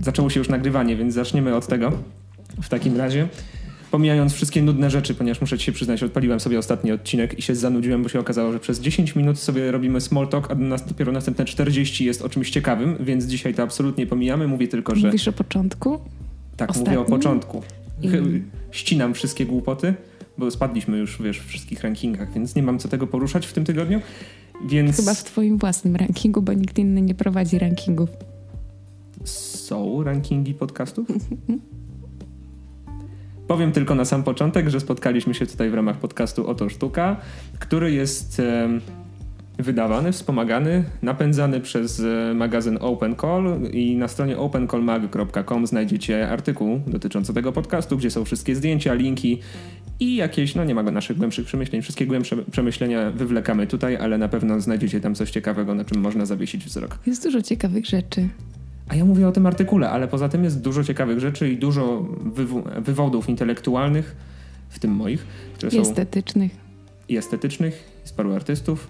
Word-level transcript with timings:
zaczęło 0.00 0.30
się 0.30 0.40
już 0.40 0.48
nagrywanie, 0.48 0.96
więc 0.96 1.14
zaczniemy 1.14 1.54
od 1.56 1.66
tego 1.66 1.92
w 2.62 2.68
takim 2.68 2.96
razie. 2.96 3.28
Pomijając 3.90 4.32
wszystkie 4.32 4.62
nudne 4.62 4.90
rzeczy, 4.90 5.14
ponieważ 5.14 5.40
muszę 5.40 5.58
ci 5.58 5.64
się 5.64 5.72
przyznać, 5.72 6.02
odpaliłem 6.02 6.40
sobie 6.40 6.58
ostatni 6.58 6.92
odcinek 6.92 7.38
i 7.38 7.42
się 7.42 7.54
zanudziłem, 7.54 8.02
bo 8.02 8.08
się 8.08 8.20
okazało, 8.20 8.52
że 8.52 8.60
przez 8.60 8.80
10 8.80 9.16
minut 9.16 9.38
sobie 9.38 9.70
robimy 9.70 10.00
small 10.00 10.28
talk, 10.28 10.50
a 10.50 10.54
nas, 10.54 10.86
dopiero 10.86 11.12
następne 11.12 11.44
40 11.44 12.04
jest 12.04 12.22
o 12.22 12.28
czymś 12.28 12.50
ciekawym, 12.50 12.96
więc 13.00 13.24
dzisiaj 13.24 13.54
to 13.54 13.62
absolutnie 13.62 14.06
pomijamy. 14.06 14.48
Mówię 14.48 14.68
tylko, 14.68 14.94
że... 14.94 15.06
Mówisz 15.06 15.28
o 15.28 15.32
początku? 15.32 15.98
Tak, 16.56 16.70
Ostatnim? 16.70 16.98
mówię 16.98 17.06
o 17.06 17.10
początku. 17.10 17.62
I- 18.02 18.42
Ścinam 18.70 19.14
wszystkie 19.14 19.46
głupoty, 19.46 19.94
bo 20.38 20.50
spadliśmy 20.50 20.98
już, 20.98 21.22
wiesz, 21.22 21.40
w 21.40 21.46
wszystkich 21.46 21.82
rankingach, 21.82 22.32
więc 22.32 22.54
nie 22.54 22.62
mam 22.62 22.78
co 22.78 22.88
tego 22.88 23.06
poruszać 23.06 23.46
w 23.46 23.52
tym 23.52 23.64
tygodniu. 23.64 24.00
Więc 24.68 24.96
Chyba 24.96 25.14
w 25.14 25.24
twoim 25.24 25.58
własnym 25.58 25.96
rankingu, 25.96 26.42
bo 26.42 26.52
nikt 26.52 26.78
inny 26.78 27.02
nie 27.02 27.14
prowadzi 27.14 27.58
rankingów. 27.58 28.10
Są 29.70 30.02
rankingi 30.02 30.54
podcastów? 30.54 31.08
Powiem 33.48 33.72
tylko 33.72 33.94
na 33.94 34.04
sam 34.04 34.22
początek, 34.22 34.68
że 34.68 34.80
spotkaliśmy 34.80 35.34
się 35.34 35.46
tutaj 35.46 35.70
w 35.70 35.74
ramach 35.74 35.96
podcastu 35.96 36.46
Oto 36.46 36.68
Sztuka, 36.68 37.16
który 37.58 37.92
jest 37.92 38.42
wydawany, 39.58 40.12
wspomagany, 40.12 40.84
napędzany 41.02 41.60
przez 41.60 42.00
e, 42.00 42.34
magazyn 42.34 42.78
Open 42.80 43.16
Call 43.16 43.60
i 43.72 43.96
na 43.96 44.08
stronie 44.08 44.38
opencallmag.com 44.38 45.66
znajdziecie 45.66 46.30
artykuł 46.30 46.80
dotyczący 46.86 47.34
tego 47.34 47.52
podcastu, 47.52 47.96
gdzie 47.96 48.10
są 48.10 48.24
wszystkie 48.24 48.54
zdjęcia, 48.56 48.94
linki 48.94 49.40
i 50.00 50.16
jakieś, 50.16 50.54
no 50.54 50.64
nie 50.64 50.74
ma 50.74 50.82
naszych 50.82 51.16
głębszych 51.16 51.46
przemyśleń, 51.46 51.82
wszystkie 51.82 52.06
głębsze 52.06 52.36
przemyślenia 52.36 53.10
wywlekamy 53.10 53.66
tutaj, 53.66 53.96
ale 53.96 54.18
na 54.18 54.28
pewno 54.28 54.60
znajdziecie 54.60 55.00
tam 55.00 55.14
coś 55.14 55.30
ciekawego, 55.30 55.74
na 55.74 55.84
czym 55.84 56.00
można 56.00 56.26
zawiesić 56.26 56.64
wzrok. 56.64 56.98
Jest 57.06 57.22
dużo 57.22 57.42
ciekawych 57.42 57.86
rzeczy. 57.86 58.28
A 58.90 58.94
ja 58.94 59.04
mówię 59.04 59.28
o 59.28 59.32
tym 59.32 59.46
artykule, 59.46 59.90
ale 59.90 60.08
poza 60.08 60.28
tym 60.28 60.44
jest 60.44 60.60
dużo 60.60 60.84
ciekawych 60.84 61.20
rzeczy 61.20 61.50
i 61.50 61.56
dużo 61.56 62.06
wywo- 62.34 62.82
wywodów 62.82 63.28
intelektualnych, 63.28 64.16
w 64.68 64.78
tym 64.78 64.90
moich, 64.90 65.24
które 65.54 65.72
I 65.72 65.74
są 65.76 65.80
estetycznych. 65.82 66.52
i 67.08 67.16
estetycznych, 67.16 67.84
z 68.04 68.12
paru 68.12 68.32
artystów, 68.34 68.88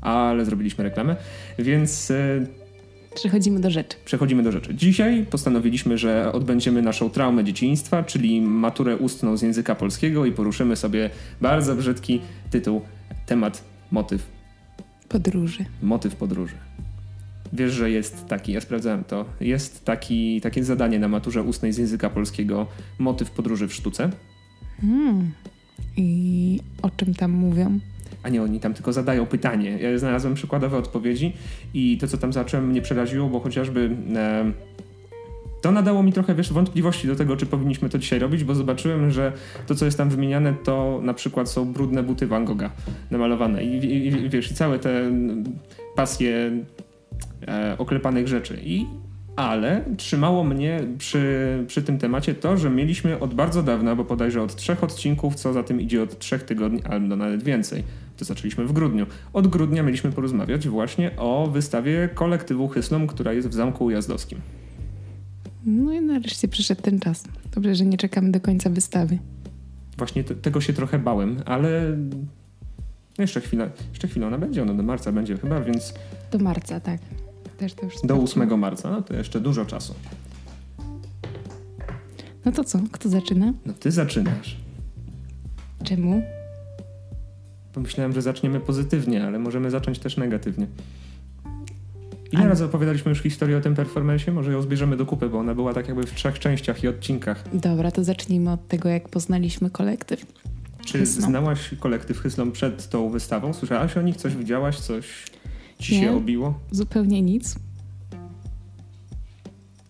ale 0.00 0.44
zrobiliśmy 0.44 0.84
reklamę, 0.84 1.16
więc 1.58 2.10
e, 2.10 2.46
Przechodzimy 3.14 3.60
do 3.60 3.70
rzeczy. 3.70 3.96
przechodzimy 4.04 4.42
do 4.42 4.52
rzeczy. 4.52 4.74
Dzisiaj 4.74 5.26
postanowiliśmy, 5.30 5.98
że 5.98 6.32
odbędziemy 6.32 6.82
naszą 6.82 7.10
traumę 7.10 7.44
dzieciństwa, 7.44 8.02
czyli 8.02 8.40
maturę 8.40 8.96
ustną 8.96 9.36
z 9.36 9.42
języka 9.42 9.74
polskiego 9.74 10.26
i 10.26 10.32
poruszymy 10.32 10.76
sobie 10.76 11.10
bardzo 11.40 11.76
brzydki 11.76 12.20
tytuł, 12.50 12.80
temat, 13.26 13.64
motyw, 13.90 14.26
Podróży. 15.08 15.64
motyw 15.82 16.16
podróży. 16.16 16.54
Wiesz, 17.52 17.72
że 17.72 17.90
jest 17.90 18.26
taki, 18.26 18.52
ja 18.52 18.60
sprawdzałem 18.60 19.04
to, 19.04 19.24
jest 19.40 19.84
taki, 19.84 20.40
takie 20.40 20.64
zadanie 20.64 20.98
na 20.98 21.08
maturze 21.08 21.42
ustnej 21.42 21.72
z 21.72 21.78
języka 21.78 22.10
polskiego, 22.10 22.66
motyw 22.98 23.30
podróży 23.30 23.68
w 23.68 23.74
sztuce. 23.74 24.10
Hmm. 24.80 25.30
I 25.96 26.60
o 26.82 26.90
czym 26.90 27.14
tam 27.14 27.30
mówią? 27.30 27.78
A 28.22 28.28
nie, 28.28 28.42
oni 28.42 28.60
tam 28.60 28.74
tylko 28.74 28.92
zadają 28.92 29.26
pytanie. 29.26 29.78
Ja 29.78 29.98
znalazłem 29.98 30.34
przykładowe 30.34 30.76
odpowiedzi 30.76 31.32
i 31.74 31.98
to, 31.98 32.08
co 32.08 32.18
tam 32.18 32.32
zacząłem, 32.32 32.68
mnie 32.68 32.82
przeraziło, 32.82 33.28
bo 33.28 33.40
chociażby 33.40 33.96
e, 34.16 34.52
to 35.60 35.72
nadało 35.72 36.02
mi 36.02 36.12
trochę 36.12 36.34
wiesz, 36.34 36.52
wątpliwości 36.52 37.06
do 37.06 37.16
tego, 37.16 37.36
czy 37.36 37.46
powinniśmy 37.46 37.88
to 37.88 37.98
dzisiaj 37.98 38.18
robić, 38.18 38.44
bo 38.44 38.54
zobaczyłem, 38.54 39.10
że 39.10 39.32
to, 39.66 39.74
co 39.74 39.84
jest 39.84 39.98
tam 39.98 40.10
wymieniane, 40.10 40.54
to 40.64 41.00
na 41.02 41.14
przykład 41.14 41.50
są 41.50 41.72
brudne 41.72 42.02
buty 42.02 42.26
Van 42.26 42.44
Gogha 42.44 42.70
namalowane. 43.10 43.64
I, 43.64 43.76
i, 43.84 44.06
i 44.06 44.28
wiesz, 44.28 44.50
i 44.50 44.54
całe 44.54 44.78
te 44.78 45.00
mm, 45.00 45.44
pasje 45.94 46.50
e, 47.48 47.78
oklepanych 47.78 48.28
rzeczy. 48.28 48.60
I 48.64 48.86
ale 49.38 49.84
trzymało 49.96 50.44
mnie 50.44 50.80
przy, 50.98 51.64
przy 51.66 51.82
tym 51.82 51.98
temacie 51.98 52.34
to, 52.34 52.56
że 52.56 52.70
mieliśmy 52.70 53.20
od 53.20 53.34
bardzo 53.34 53.62
dawna, 53.62 53.96
bo 53.96 54.04
bodajże 54.04 54.42
od 54.42 54.56
trzech 54.56 54.84
odcinków, 54.84 55.34
co 55.34 55.52
za 55.52 55.62
tym 55.62 55.80
idzie 55.80 56.02
od 56.02 56.18
trzech 56.18 56.42
tygodni, 56.42 56.82
albo 56.82 57.16
nawet 57.16 57.42
więcej. 57.42 57.84
To 58.16 58.24
zaczęliśmy 58.24 58.64
w 58.66 58.72
grudniu. 58.72 59.06
Od 59.32 59.48
grudnia 59.48 59.82
mieliśmy 59.82 60.12
porozmawiać 60.12 60.68
właśnie 60.68 61.16
o 61.16 61.46
wystawie 61.52 62.08
kolektywu 62.14 62.68
Hyslom, 62.68 63.06
która 63.06 63.32
jest 63.32 63.48
w 63.48 63.54
Zamku 63.54 63.84
Ujazdowskim. 63.84 64.40
No 65.66 65.92
i 65.92 66.00
nareszcie 66.00 66.48
przyszedł 66.48 66.82
ten 66.82 67.00
czas. 67.00 67.24
Dobrze, 67.54 67.74
że 67.74 67.84
nie 67.84 67.96
czekamy 67.96 68.30
do 68.30 68.40
końca 68.40 68.70
wystawy. 68.70 69.18
Właśnie 69.98 70.24
te, 70.24 70.34
tego 70.34 70.60
się 70.60 70.72
trochę 70.72 70.98
bałem, 70.98 71.36
ale 71.46 71.96
jeszcze 73.18 73.40
chwila, 73.40 73.68
jeszcze 73.90 74.08
chwilę 74.08 74.26
ona 74.26 74.38
będzie, 74.38 74.62
ona 74.62 74.74
do 74.74 74.82
marca 74.82 75.12
będzie 75.12 75.36
chyba, 75.36 75.60
więc 75.60 75.94
Do 76.30 76.38
marca, 76.38 76.80
tak. 76.80 77.00
Też 77.58 77.74
to 77.74 77.84
już 77.84 77.94
do 77.94 77.98
sprawdziłam. 77.98 78.48
8 78.48 78.58
marca, 78.60 78.90
no 78.90 79.02
to 79.02 79.14
jeszcze 79.14 79.40
dużo 79.40 79.64
czasu. 79.64 79.94
No 82.44 82.52
to 82.52 82.64
co? 82.64 82.78
Kto 82.92 83.08
zaczyna? 83.08 83.52
No 83.66 83.72
ty 83.72 83.90
zaczynasz. 83.90 84.56
Czemu? 85.84 86.22
Pomyślałem, 87.72 88.12
że 88.12 88.22
zaczniemy 88.22 88.60
pozytywnie, 88.60 89.24
ale 89.26 89.38
możemy 89.38 89.70
zacząć 89.70 89.98
też 89.98 90.16
negatywnie. 90.16 90.66
Ile 92.32 92.40
Ale- 92.40 92.48
razy 92.48 92.64
opowiadaliśmy 92.64 93.08
już 93.08 93.22
historię 93.22 93.56
o 93.56 93.60
tym 93.60 93.74
performanceie? 93.74 94.32
Może 94.32 94.52
ją 94.52 94.62
zbierzemy 94.62 94.96
do 94.96 95.06
kupy, 95.06 95.28
bo 95.28 95.38
ona 95.38 95.54
była 95.54 95.74
tak 95.74 95.88
jakby 95.88 96.06
w 96.06 96.14
trzech 96.14 96.38
częściach 96.38 96.82
i 96.84 96.88
odcinkach. 96.88 97.44
Dobra, 97.56 97.90
to 97.90 98.04
zacznijmy 98.04 98.52
od 98.52 98.68
tego, 98.68 98.88
jak 98.88 99.08
poznaliśmy 99.08 99.70
kolektyw. 99.70 100.26
Czy 100.84 100.98
Hyslom. 100.98 101.30
znałaś 101.30 101.70
kolektyw 101.80 102.18
Hyslom 102.20 102.52
przed 102.52 102.88
tą 102.88 103.10
wystawą? 103.10 103.52
Słyszałaś 103.52 103.96
o 103.96 104.02
nich? 104.02 104.16
Coś 104.16 104.34
widziałaś? 104.36 104.78
Coś 104.80 105.06
ci 105.78 105.94
Nie. 105.94 106.00
się 106.00 106.16
obiło? 106.16 106.58
Zupełnie 106.70 107.22
nic. 107.22 107.56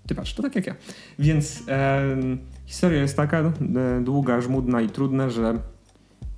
Ty 0.06 0.14
patrz, 0.14 0.34
to 0.34 0.42
tak 0.42 0.56
jak 0.56 0.66
ja. 0.66 0.74
Więc 1.18 1.62
em, 1.66 2.38
historia 2.66 3.00
jest 3.00 3.16
taka, 3.16 3.38
e, 3.38 3.52
długa, 4.04 4.40
żmudna 4.40 4.80
i 4.80 4.88
trudna, 4.88 5.30
że 5.30 5.58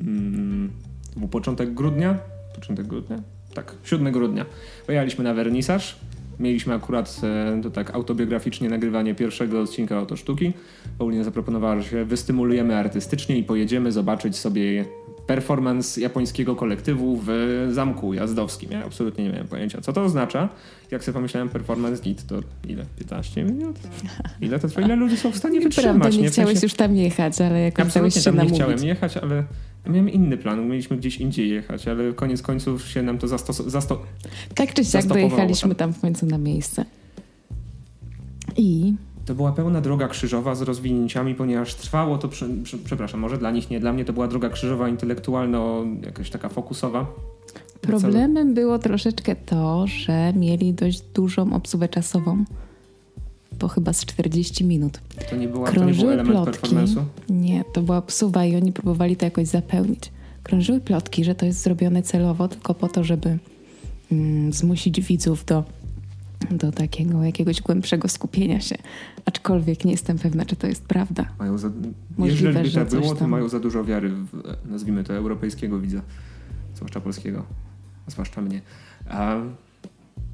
mm, 0.00 0.70
to 1.14 1.20
był 1.20 1.28
początek 1.28 1.74
grudnia. 1.74 2.18
Początek 2.54 2.86
grudnia? 2.86 3.22
Tak, 3.54 3.74
7 3.84 4.12
grudnia. 4.12 4.46
Pojechaliśmy 4.86 5.24
na 5.24 5.34
wernisaż. 5.34 5.96
Mieliśmy 6.40 6.74
akurat 6.74 7.20
e, 7.22 7.60
to 7.62 7.70
tak 7.70 7.94
autobiograficznie 7.94 8.68
nagrywanie 8.68 9.14
pierwszego 9.14 9.60
odcinka 9.60 10.00
Oto 10.00 10.16
Sztuki. 10.16 10.52
Paulina 10.98 11.24
zaproponowała, 11.24 11.80
że 11.80 11.88
się 11.88 12.04
wystymulujemy 12.04 12.76
artystycznie 12.76 13.38
i 13.38 13.44
pojedziemy 13.44 13.92
zobaczyć 13.92 14.36
sobie 14.36 14.84
performance 15.34 16.00
japońskiego 16.00 16.56
kolektywu 16.56 17.20
w 17.26 17.28
Zamku 17.72 18.08
Ujazdowskim. 18.08 18.70
Ja 18.72 18.84
absolutnie 18.84 19.24
nie 19.24 19.30
miałem 19.30 19.48
pojęcia, 19.48 19.80
co 19.80 19.92
to 19.92 20.02
oznacza. 20.02 20.48
Jak 20.90 21.04
sobie 21.04 21.14
pomyślałem 21.14 21.48
performance 21.48 22.02
git, 22.02 22.26
to 22.26 22.40
ile? 22.68 22.84
15 22.98 23.44
minut? 23.44 23.76
Ile 24.40 24.58
to 24.58 24.68
trwa? 24.68 24.80
Ile 24.80 24.96
ludzie 24.96 25.16
są 25.16 25.32
w 25.32 25.36
stanie 25.36 25.60
Prawda, 25.60 25.76
wytrzymać? 25.82 26.16
nie 26.16 26.28
W 26.28 26.32
chciałeś 26.32 26.50
sensie- 26.52 26.66
już 26.66 26.74
tam 26.74 26.96
jechać, 26.96 27.40
ale 27.40 27.60
jakoś 27.60 27.86
Absolutnie 27.86 28.20
się 28.20 28.24
tam 28.24 28.34
nie 28.34 28.38
namówić. 28.38 28.58
chciałem 28.62 28.84
jechać, 28.84 29.16
ale 29.16 29.44
miałem 29.86 30.08
inny 30.08 30.36
plan. 30.36 30.68
Mieliśmy 30.68 30.96
gdzieś 30.96 31.16
indziej 31.16 31.50
jechać, 31.50 31.88
ale 31.88 32.12
koniec 32.12 32.42
końców 32.42 32.88
się 32.88 33.02
nam 33.02 33.18
to 33.18 33.26
zastos- 33.26 33.68
zasto- 33.68 34.02
Tak 34.54 34.74
czy 34.74 34.84
siak 34.84 35.06
dojechaliśmy 35.06 35.74
tam. 35.74 35.76
tam 35.92 35.92
w 35.98 36.00
końcu 36.00 36.26
na 36.26 36.38
miejsce. 36.38 36.84
I 38.56 38.94
To 39.24 39.34
była 39.34 39.52
pełna 39.52 39.80
droga 39.80 40.08
krzyżowa 40.08 40.54
z 40.54 40.62
rozwinięciami, 40.62 41.34
ponieważ 41.34 41.74
trwało 41.74 42.18
to, 42.18 42.28
prze, 42.28 42.46
prze, 42.62 42.78
przepraszam, 42.78 43.20
może 43.20 43.38
dla 43.38 43.50
nich 43.50 43.70
nie, 43.70 43.80
dla 43.80 43.92
mnie 43.92 44.04
to 44.04 44.12
była 44.12 44.28
droga 44.28 44.48
krzyżowa 44.48 44.88
intelektualno, 44.88 45.84
jakaś 46.04 46.30
taka 46.30 46.48
fokusowa. 46.48 47.06
problemem 47.80 48.54
było 48.54 48.78
troszeczkę 48.78 49.36
to, 49.36 49.86
że 49.86 50.32
mieli 50.32 50.74
dość 50.74 51.00
dużą 51.14 51.52
obsługę 51.52 51.88
czasową. 51.88 52.44
To 53.58 53.68
chyba 53.68 53.92
z 53.92 54.04
40 54.04 54.64
minut. 54.64 55.00
To 55.30 55.36
nie, 55.36 55.48
była, 55.48 55.66
to 55.66 55.72
nie 55.72 55.78
był 55.78 55.84
Krążyły 55.84 56.12
element 56.12 56.36
plotki. 56.36 56.76
Nie, 57.28 57.64
to 57.72 57.82
była 57.82 58.02
psuwa 58.02 58.44
i 58.44 58.56
oni 58.56 58.72
próbowali 58.72 59.16
to 59.16 59.24
jakoś 59.24 59.46
zapełnić. 59.46 60.12
Krążyły 60.42 60.80
plotki, 60.80 61.24
że 61.24 61.34
to 61.34 61.46
jest 61.46 61.62
zrobione 61.62 62.02
celowo, 62.02 62.48
tylko 62.48 62.74
po 62.74 62.88
to, 62.88 63.04
żeby 63.04 63.38
mm, 64.12 64.52
zmusić 64.52 65.00
widzów 65.00 65.44
do, 65.44 65.64
do 66.50 66.72
takiego 66.72 67.24
jakiegoś 67.24 67.60
głębszego 67.60 68.08
skupienia 68.08 68.60
się. 68.60 68.76
Aczkolwiek 69.24 69.84
nie 69.84 69.92
jestem 69.92 70.18
pewna, 70.18 70.44
czy 70.44 70.56
to 70.56 70.66
jest 70.66 70.84
prawda. 70.84 71.26
Mają 71.38 71.58
za, 71.58 71.70
Możliwe, 72.18 72.48
jeżeli 72.48 72.68
by 72.68 72.74
tak 72.74 73.00
było, 73.00 73.14
to 73.14 73.28
mają 73.28 73.48
za 73.48 73.60
dużo 73.60 73.84
wiary 73.84 74.08
w, 74.08 74.42
nazwijmy 74.64 75.04
to, 75.04 75.14
europejskiego 75.14 75.78
widza. 75.78 76.00
Zwłaszcza 76.74 77.00
polskiego. 77.00 77.44
A 78.06 78.10
zwłaszcza 78.10 78.40
mnie. 78.40 78.60
A, 79.08 79.36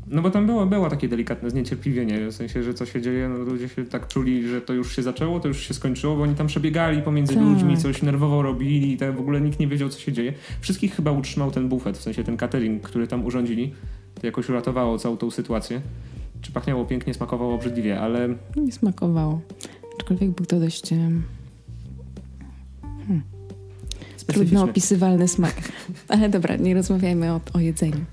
no 0.07 0.23
bo 0.23 0.31
tam 0.31 0.47
było, 0.47 0.67
było 0.67 0.91
takie 0.91 1.09
delikatne 1.09 1.51
zniecierpliwienie, 1.51 2.27
w 2.27 2.33
sensie, 2.33 2.63
że 2.63 2.75
co 2.75 2.87
się 2.87 3.03
dzieje, 3.03 3.29
no 3.29 3.39
ludzie 3.39 3.69
się 3.69 3.85
tak 3.85 4.09
czuli, 4.09 4.49
że 4.49 4.61
to 4.61 4.73
już 4.73 4.97
się 4.97 5.03
zaczęło, 5.03 5.41
to 5.41 5.49
już 5.49 5.61
się 5.61 5.75
skończyło, 5.75 6.17
bo 6.17 6.23
oni 6.23 6.35
tam 6.35 6.47
przebiegali 6.47 7.03
pomiędzy 7.03 7.35
Tak. 7.35 7.43
ludźmi, 7.43 7.77
coś 7.77 8.03
nerwowo 8.03 8.43
robili 8.43 8.93
i 8.93 8.97
tak 8.97 9.17
w 9.17 9.21
ogóle 9.21 9.41
nikt 9.41 9.61
nie 9.61 9.69
wiedział, 9.69 9.89
co 9.89 10.01
się 10.01 10.13
dzieje. 10.13 10.33
Wszystkich 10.61 10.95
chyba 10.95 11.11
utrzymał 11.11 11.51
ten 11.51 11.69
bufet, 11.69 11.99
w 11.99 12.03
sensie 12.03 12.25
ten 12.25 12.37
catering, 12.37 12.83
który 12.83 13.07
tam 13.07 13.25
urządzili. 13.27 13.73
To 14.21 14.27
jakoś 14.27 14.49
uratowało 14.49 14.99
całą 14.99 15.17
tą 15.17 15.31
sytuację. 15.31 15.81
Czy 16.41 16.53
pachniało 16.53 16.85
pięknie, 16.85 17.15
smakowało 17.15 17.55
obrzydliwie, 17.55 18.01
ale 18.01 18.29
Nie 18.57 18.73
smakowało. 18.73 19.41
Aczkolwiek 19.99 20.31
był 20.31 20.47
to 20.47 20.61
dość 20.61 20.93
em, 20.93 21.23
trudno 24.27 24.63
opisywalny 24.63 25.29
smak. 25.29 25.55
Ale 26.09 26.29
dobra, 26.29 26.57
nie 26.57 26.75
rozmawiajmy 26.75 27.33
o, 27.33 27.41
o 27.53 27.61
jedzeniu. 27.61 28.05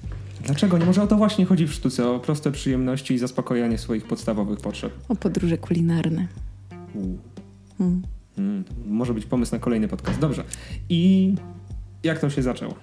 Dlaczego? 0.44 0.78
Nie 0.78 0.86
może 0.86 1.04
o 1.04 1.08
to 1.08 1.18
właśnie 1.18 1.46
chodzi 1.46 1.68
w 1.68 1.74
sztuce, 1.74 2.10
o 2.10 2.20
proste 2.20 2.52
przyjemności 2.52 3.14
i 3.14 3.18
zaspokojenie 3.18 3.78
swoich 3.78 4.08
podstawowych 4.08 4.60
potrzeb. 4.60 4.94
O 5.10 5.16
podróże 5.16 5.58
kulinarne. 5.58 6.28
Mm. 7.80 8.02
Mm, 8.38 8.64
może 8.88 9.14
być 9.14 9.26
pomysł 9.26 9.56
na 9.56 9.60
kolejny 9.60 9.88
podcast. 9.88 10.20
Dobrze. 10.20 10.44
I 10.90 11.34
jak 12.04 12.20
to 12.20 12.30
się 12.30 12.42
zaczęło? 12.42 12.76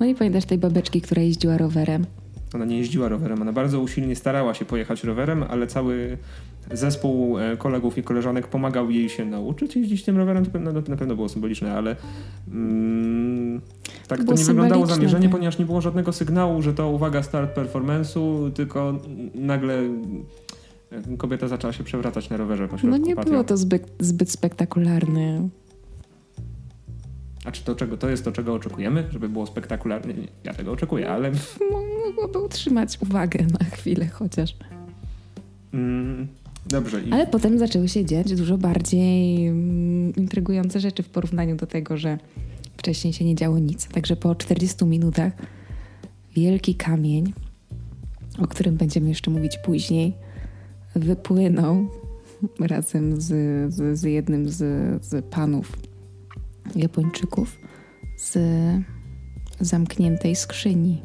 No 0.00 0.06
i 0.06 0.14
pamiętasz 0.14 0.44
tej 0.44 0.58
babeczki, 0.58 1.00
która 1.00 1.22
jeździła 1.22 1.58
rowerem? 1.58 2.06
Ona 2.54 2.64
nie 2.64 2.78
jeździła 2.78 3.08
rowerem, 3.08 3.42
ona 3.42 3.52
bardzo 3.52 3.80
usilnie 3.80 4.16
starała 4.16 4.54
się 4.54 4.64
pojechać 4.64 5.04
rowerem, 5.04 5.42
ale 5.48 5.66
cały 5.66 6.18
zespół 6.72 7.38
e, 7.38 7.56
kolegów 7.56 7.98
i 7.98 8.02
koleżanek 8.02 8.48
pomagał 8.48 8.90
jej 8.90 9.08
się 9.08 9.24
nauczyć 9.24 9.76
jeździć 9.76 10.04
tym 10.04 10.16
rowerem. 10.16 10.46
To 10.46 10.60
na, 10.60 10.72
na 10.72 10.96
pewno 10.96 11.16
było 11.16 11.28
symboliczne, 11.28 11.72
ale 11.72 11.96
mm, 12.52 13.60
tak 14.08 14.18
to, 14.18 14.24
było 14.24 14.36
nie 14.38 14.44
wyglądało 14.44 14.86
zamierzenie, 14.86 15.22
tak. 15.22 15.32
ponieważ 15.32 15.58
nie 15.58 15.64
było 15.64 15.80
żadnego 15.80 16.12
sygnału, 16.12 16.62
że 16.62 16.74
to 16.74 16.90
uwaga 16.90 17.22
start 17.22 17.56
performance'u, 17.56 18.52
tylko 18.52 19.00
nagle 19.34 19.74
e, 20.90 21.16
kobieta 21.18 21.48
zaczęła 21.48 21.72
się 21.72 21.84
przewracać 21.84 22.30
na 22.30 22.36
rowerze 22.36 22.68
pośrodku 22.68 22.98
No 23.00 23.06
nie 23.06 23.16
patio. 23.16 23.30
było 23.30 23.44
to 23.44 23.56
zbyt, 23.56 23.92
zbyt 24.00 24.30
spektakularne. 24.30 25.48
A 27.46 27.52
czy 27.52 27.64
to, 27.64 27.74
czego, 27.74 27.96
to 27.96 28.08
jest 28.08 28.24
to, 28.24 28.32
czego 28.32 28.54
oczekujemy? 28.54 29.04
Żeby 29.10 29.28
było 29.28 29.46
spektakularnie? 29.46 30.14
Nie, 30.14 30.28
ja 30.44 30.54
tego 30.54 30.72
oczekuję, 30.72 31.10
ale 31.10 31.32
Mogłoby 32.06 32.38
utrzymać 32.38 32.98
uwagę 33.02 33.46
na 33.60 33.64
chwilę 33.64 34.06
chociaż. 34.08 34.56
mm, 35.74 36.26
dobrze. 36.66 37.02
I 37.02 37.12
Ale 37.12 37.26
potem 37.26 37.58
zaczęły 37.58 37.88
się 37.88 38.04
dziać 38.04 38.34
dużo 38.34 38.58
bardziej 38.58 39.46
mm, 39.46 40.14
intrygujące 40.14 40.80
rzeczy 40.80 41.02
w 41.02 41.08
porównaniu 41.08 41.56
do 41.56 41.66
tego, 41.66 41.96
że 41.96 42.18
wcześniej 42.76 43.12
się 43.12 43.24
nie 43.24 43.34
działo 43.34 43.58
nic. 43.58 43.86
Także 43.88 44.16
po 44.16 44.34
40 44.34 44.84
minutach 44.84 45.32
wielki 46.34 46.74
kamień, 46.74 47.32
o 48.38 48.46
którym 48.46 48.76
będziemy 48.76 49.08
jeszcze 49.08 49.30
mówić 49.30 49.58
później, 49.64 50.12
wypłynął 50.94 51.88
razem 52.60 53.20
z, 53.20 53.26
z, 53.74 53.98
z 53.98 54.02
jednym 54.02 54.48
z, 54.48 54.56
z 55.04 55.24
panów 55.24 55.76
Japończyków 56.74 57.58
z 58.16 58.38
zamkniętej 59.60 60.36
skrzyni. 60.36 61.02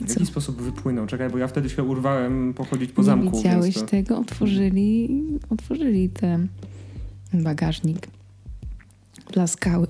I 0.00 0.04
w 0.04 0.06
co? 0.06 0.12
jaki 0.12 0.26
sposób 0.26 0.62
wypłynął? 0.62 1.06
Czekaj, 1.06 1.30
bo 1.30 1.38
ja 1.38 1.48
wtedy 1.48 1.70
się 1.70 1.82
urwałem 1.82 2.54
pochodzić 2.54 2.92
po 2.92 3.02
Nie 3.02 3.06
zamku. 3.06 3.36
widziałeś 3.36 3.74
to... 3.74 3.82
tego? 3.82 4.18
Otworzyli, 4.18 5.24
otworzyli 5.50 6.08
ten 6.08 6.48
bagażnik 7.34 8.08
dla 9.32 9.46
skały. 9.46 9.86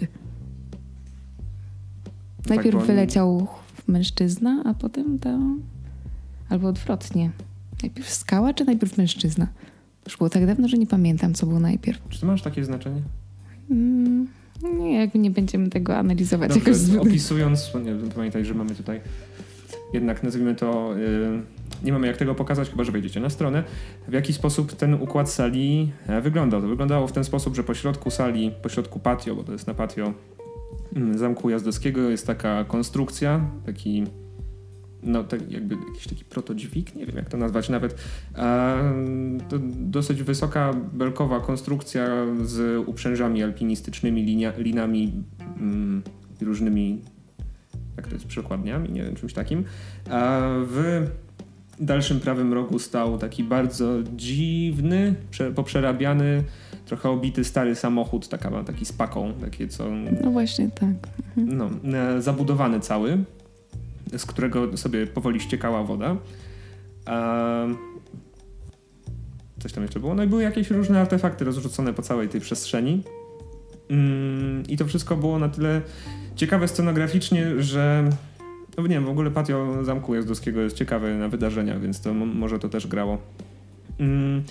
Najpierw 2.49 2.72
bo 2.75 2.78
oni- 2.78 2.87
wyleciał 2.87 3.46
mężczyzna, 3.87 4.62
a 4.66 4.75
potem 4.75 5.19
to... 5.19 5.38
Albo 6.49 6.69
odwrotnie. 6.69 7.31
Najpierw 7.82 8.10
skała, 8.10 8.54
czy 8.54 8.64
najpierw 8.64 8.99
mężczyzna? 8.99 9.46
Już 10.12 10.19
było 10.19 10.31
tak 10.31 10.47
dawno, 10.47 10.69
że 10.69 10.79
nie 10.79 10.87
pamiętam, 10.87 11.35
co 11.35 11.47
było 11.47 11.61
najpierw. 11.61 12.09
Czy 12.09 12.20
ty 12.20 12.26
masz 12.26 12.43
takie 12.43 12.64
znaczenie? 12.64 13.00
Mm, 13.70 14.29
nie, 14.79 14.94
jakby 14.94 15.19
nie 15.19 15.31
będziemy 15.31 15.70
tego 15.70 15.97
analizować 15.97 16.49
Dobrze, 16.49 16.64
jakoś 16.64 16.76
zbyt... 16.76 17.00
opisując, 17.00 17.70
nie, 17.85 18.11
pamiętaj, 18.14 18.44
że 18.44 18.55
mamy 18.55 18.75
tutaj 18.75 19.00
jednak 19.93 20.23
nazwijmy 20.23 20.55
to, 20.55 20.97
y, 20.97 21.85
nie 21.85 21.93
mamy 21.93 22.06
jak 22.06 22.17
tego 22.17 22.35
pokazać, 22.35 22.70
chyba 22.70 22.85
że 22.85 22.93
wejdziecie 22.93 23.20
na 23.20 23.31
stronę, 23.31 23.64
w 24.09 24.12
jaki 24.12 24.32
sposób 24.32 24.73
ten 24.73 24.94
układ 24.94 25.31
sali 25.31 25.93
e, 26.06 26.20
wyglądał. 26.20 26.62
To 26.62 26.69
wyglądało 26.69 27.06
w 27.06 27.12
ten 27.12 27.25
sposób, 27.25 27.56
że 27.56 27.64
po 27.64 27.75
środku 27.75 28.11
sali, 28.11 28.53
po 28.62 28.69
środku 28.69 29.00
patio, 29.00 29.35
bo 29.37 29.44
to 29.44 29.53
jest 29.53 29.67
na 29.67 29.75
patio 29.75 30.12
mm, 30.97 31.19
Zamku 31.19 31.50
Jazdowskiego 31.50 32.00
jest 32.00 32.26
taka 32.26 32.64
konstrukcja, 32.64 33.41
taki 33.67 34.05
no 35.02 35.25
tak 35.25 35.52
jakby 35.52 35.76
jakiś 35.88 36.06
taki 36.06 36.25
protodźwig, 36.25 36.94
nie 36.94 37.06
wiem 37.06 37.16
jak 37.16 37.28
to 37.28 37.37
nazwać 37.37 37.69
nawet. 37.69 37.94
To 39.49 39.58
dosyć 39.76 40.22
wysoka 40.22 40.72
belkowa 40.93 41.40
konstrukcja 41.40 42.08
z 42.44 42.88
uprzężami 42.88 43.43
alpinistycznymi, 43.43 44.22
linia, 44.22 44.52
linami 44.56 45.12
mm, 45.60 46.02
różnymi, 46.40 47.00
jak 47.96 48.06
to 48.06 48.14
jest, 48.14 48.26
przekładniami, 48.26 48.90
nie 48.90 49.02
wiem, 49.02 49.14
czymś 49.14 49.32
takim. 49.32 49.64
W 50.66 51.06
dalszym 51.81 52.20
prawym 52.20 52.52
rogu 52.52 52.78
stał 52.78 53.19
taki 53.19 53.44
bardzo 53.44 53.93
dziwny, 54.16 55.14
prze, 55.31 55.52
poprzerabiany, 55.52 56.44
trochę 56.87 57.10
obity 57.10 57.44
stary 57.44 57.75
samochód, 57.75 58.28
taka, 58.28 58.64
taki 58.64 58.84
z 58.84 58.93
paką, 58.93 59.32
takie 59.40 59.69
co 59.69 59.84
No 60.25 60.31
właśnie 60.31 60.69
tak. 60.69 60.94
no, 61.37 61.70
e, 61.99 62.22
zabudowany 62.22 62.81
cały, 62.81 63.19
z 64.17 64.26
którego 64.26 64.76
sobie 64.76 65.06
powoli 65.06 65.41
ściekała 65.41 65.82
woda. 65.82 66.17
Coś 69.59 69.73
tam 69.73 69.82
jeszcze 69.82 70.00
było. 70.00 70.14
No 70.14 70.23
i 70.23 70.26
były 70.26 70.43
jakieś 70.43 70.70
różne 70.70 71.00
artefakty 71.00 71.44
rozrzucone 71.44 71.93
po 71.93 72.03
całej 72.03 72.29
tej 72.29 72.41
przestrzeni. 72.41 73.03
Mm, 73.91 74.62
I 74.69 74.76
to 74.76 74.87
wszystko 74.87 75.17
było 75.17 75.38
na 75.38 75.49
tyle 75.49 75.82
ciekawe 76.37 76.69
scenograficznie, 76.69 77.62
że 77.62 78.11
no 78.79 78.82
nie 78.82 78.88
wiem, 78.88 79.05
w 79.05 79.09
ogóle 79.09 79.31
patio 79.31 79.85
Zamku 79.85 80.14
Jazdowskiego 80.14 80.61
jest 80.61 80.76
ciekawe 80.76 81.14
na 81.14 81.29
wydarzenia, 81.29 81.79
więc 81.79 82.00
to 82.00 82.14
może 82.14 82.59
to 82.59 82.69
też 82.69 82.87
grało. 82.87 83.19
Mm, 84.00 84.43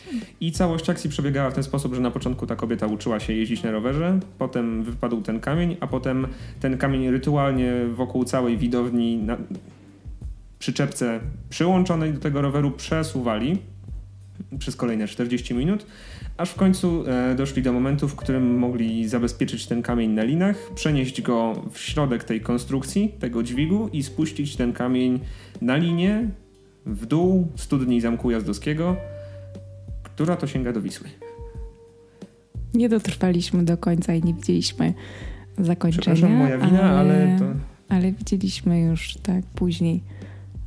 I 0.41 0.51
całość 0.51 0.89
akcji 0.89 1.09
przebiegała 1.09 1.49
w 1.49 1.53
ten 1.53 1.63
sposób, 1.63 1.95
że 1.95 2.01
na 2.01 2.11
początku 2.11 2.47
ta 2.47 2.55
kobieta 2.55 2.87
uczyła 2.87 3.19
się 3.19 3.33
jeździć 3.33 3.63
na 3.63 3.71
rowerze, 3.71 4.19
potem 4.37 4.83
wypadł 4.83 5.21
ten 5.21 5.39
kamień, 5.39 5.77
a 5.79 5.87
potem 5.87 6.27
ten 6.59 6.77
kamień 6.77 7.09
rytualnie 7.09 7.73
wokół 7.93 8.23
całej 8.23 8.57
widowni 8.57 9.17
na 9.17 9.37
przyczepce 10.59 11.19
przyłączonej 11.49 12.13
do 12.13 12.19
tego 12.19 12.41
roweru 12.41 12.71
przesuwali 12.71 13.57
przez 14.59 14.75
kolejne 14.75 15.07
40 15.07 15.53
minut, 15.53 15.85
aż 16.37 16.49
w 16.49 16.55
końcu 16.55 17.03
e, 17.07 17.35
doszli 17.35 17.61
do 17.61 17.73
momentu, 17.73 18.07
w 18.07 18.15
którym 18.15 18.57
mogli 18.57 19.07
zabezpieczyć 19.07 19.67
ten 19.67 19.81
kamień 19.81 20.11
na 20.11 20.23
linach, 20.23 20.55
przenieść 20.75 21.21
go 21.21 21.63
w 21.71 21.79
środek 21.79 22.23
tej 22.23 22.41
konstrukcji, 22.41 23.13
tego 23.19 23.43
dźwigu 23.43 23.89
i 23.93 24.03
spuścić 24.03 24.55
ten 24.55 24.73
kamień 24.73 25.19
na 25.61 25.75
linię 25.75 26.29
w 26.85 27.05
dół 27.05 27.47
studni 27.55 28.01
Zamku 28.01 28.31
Jazdowskiego, 28.31 28.95
która 30.21 30.35
to 30.35 30.47
sięga 30.47 30.73
do 30.73 30.81
Wisły. 30.81 31.09
Nie 32.73 32.89
dotrwaliśmy 32.89 33.65
do 33.65 33.77
końca 33.77 34.13
i 34.13 34.23
nie 34.23 34.33
widzieliśmy 34.33 34.93
zakończenia. 35.57 36.01
Przepraszam, 36.15 36.31
moja 36.31 36.57
wina, 36.57 36.81
ale 36.81 37.37
to... 37.39 37.45
ale 37.95 38.11
widzieliśmy 38.11 38.81
już 38.81 39.17
tak 39.23 39.45
później, 39.45 40.03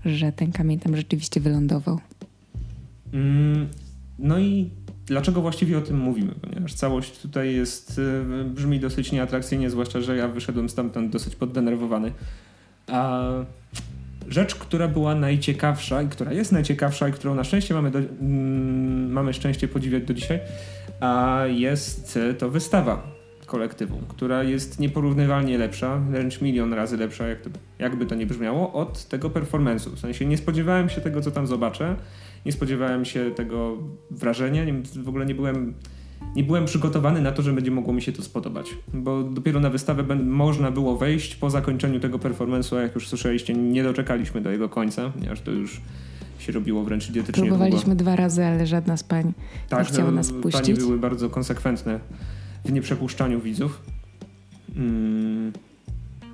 że 0.05 0.33
ten 0.33 0.53
kamień 0.53 0.79
tam 0.79 0.97
rzeczywiście 0.97 1.41
wylądował. 1.41 2.01
Mm, 3.13 3.69
No 4.19 4.39
i 4.39 4.71
dlaczego 5.07 5.41
właściwie 5.43 5.79
o 5.79 5.81
tym 5.81 5.99
mówimy? 5.99 6.33
Ponieważ 6.41 6.75
całość 6.75 7.19
tutaj 7.19 7.55
jest, 7.55 7.99
y, 7.99 8.45
brzmi 8.45 8.81
dosyć 8.81 9.13
nieatrakcyjnie, 9.13 9.71
zwłaszcza, 9.71 10.01
że 10.01 10.17
ja 10.17 10.29
wyszedłem 10.29 10.69
stamtąd 10.69 11.13
dosyć 11.13 11.37
poddenerwowany. 11.37 12.13
A 12.87 13.29
rzecz, 14.29 14.55
która 14.55 14.89
była 14.89 15.15
najciekawsza 15.15 16.03
i 16.03 16.09
która 16.09 16.33
jest 16.33 16.53
najciekawsza 16.53 17.09
i 17.09 17.13
którą 17.13 17.35
na 17.35 17.45
szczęście 17.45 17.75
mamy, 17.75 17.91
do, 17.91 17.99
mm, 17.99 19.13
mamy 19.13 19.35
szczęście 19.35 19.69
podziwiać 19.69 20.05
do 20.05 20.15
dzisiaj, 20.15 20.41
a 21.01 21.43
jest 21.47 22.17
y, 22.17 22.35
to 22.35 22.51
wystawa 22.51 23.15
kolektywu, 23.47 23.99
która 24.09 24.43
jest 24.43 24.79
nieporównywalnie 24.79 25.59
lepsza, 25.59 25.97
wręcz 25.97 26.41
milion 26.41 26.73
razy 26.73 26.97
lepsza, 26.97 27.27
jak 27.27 27.41
to, 27.41 27.51
jakby 27.79 28.07
to 28.07 28.15
nie 28.15 28.27
brzmiało, 28.27 28.73
od 28.73 29.05
tego 29.05 29.31
performance'u. 29.31 29.91
W 29.91 29.99
sensie 29.99 30.27
nie 30.27 30.37
spodziewałem 30.37 30.89
się 30.89 31.01
tego, 31.01 31.21
co 31.21 31.31
tam 31.31 31.47
zobaczę, 31.47 31.97
nie 32.47 32.53
spodziewałem 32.53 33.05
się 33.05 33.31
tego 33.31 33.77
wrażenia, 34.11 34.65
nie, 34.65 34.75
w 35.03 35.09
ogóle 35.09 35.27
nie 35.27 35.35
byłem, 35.35 35.75
nie 36.37 36.45
byłem 36.45 36.65
przygotowany 36.65 37.21
na 37.21 37.33
to, 37.33 37.43
że 37.43 37.53
będzie 37.53 37.71
mogło 37.71 37.93
mi 37.93 38.03
się 38.03 38.13
to 38.13 38.23
spodobać, 38.23 38.67
bo 38.95 39.23
dopiero 39.23 39.61
na 39.61 39.71
wystawę 39.71 40.17
można 40.17 40.71
było 40.71 40.97
wejść 40.97 41.37
po 41.37 41.51
zakończeniu 41.51 42.01
tego 42.01 42.19
performance'u, 42.19 42.77
a 42.77 42.81
jak 42.81 42.95
już 42.95 43.09
słyszeliście, 43.09 43.55
nie 43.55 43.83
doczekaliśmy 43.83 44.41
do 44.41 44.51
jego 44.51 44.69
końca, 44.69 45.11
ponieważ 45.11 45.41
to 45.41 45.51
już 45.51 45.81
się 46.39 46.53
robiło 46.53 46.85
wręcz 46.85 47.09
idiotycznie 47.09 47.43
długo. 47.43 47.57
Próbowaliśmy 47.57 47.97
dwa 47.97 48.17
razy, 48.17 48.45
ale 48.45 48.67
żadna 48.67 48.97
z 48.97 49.05
pań 49.05 49.33
nie 49.79 49.85
chciała 49.85 50.11
nas 50.11 50.33
no, 50.33 50.41
puścić. 50.41 50.63
Panie 50.63 50.75
były 50.75 50.99
bardzo 50.99 51.31
konsekwentne 51.31 52.01
w 52.65 52.73
nieprzepuszczaniu 52.73 53.41
widzów. 53.41 53.83
Mm. 54.77 55.53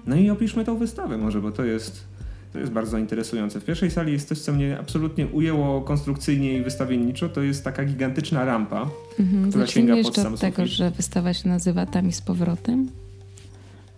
No 0.06 0.16
i 0.16 0.30
opiszmy 0.30 0.64
tą 0.64 0.78
wystawę 0.78 1.18
może, 1.18 1.40
bo 1.40 1.52
to 1.52 1.64
jest, 1.64 2.04
to 2.52 2.58
jest 2.58 2.72
bardzo 2.72 2.98
interesujące. 2.98 3.60
W 3.60 3.64
pierwszej 3.64 3.90
sali 3.90 4.12
jest 4.12 4.28
coś, 4.28 4.38
co 4.38 4.52
mnie 4.52 4.78
absolutnie 4.78 5.26
ujęło 5.26 5.80
konstrukcyjnie 5.80 6.52
i 6.58 6.62
wystawienniczo. 6.62 7.28
To 7.28 7.42
jest 7.42 7.64
taka 7.64 7.84
gigantyczna 7.84 8.44
rampa. 8.44 8.90
Mhm. 9.18 9.50
która 9.50 9.66
sięga 9.66 9.94
pod 10.02 10.16
sam 10.16 10.34
od 10.34 10.40
tego, 10.40 10.66
że 10.66 10.90
wystawa 10.90 11.34
się 11.34 11.48
nazywa 11.48 11.86
Tam 11.86 12.08
i 12.08 12.12
z 12.12 12.20
powrotem. 12.20 12.88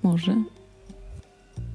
Może. 0.02 0.42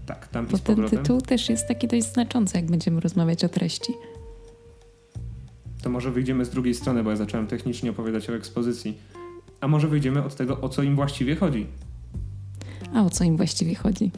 Tak, 0.06 0.28
tam 0.28 0.48
i 0.48 0.52
Bo 0.52 0.58
z 0.58 0.62
ten 0.62 0.76
powrotem. 0.76 1.00
tytuł 1.00 1.22
też 1.22 1.50
jest 1.50 1.68
taki 1.68 1.88
dość 1.88 2.14
znaczący, 2.14 2.58
jak 2.58 2.66
będziemy 2.66 3.00
rozmawiać 3.00 3.44
o 3.44 3.50
treści. 3.50 3.94
To 5.82 5.90
może 5.90 6.12
wyjdziemy 6.12 6.46
z 6.46 6.50
drugiej 6.50 6.74
strony, 6.74 7.04
bo 7.04 7.10
ja 7.10 7.16
zacząłem 7.16 7.48
technicznie 7.48 7.90
opowiadać 7.92 8.30
o 8.30 8.36
ekspozycji. 8.36 8.98
A 9.62 9.68
może 9.68 9.88
wyjdziemy 9.88 10.24
od 10.24 10.36
tego, 10.36 10.62
o 10.62 10.70
co 10.70 10.84
im 10.84 10.96
właściwie 10.96 11.36
chodzi. 11.36 11.66
A 12.94 13.04
o 13.06 13.10
co 13.10 13.24
im 13.24 13.38
właściwie 13.38 13.76
chodzi? 13.76 14.12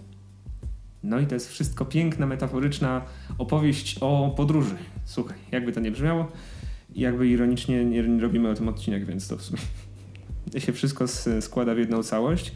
No 1.03 1.19
i 1.19 1.27
to 1.27 1.33
jest 1.33 1.49
wszystko 1.49 1.85
piękna, 1.85 2.25
metaforyczna 2.25 3.01
opowieść 3.37 3.97
o 4.01 4.33
podróży. 4.37 4.75
Słuchaj, 5.05 5.37
jakby 5.51 5.71
to 5.71 5.79
nie 5.79 5.91
brzmiało, 5.91 6.31
jakby 6.95 7.27
ironicznie 7.27 7.85
nie, 7.85 8.19
robimy 8.21 8.49
o 8.49 8.53
tym 8.53 8.67
odcinek, 8.67 9.05
więc 9.05 9.27
to 9.27 9.37
w 9.37 9.41
sumie 9.41 9.59
się 10.65 10.73
wszystko 10.73 11.05
składa 11.41 11.75
w 11.75 11.77
jedną 11.77 12.03
całość. 12.03 12.51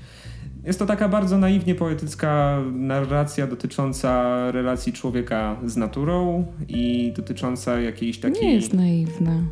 Jest 0.64 0.80
to 0.80 0.86
taka 0.86 1.10
bardzo 1.10 1.38
naiwnie 1.38 1.76
poetycka 1.76 2.62
narracja 2.72 3.48
dotycząca 3.48 4.52
relacji 4.52 4.94
człowieka 4.94 5.60
z 5.66 5.78
naturą 5.78 6.46
i 6.68 7.14
dotycząca 7.16 7.82
jakiejś 7.82 8.20
takiej... 8.20 8.42
Nie 8.42 8.56
jest 8.56 8.74
naiwna. 8.74 9.44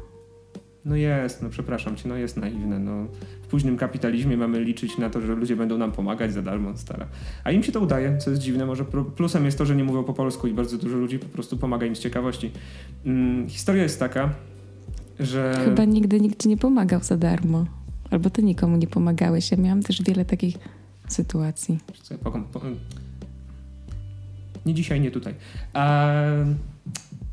No 0.86 0.96
jest, 0.96 1.42
no 1.42 1.50
przepraszam 1.50 1.96
cię, 1.96 2.10
no 2.10 2.16
jest 2.16 2.38
naiwne. 2.38 2.80
No. 2.80 3.08
Późnym 3.52 3.78
kapitalizmie 3.78 4.38
mamy 4.38 4.60
liczyć 4.60 4.98
na 4.98 5.10
to, 5.10 5.22
że 5.22 5.36
ludzie 5.36 5.56
będą 5.56 5.78
nam 5.78 5.92
pomagać 5.92 6.34
za 6.34 6.42
darmo, 6.42 6.78
stara. 6.78 7.08
A 7.44 7.52
im 7.52 7.64
się 7.64 7.72
to 7.72 7.80
udaje, 7.80 8.18
co 8.18 8.30
jest 8.30 8.42
dziwne. 8.42 8.66
Może 8.66 8.86
plusem 9.16 9.46
jest 9.46 9.58
to, 9.58 9.66
że 9.66 9.76
nie 9.76 9.84
mówią 9.84 10.04
po 10.04 10.14
polsku 10.14 10.48
i 10.48 10.54
bardzo 10.54 10.78
dużo 10.78 10.98
ludzi 10.98 11.20
po 11.20 11.26
prostu 11.26 11.58
pomaga 11.58 11.86
im 11.86 11.96
z 11.96 12.00
ciekawości. 12.00 12.52
Hmm, 13.04 13.50
historia 13.50 13.84
jest 13.84 14.00
taka, 14.00 14.34
że... 15.20 15.62
Chyba 15.66 15.86
nigdy 15.86 16.22
nikt 16.22 16.44
ci 16.44 16.50
nie 16.50 16.58
pomagał 16.58 17.04
za 17.04 17.18
darmo. 17.18 17.66
Albo 18.12 18.30
ty 18.30 18.44
nikomu 18.44 18.78
nie 18.78 18.88
pomagałeś. 18.88 19.52
Ja 19.52 19.58
miałam 19.58 19.84
też 19.84 20.04
wiele 20.04 20.26
takich 20.26 20.58
sytuacji. 21.08 21.80
Nie 24.66 24.74
dzisiaj, 24.74 25.02
nie 25.02 25.12
tutaj. 25.12 25.34
A, 25.74 26.16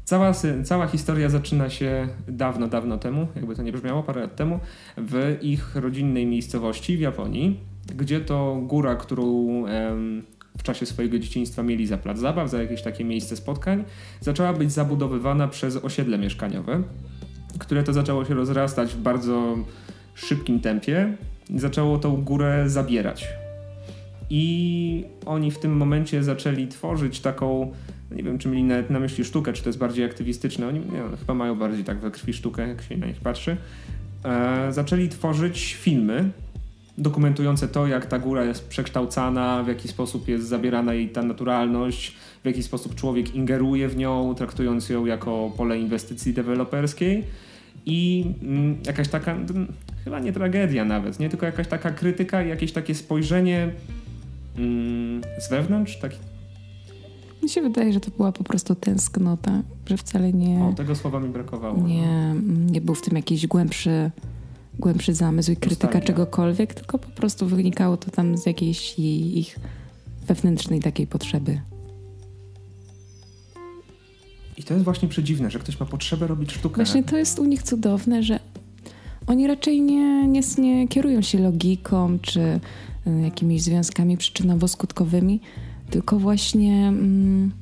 cała, 0.09 0.33
cała 0.65 0.87
historia 0.87 1.29
zaczyna 1.29 1.71
się 1.71 2.09
dawno, 2.29 2.69
dawno 2.69 2.99
temu, 2.99 3.27
jakby 3.37 3.57
to 3.57 3.63
nie 3.63 3.73
brzmiało, 3.73 4.03
parę 4.03 4.21
lat 4.21 4.37
temu, 4.37 4.61
w 4.97 5.39
ich 5.43 5.77
rodzinnej 5.77 6.27
miejscowości 6.27 6.97
w 6.97 7.01
Japonii, 7.01 7.61
gdzie 7.97 8.21
to 8.21 8.61
góra, 8.63 8.97
którą 8.97 9.67
em, 9.67 10.23
w 10.59 10.63
czasie 10.63 10.87
swojego 10.87 11.19
dzieciństwa 11.19 11.63
mieli 11.63 11.87
za 11.87 11.99
plac 11.99 12.19
zabaw, 12.19 12.51
za 12.51 12.63
jakieś 12.63 12.83
takie 12.83 13.05
miejsce 13.05 13.37
spotkań, 13.37 13.85
zaczęła 14.21 14.53
być 14.53 14.73
zabudowywana 14.73 15.49
przez 15.49 15.77
osiedle 15.77 16.19
mieszkaniowe, 16.19 16.83
które 17.59 17.83
to 17.83 17.93
zaczęło 17.93 18.25
się 18.25 18.35
rozrastać 18.35 18.95
w 18.95 18.99
bardzo 18.99 19.57
szybkim 20.15 20.61
tempie 20.61 21.17
i 21.51 21.59
zaczęło 21.59 21.99
tą 21.99 22.23
górę 22.25 22.65
zabierać. 22.67 23.29
I 24.31 25.05
oni 25.27 25.51
w 25.51 25.59
tym 25.59 25.77
momencie 25.77 26.23
zaczęli 26.23 26.69
tworzyć 26.69 27.21
taką, 27.21 27.73
nie 28.11 28.23
wiem 28.23 28.39
czy 28.39 28.49
mieli 28.49 28.65
nawet 28.65 28.91
na 28.91 29.01
myśli 29.01 29.25
sztukę, 29.25 29.53
czy 29.53 29.63
to 29.63 29.69
jest 29.69 29.79
bardziej 29.79 30.05
aktywistyczne, 30.05 30.69
oni 30.69 30.79
nie, 30.79 31.17
chyba 31.19 31.35
mają 31.35 31.55
bardziej 31.55 31.85
tak 31.85 31.99
we 31.99 32.11
krwi 32.11 32.33
sztukę, 32.33 32.69
jak 32.69 32.83
się 32.83 32.97
na 32.97 33.07
nich 33.07 33.21
patrzy. 33.21 33.57
E, 34.25 34.73
zaczęli 34.73 35.09
tworzyć 35.09 35.75
filmy 35.75 36.31
dokumentujące 36.99 37.69
to, 37.69 37.87
jak 37.87 38.07
ta 38.07 38.19
góra 38.19 38.45
jest 38.45 38.69
przekształcana, 38.69 39.63
w 39.63 39.69
jaki 39.69 39.89
sposób 39.89 40.29
jest 40.29 40.49
zabierana 40.49 40.95
jej 40.95 41.09
ta 41.09 41.23
naturalność, 41.23 42.17
w 42.43 42.47
jaki 42.47 42.63
sposób 42.63 42.95
człowiek 42.95 43.35
ingeruje 43.35 43.89
w 43.89 43.97
nią, 43.97 44.35
traktując 44.35 44.89
ją 44.89 45.07
jako 45.07 45.53
pole 45.57 45.79
inwestycji 45.79 46.35
deweloperskiej. 46.35 47.25
I 47.87 48.25
mm, 48.43 48.77
jakaś 48.87 49.09
taka, 49.09 49.37
chyba 50.05 50.21
nie 50.21 50.33
tragedia 50.33 50.85
nawet, 50.85 51.21
nie 51.21 51.29
tylko 51.29 51.47
jakaś 51.47 51.69
taka 51.69 51.91
krytyka 51.91 52.43
i 52.43 52.49
jakieś 52.49 52.73
takie 52.73 52.95
spojrzenie 52.95 53.71
mm, 54.59 55.23
z 55.39 55.51
wewnątrz? 55.51 55.97
Taki... 55.97 56.17
Mi 57.43 57.49
się 57.49 57.63
wydaje, 57.63 57.93
że 57.93 58.01
to 58.01 58.11
była 58.17 58.33
po 58.33 58.45
prostu 58.45 58.75
tęsknota, 58.75 59.63
że 59.87 59.97
wcale 59.97 60.33
nie... 60.33 60.65
O, 60.65 60.73
tego 60.73 60.97
słowa 60.97 61.21
mi 61.21 61.29
brakowało. 61.29 61.89
Nie, 61.89 62.35
nie 62.71 62.81
był 62.81 62.95
w 62.95 63.03
tym 63.03 63.17
jakiś 63.17 63.47
głębszy, 63.47 64.11
głębszy 64.79 65.15
zamysł 65.15 65.53
i 65.53 65.57
krytyka 65.57 65.87
Nostalgia. 65.87 66.07
czegokolwiek, 66.07 66.75
tylko 66.75 66.99
po 66.99 67.09
prostu 67.09 67.47
wynikało 67.47 67.97
to 67.97 68.11
tam 68.11 68.39
z 68.39 68.47
jakiejś 68.47 68.99
ich 68.99 69.59
wewnętrznej 70.27 70.81
takiej 70.81 71.07
potrzeby. 71.07 71.61
I 74.57 74.63
to 74.63 74.75
jest 74.75 74.85
właśnie 74.85 75.09
przedziwne, 75.09 75.51
że 75.51 75.59
ktoś 75.59 75.81
ma 75.81 75.87
potrzebę 75.87 76.27
robić 76.27 76.53
sztukę. 76.53 76.77
Właśnie 76.77 77.03
to 77.03 77.17
jest 77.17 77.39
u 77.39 77.45
nich 77.45 77.63
cudowne, 77.63 78.23
że 78.23 78.41
oni 79.27 79.47
raczej 79.47 79.81
nie, 79.81 80.29
nie, 80.29 80.41
nie 80.59 80.89
kierują 80.89 81.23
się 81.23 81.39
logiką 81.39 82.19
czy 82.23 82.61
Y, 83.09 83.21
jakimiś 83.23 83.63
związkami 83.63 84.19
przyczynowo-skutkowymi, 84.19 85.39
tylko 85.91 86.19
właśnie 86.19 86.89
mm, 86.89 87.53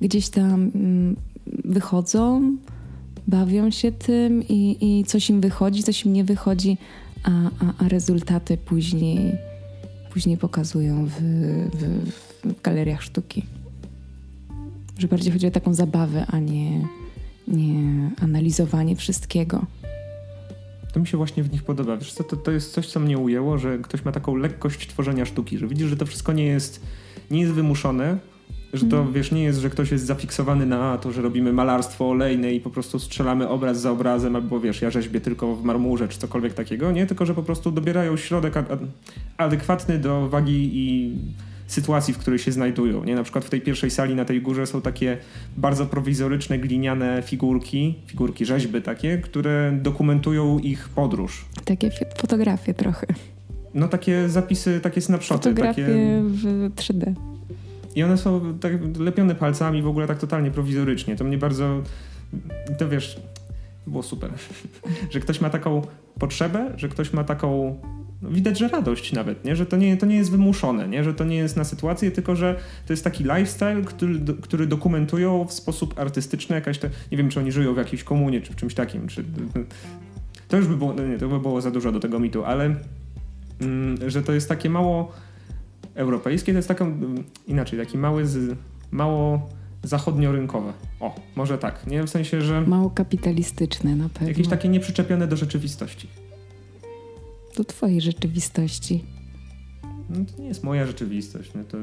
gdzieś 0.00 0.28
tam 0.28 0.70
mm, 0.74 1.16
wychodzą, 1.64 2.56
bawią 3.26 3.70
się 3.70 3.92
tym 3.92 4.42
i, 4.48 4.76
i 4.80 5.04
coś 5.04 5.30
im 5.30 5.40
wychodzi, 5.40 5.82
coś 5.82 6.04
im 6.04 6.12
nie 6.12 6.24
wychodzi, 6.24 6.78
a, 7.22 7.30
a, 7.30 7.84
a 7.84 7.88
rezultaty 7.88 8.56
później, 8.56 9.38
później 10.12 10.36
pokazują 10.36 11.06
w, 11.06 11.12
w, 11.72 12.10
w 12.44 12.62
galeriach 12.62 13.02
sztuki. 13.02 13.42
Że 14.98 15.08
bardziej 15.08 15.32
chodzi 15.32 15.46
o 15.46 15.50
taką 15.50 15.74
zabawę, 15.74 16.26
a 16.26 16.38
nie, 16.38 16.88
nie 17.48 18.10
analizowanie 18.20 18.96
wszystkiego. 18.96 19.66
To 20.92 21.00
mi 21.00 21.06
się 21.06 21.16
właśnie 21.16 21.42
w 21.42 21.52
nich 21.52 21.62
podoba. 21.62 21.96
Wiesz 21.96 22.12
co, 22.12 22.24
to, 22.24 22.36
to 22.36 22.50
jest 22.50 22.72
coś, 22.72 22.86
co 22.86 23.00
mnie 23.00 23.18
ujęło, 23.18 23.58
że 23.58 23.78
ktoś 23.78 24.04
ma 24.04 24.12
taką 24.12 24.36
lekkość 24.36 24.88
tworzenia 24.88 25.24
sztuki, 25.24 25.58
że 25.58 25.68
widzisz, 25.68 25.88
że 25.88 25.96
to 25.96 26.06
wszystko 26.06 26.32
nie 26.32 26.44
jest, 26.44 26.80
nie 27.30 27.40
jest 27.40 27.52
wymuszone, 27.52 28.18
że 28.72 28.86
to, 28.86 29.00
mm. 29.00 29.12
wiesz, 29.12 29.32
nie 29.32 29.42
jest, 29.42 29.58
że 29.58 29.70
ktoś 29.70 29.90
jest 29.90 30.06
zafiksowany 30.06 30.66
na 30.66 30.98
to, 30.98 31.12
że 31.12 31.22
robimy 31.22 31.52
malarstwo 31.52 32.10
olejne 32.10 32.54
i 32.54 32.60
po 32.60 32.70
prostu 32.70 32.98
strzelamy 32.98 33.48
obraz 33.48 33.80
za 33.80 33.90
obrazem, 33.90 34.36
albo 34.36 34.60
wiesz, 34.60 34.82
ja 34.82 34.90
rzeźbię 34.90 35.20
tylko 35.20 35.56
w 35.56 35.64
marmurze, 35.64 36.08
czy 36.08 36.18
cokolwiek 36.18 36.54
takiego, 36.54 36.92
nie? 36.92 37.06
Tylko, 37.06 37.26
że 37.26 37.34
po 37.34 37.42
prostu 37.42 37.70
dobierają 37.70 38.16
środek 38.16 38.54
adekwatny 39.36 39.98
do 39.98 40.28
wagi 40.28 40.70
i 40.72 41.14
sytuacji, 41.66 42.14
w 42.14 42.18
której 42.18 42.38
się 42.38 42.52
znajdują. 42.52 43.04
Nie? 43.04 43.14
Na 43.14 43.22
przykład 43.22 43.44
w 43.44 43.50
tej 43.50 43.60
pierwszej 43.60 43.90
sali 43.90 44.14
na 44.14 44.24
tej 44.24 44.42
górze 44.42 44.66
są 44.66 44.80
takie 44.80 45.18
bardzo 45.56 45.86
prowizoryczne, 45.86 46.58
gliniane 46.58 47.22
figurki, 47.22 47.94
figurki 48.06 48.46
rzeźby 48.46 48.82
takie, 48.82 49.18
które 49.18 49.78
dokumentują 49.82 50.58
ich 50.58 50.88
podróż. 50.88 51.44
Takie 51.64 51.90
fotografie 52.16 52.74
trochę. 52.74 53.06
No 53.76 53.88
takie 53.88 54.28
zapisy, 54.28 54.80
takie 54.80 55.00
snapshoty. 55.00 55.48
Fotografie 55.48 55.82
takie... 55.82 56.22
w 56.24 56.70
3D. 56.74 57.14
I 57.94 58.02
one 58.02 58.18
są 58.18 58.58
tak 58.60 58.72
lepione 58.98 59.34
palcami, 59.34 59.82
w 59.82 59.86
ogóle 59.86 60.06
tak 60.06 60.18
totalnie 60.18 60.50
prowizorycznie. 60.50 61.16
To 61.16 61.24
mnie 61.24 61.38
bardzo, 61.38 61.82
to 62.78 62.88
wiesz, 62.88 63.20
było 63.86 64.02
super, 64.02 64.30
że 65.12 65.20
ktoś 65.20 65.40
ma 65.40 65.50
taką 65.50 65.82
potrzebę, 66.18 66.72
że 66.76 66.88
ktoś 66.88 67.12
ma 67.12 67.24
taką 67.24 67.78
no 68.22 68.30
widać, 68.30 68.58
że 68.58 68.68
radość 68.68 69.12
nawet, 69.12 69.44
nie? 69.44 69.56
że 69.56 69.66
to 69.66 69.76
nie, 69.76 69.96
to 69.96 70.06
nie 70.06 70.16
jest 70.16 70.30
wymuszone, 70.30 70.88
nie? 70.88 71.04
że 71.04 71.14
to 71.14 71.24
nie 71.24 71.36
jest 71.36 71.56
na 71.56 71.64
sytuację, 71.64 72.10
tylko 72.10 72.36
że 72.36 72.56
to 72.86 72.92
jest 72.92 73.04
taki 73.04 73.24
lifestyle, 73.24 73.82
który, 73.82 74.20
który 74.42 74.66
dokumentują 74.66 75.44
w 75.44 75.52
sposób 75.52 75.98
artystyczny, 75.98 76.56
jakaś 76.56 76.78
to, 76.78 76.88
nie 77.12 77.18
wiem, 77.18 77.28
czy 77.28 77.40
oni 77.40 77.52
żyją 77.52 77.74
w 77.74 77.76
jakiejś 77.76 78.04
komunie, 78.04 78.40
czy 78.40 78.52
w 78.52 78.56
czymś 78.56 78.74
takim, 78.74 79.08
czy 79.08 79.24
to 80.48 80.56
już 80.56 80.66
by 80.66 80.76
było, 80.76 80.94
no 80.94 81.06
nie, 81.06 81.18
to 81.18 81.28
by 81.28 81.40
było 81.40 81.60
za 81.60 81.70
dużo 81.70 81.92
do 81.92 82.00
tego 82.00 82.18
mitu, 82.18 82.44
ale 82.44 82.74
że 84.06 84.22
to 84.22 84.32
jest 84.32 84.48
takie 84.48 84.70
mało 84.70 85.12
europejskie, 85.94 86.52
to 86.52 86.58
jest 86.58 86.68
taką, 86.68 86.84
mm, 86.84 87.24
inaczej, 87.46 87.78
taki 87.78 87.98
mały, 87.98 88.26
z, 88.26 88.56
mało 88.90 89.48
zachodniorynkowe. 89.82 90.72
O, 91.00 91.14
może 91.36 91.58
tak, 91.58 91.86
nie? 91.86 92.02
W 92.02 92.10
sensie, 92.10 92.42
że... 92.42 92.60
Mało 92.60 92.90
kapitalistyczne 92.90 93.96
na 93.96 94.08
pewno. 94.08 94.28
Jakieś 94.28 94.48
takie 94.48 94.68
nieprzyczepione 94.68 95.26
do 95.26 95.36
rzeczywistości 95.36 96.08
do 97.56 97.64
twojej 97.64 98.00
rzeczywistości. 98.00 99.04
No 100.10 100.24
to 100.24 100.42
nie 100.42 100.48
jest 100.48 100.64
moja 100.64 100.86
rzeczywistość. 100.86 101.50
No 101.54 101.64
to... 101.64 101.78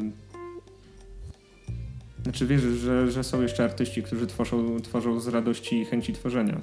Znaczy 2.23 2.47
wiesz, 2.47 2.61
że, 2.61 3.11
że 3.11 3.23
są 3.23 3.41
jeszcze 3.41 3.63
artyści, 3.63 4.03
którzy 4.03 4.27
tworzą, 4.27 4.79
tworzą 4.79 5.19
z 5.19 5.27
radości 5.27 5.81
i 5.81 5.85
chęci 5.85 6.13
tworzenia. 6.13 6.59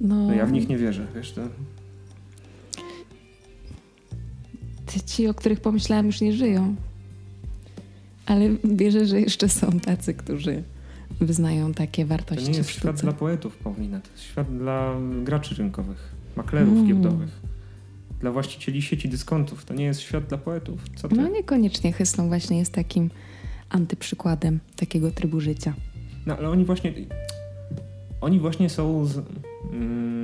No, 0.00 0.14
no 0.14 0.34
ja 0.34 0.46
w 0.46 0.52
nich 0.52 0.68
nie 0.68 0.78
wierzę, 0.78 1.06
wiesz 1.14 1.32
to. 1.32 1.42
Ci, 5.06 5.28
o 5.28 5.34
których 5.34 5.60
pomyślałam, 5.60 6.06
już 6.06 6.20
nie 6.20 6.32
żyją. 6.32 6.76
Ale 8.26 8.48
wierzę, 8.64 9.06
że 9.06 9.20
jeszcze 9.20 9.48
są 9.48 9.80
tacy, 9.80 10.14
którzy 10.14 10.62
wyznają 11.20 11.74
takie 11.74 12.06
wartości. 12.06 12.44
To 12.44 12.50
nie 12.50 12.58
jest 12.58 12.70
świat 12.70 13.00
dla 13.00 13.12
poetów, 13.12 13.56
Paulina. 13.56 14.00
To 14.00 14.08
jest 14.12 14.24
świat 14.24 14.58
dla 14.58 14.94
graczy 15.24 15.54
rynkowych 15.54 16.14
maklerów 16.36 16.72
mm. 16.72 16.86
giełdowych, 16.86 17.40
dla 18.20 18.32
właścicieli 18.32 18.82
sieci 18.82 19.08
dyskontów. 19.08 19.64
To 19.64 19.74
nie 19.74 19.84
jest 19.84 20.00
świat 20.00 20.24
dla 20.26 20.38
poetów. 20.38 20.80
Co 20.96 21.08
ty? 21.08 21.16
No 21.16 21.28
niekoniecznie 21.28 21.92
Hyslop 21.92 22.26
właśnie 22.26 22.58
jest 22.58 22.72
takim 22.72 23.10
antyprzykładem 23.68 24.60
takiego 24.76 25.10
trybu 25.10 25.40
życia. 25.40 25.74
No 26.26 26.36
ale 26.36 26.50
oni 26.50 26.64
właśnie 26.64 26.92
oni 28.20 28.40
właśnie 28.40 28.70
są 28.70 29.06
z, 29.06 29.18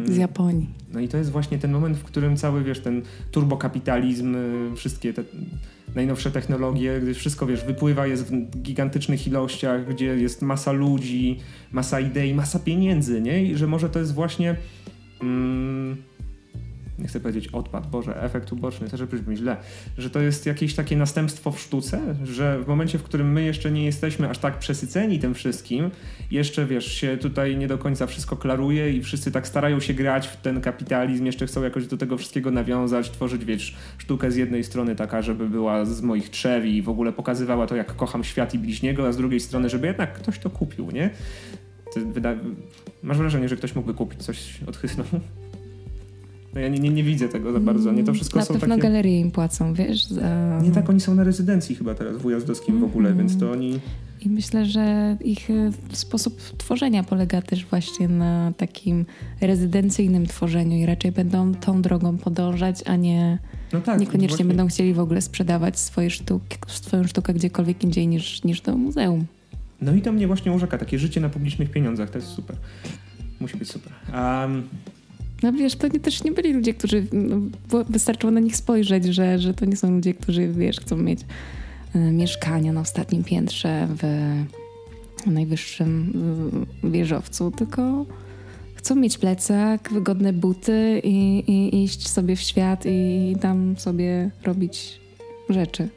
z 0.04 0.16
Japonii. 0.16 0.68
No 0.92 1.00
i 1.00 1.08
to 1.08 1.16
jest 1.16 1.30
właśnie 1.30 1.58
ten 1.58 1.72
moment, 1.72 1.96
w 1.96 2.04
którym 2.04 2.36
cały, 2.36 2.64
wiesz, 2.64 2.80
ten 2.80 3.02
turbokapitalizm, 3.30 4.34
y, 4.34 4.76
wszystkie 4.76 5.12
te 5.12 5.22
najnowsze 5.94 6.30
technologie, 6.30 7.00
gdy 7.02 7.14
wszystko, 7.14 7.46
wiesz, 7.46 7.64
wypływa, 7.64 8.06
jest 8.06 8.30
w 8.30 8.62
gigantycznych 8.62 9.26
ilościach, 9.26 9.88
gdzie 9.88 10.06
jest 10.06 10.42
masa 10.42 10.72
ludzi, 10.72 11.38
masa 11.72 12.00
idei, 12.00 12.34
masa 12.34 12.58
pieniędzy, 12.58 13.20
nie? 13.20 13.44
I 13.44 13.56
że 13.56 13.66
może 13.66 13.90
to 13.90 13.98
jest 13.98 14.14
właśnie 14.14 14.56
Mm, 15.22 15.96
nie 16.98 17.08
chcę 17.08 17.20
powiedzieć 17.20 17.48
odpad, 17.48 17.90
Boże, 17.90 18.22
efekt 18.22 18.52
uboczny, 18.52 18.88
też 18.88 19.04
brzmi 19.04 19.36
źle, 19.36 19.56
że 19.98 20.10
to 20.10 20.20
jest 20.20 20.46
jakieś 20.46 20.74
takie 20.74 20.96
następstwo 20.96 21.50
w 21.50 21.60
sztuce, 21.60 22.16
że 22.24 22.62
w 22.62 22.68
momencie, 22.68 22.98
w 22.98 23.02
którym 23.02 23.32
my 23.32 23.42
jeszcze 23.42 23.70
nie 23.70 23.84
jesteśmy 23.84 24.30
aż 24.30 24.38
tak 24.38 24.58
przesyceni 24.58 25.18
tym 25.18 25.34
wszystkim, 25.34 25.90
jeszcze 26.30 26.66
wiesz, 26.66 26.92
się 26.92 27.16
tutaj 27.16 27.56
nie 27.56 27.68
do 27.68 27.78
końca 27.78 28.06
wszystko 28.06 28.36
klaruje 28.36 28.92
i 28.92 29.02
wszyscy 29.02 29.32
tak 29.32 29.48
starają 29.48 29.80
się 29.80 29.94
grać 29.94 30.26
w 30.28 30.36
ten 30.36 30.60
kapitalizm, 30.60 31.26
jeszcze 31.26 31.46
chcą 31.46 31.62
jakoś 31.62 31.86
do 31.86 31.96
tego 31.96 32.18
wszystkiego 32.18 32.50
nawiązać, 32.50 33.10
tworzyć, 33.10 33.44
wiesz, 33.44 33.76
sztukę 33.98 34.30
z 34.30 34.36
jednej 34.36 34.64
strony 34.64 34.96
taka, 34.96 35.22
żeby 35.22 35.48
była 35.48 35.84
z 35.84 36.02
moich 36.02 36.30
trzew 36.30 36.64
i 36.64 36.82
w 36.82 36.88
ogóle 36.88 37.12
pokazywała 37.12 37.66
to, 37.66 37.76
jak 37.76 37.96
kocham 37.96 38.24
świat 38.24 38.54
i 38.54 38.58
bliźniego, 38.58 39.08
a 39.08 39.12
z 39.12 39.16
drugiej 39.16 39.40
strony, 39.40 39.68
żeby 39.68 39.86
jednak 39.86 40.14
ktoś 40.14 40.38
to 40.38 40.50
kupił, 40.50 40.90
nie? 40.90 41.10
Masz 43.02 43.18
wrażenie, 43.18 43.48
że 43.48 43.56
ktoś 43.56 43.74
mógłby 43.74 43.94
kupić 43.94 44.22
coś 44.22 44.60
od 44.66 44.76
Hysnu? 44.76 45.04
No 46.54 46.60
ja 46.60 46.68
nie, 46.68 46.78
nie, 46.78 46.90
nie, 46.90 47.02
widzę 47.02 47.28
tego 47.28 47.52
za 47.52 47.60
bardzo. 47.60 47.92
Nie 47.92 48.04
to 48.04 48.14
wszystko 48.14 48.38
na 48.38 48.44
są 48.44 48.54
pewno 48.54 48.76
takie... 48.76 48.88
galerie 48.88 49.20
im 49.20 49.30
płacą, 49.30 49.74
wiesz? 49.74 50.04
Za... 50.04 50.60
Nie 50.62 50.70
tak, 50.70 50.90
oni 50.90 51.00
są 51.00 51.14
na 51.14 51.24
rezydencji 51.24 51.74
chyba 51.74 51.94
teraz 51.94 52.16
w 52.16 52.26
Ujazdowskim 52.26 52.76
mm 52.76 52.88
-hmm. 52.88 52.92
w 52.92 52.96
ogóle, 52.96 53.14
więc 53.14 53.38
to 53.38 53.50
oni... 53.50 53.80
I 54.26 54.30
myślę, 54.30 54.66
że 54.66 55.16
ich 55.24 55.50
e, 55.50 55.70
sposób 55.92 56.40
tworzenia 56.58 57.02
polega 57.02 57.42
też 57.42 57.64
właśnie 57.64 58.08
na 58.08 58.52
takim 58.56 59.06
rezydencyjnym 59.40 60.26
tworzeniu 60.26 60.76
i 60.76 60.86
raczej 60.86 61.12
będą 61.12 61.54
tą 61.54 61.82
drogą 61.82 62.18
podążać, 62.18 62.82
a 62.86 62.96
nie 62.96 63.38
no 63.72 63.80
tak, 63.80 64.00
niekoniecznie 64.00 64.28
właśnie... 64.28 64.44
będą 64.44 64.66
chcieli 64.66 64.94
w 64.94 65.00
ogóle 65.00 65.20
sprzedawać 65.20 65.78
swoje 65.78 66.10
sztuki, 66.10 66.58
swoją 66.66 67.04
sztukę 67.04 67.34
gdziekolwiek 67.34 67.84
indziej 67.84 68.08
niż, 68.08 68.44
niż 68.44 68.60
do 68.60 68.76
muzeum. 68.76 69.26
No 69.80 69.94
i 69.94 70.02
to 70.02 70.12
mnie 70.12 70.26
właśnie 70.26 70.52
urzeka, 70.52 70.78
takie 70.78 70.98
życie 70.98 71.20
na 71.20 71.28
publicznych 71.28 71.70
pieniądzach, 71.70 72.10
to 72.10 72.18
jest 72.18 72.28
super. 72.28 72.56
Musi 73.40 73.56
być 73.56 73.70
super. 73.70 73.92
Um... 74.14 74.62
No 75.42 75.52
wiesz, 75.52 75.76
to 75.76 75.88
nie, 75.88 76.00
też 76.00 76.24
nie 76.24 76.32
byli 76.32 76.52
ludzie, 76.52 76.74
którzy, 76.74 77.06
no, 77.12 77.40
wystarczyło 77.88 78.30
na 78.30 78.40
nich 78.40 78.56
spojrzeć, 78.56 79.04
że, 79.04 79.38
że 79.38 79.54
to 79.54 79.64
nie 79.64 79.76
są 79.76 79.90
ludzie, 79.90 80.14
którzy, 80.14 80.48
wiesz, 80.48 80.80
chcą 80.80 80.96
mieć 80.96 81.20
mieszkania 81.94 82.72
na 82.72 82.80
ostatnim 82.80 83.24
piętrze 83.24 83.88
w 83.90 84.06
najwyższym 85.26 86.12
y, 86.84 86.90
wieżowcu, 86.90 87.50
tylko 87.50 88.06
chcą 88.74 88.94
mieć 88.94 89.18
plecak, 89.18 89.92
wygodne 89.92 90.32
buty 90.32 91.00
i, 91.04 91.38
i, 91.38 91.84
iść 91.84 92.08
sobie 92.08 92.36
w 92.36 92.40
świat 92.40 92.84
i 92.86 93.36
tam 93.40 93.76
sobie 93.78 94.30
robić 94.42 95.00
rzeczy. 95.48 95.88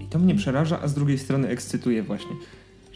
I 0.00 0.06
to 0.06 0.18
mnie 0.18 0.34
przeraża, 0.34 0.80
a 0.82 0.88
z 0.88 0.94
drugiej 0.94 1.18
strony 1.18 1.48
ekscytuje 1.48 2.02
właśnie. 2.02 2.36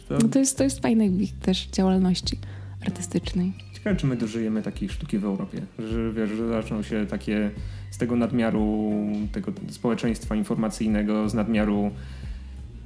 To... 0.09 0.19
No 0.23 0.29
to, 0.29 0.39
jest, 0.39 0.59
to 0.59 0.65
jest 0.65 0.81
fajne 0.81 1.11
w 1.11 1.21
ich 1.21 1.39
też 1.39 1.67
działalności 1.67 2.39
artystycznej. 2.87 3.53
Ciekawe, 3.87 4.01
czy 4.01 4.07
my 4.07 4.17
dożyjemy 4.17 4.63
takiej 4.63 4.89
sztuki 4.89 5.19
w 5.19 5.25
Europie, 5.25 5.63
że 5.79 6.13
wiesz, 6.13 6.31
że 6.31 6.49
zaczną 6.49 6.83
się 6.83 7.07
takie 7.07 7.51
z 7.91 7.99
tego 7.99 8.17
nadmiaru 8.17 8.93
tego 9.33 9.53
społeczeństwa 9.69 10.35
informacyjnego, 10.35 11.29
z 11.29 11.35
nadmiaru 11.35 11.91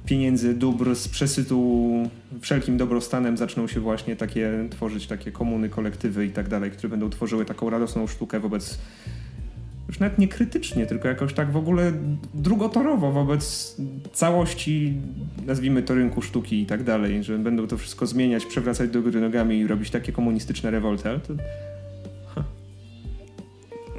pieniędzy, 0.05 0.53
dóbr, 0.53 0.95
z 0.95 1.07
przesytu 1.07 1.91
wszelkim 2.41 2.77
dobrostanem 2.77 3.37
zaczną 3.37 3.67
się 3.67 3.79
właśnie 3.79 4.15
takie 4.15 4.67
tworzyć 4.69 5.07
takie 5.07 5.31
komuny, 5.31 5.69
kolektywy 5.69 6.25
i 6.25 6.29
tak 6.29 6.49
dalej, 6.49 6.71
które 6.71 6.89
będą 6.89 7.09
tworzyły 7.09 7.45
taką 7.45 7.69
radosną 7.69 8.07
sztukę 8.07 8.39
wobec 8.39 8.79
już 9.91 9.99
nawet 9.99 10.17
nie 10.17 10.27
krytycznie, 10.27 10.85
tylko 10.85 11.07
jakoś 11.07 11.33
tak 11.33 11.51
w 11.51 11.57
ogóle 11.57 11.91
drugotorowo 12.33 13.11
wobec 13.11 13.75
całości, 14.13 14.93
nazwijmy 15.45 15.83
to 15.83 15.95
rynku 15.95 16.21
sztuki 16.21 16.61
i 16.61 16.65
tak 16.65 16.83
dalej, 16.83 17.23
że 17.23 17.37
będą 17.37 17.67
to 17.67 17.77
wszystko 17.77 18.05
zmieniać, 18.05 18.45
przewracać 18.45 18.89
do 18.89 19.01
góry 19.01 19.21
nogami 19.21 19.59
i 19.59 19.67
robić 19.67 19.89
takie 19.89 20.11
komunistyczne 20.11 20.71
rewolty, 20.71 21.09
ale 21.09 21.19
to... 21.19 21.33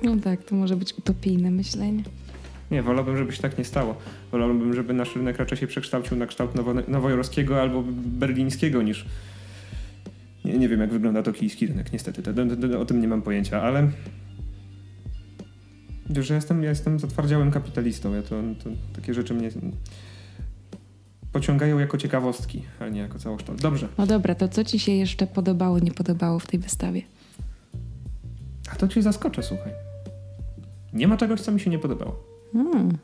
No 0.03 0.17
tak, 0.17 0.45
to 0.45 0.55
może 0.55 0.77
być 0.77 0.95
utopijne 0.99 1.51
myślenie. 1.51 2.03
Nie, 2.71 2.83
wolałbym, 2.83 3.17
żeby 3.17 3.33
się 3.33 3.43
tak 3.43 3.59
nie 3.59 3.65
stało. 3.65 3.97
Wolałbym, 4.33 4.75
żeby 4.75 4.95
nasz 4.95 5.17
rynek 5.17 5.39
raczej 5.39 5.59
się 5.59 5.67
przekształcił 5.67 6.17
na 6.17 6.27
kształt 6.27 6.55
nowo, 6.55 6.75
nowojorskiego 6.89 7.61
albo 7.61 7.85
berlińskiego 7.97 8.83
niż... 8.83 9.07
Nie, 10.45 10.59
nie 10.59 10.69
wiem, 10.69 10.81
jak 10.81 10.93
wygląda 10.93 11.23
tokijski 11.23 11.67
rynek, 11.67 11.93
niestety. 11.93 12.23
To, 12.23 12.33
to, 12.33 12.69
to, 12.69 12.81
o 12.81 12.85
tym 12.85 13.01
nie 13.01 13.09
mam 13.09 13.23
pojęcia, 13.23 13.63
ale... 13.63 13.91
Wiesz, 16.11 16.27
że 16.27 16.35
jestem, 16.35 16.63
ja 16.63 16.69
jestem 16.69 16.99
zatwardziałym 16.99 17.51
kapitalistą. 17.51 18.15
Ja 18.15 18.23
to, 18.23 18.29
to 18.65 18.71
takie 18.93 19.15
rzeczy 19.15 19.35
mnie 19.35 19.51
pociągają 21.33 21.79
jako 21.79 21.99
ciekawostki, 21.99 22.63
a 22.81 22.89
nie 22.89 23.01
jako 23.01 23.19
całokształt. 23.19 23.61
Dobrze. 23.61 23.89
No 23.99 24.07
dobra, 24.07 24.35
to 24.35 24.49
co 24.49 24.65
ci 24.65 24.79
się 24.79 24.93
jeszcze 24.93 25.27
podobało, 25.27 25.79
nie 25.79 25.91
podobało 25.91 26.39
w 26.39 26.47
tej 26.47 26.61
wystawie? 26.61 27.03
A 28.73 28.77
to 28.77 28.89
cię 28.89 29.03
zaskoczę, 29.03 29.43
słuchaj. 29.43 29.73
Nie 30.93 31.09
ma 31.09 31.17
czegoś, 31.17 31.41
co 31.41 31.53
mi 31.53 31.61
się 31.61 31.71
nie 31.71 31.79
podobało. 31.79 32.25
Hmm. 32.53 32.99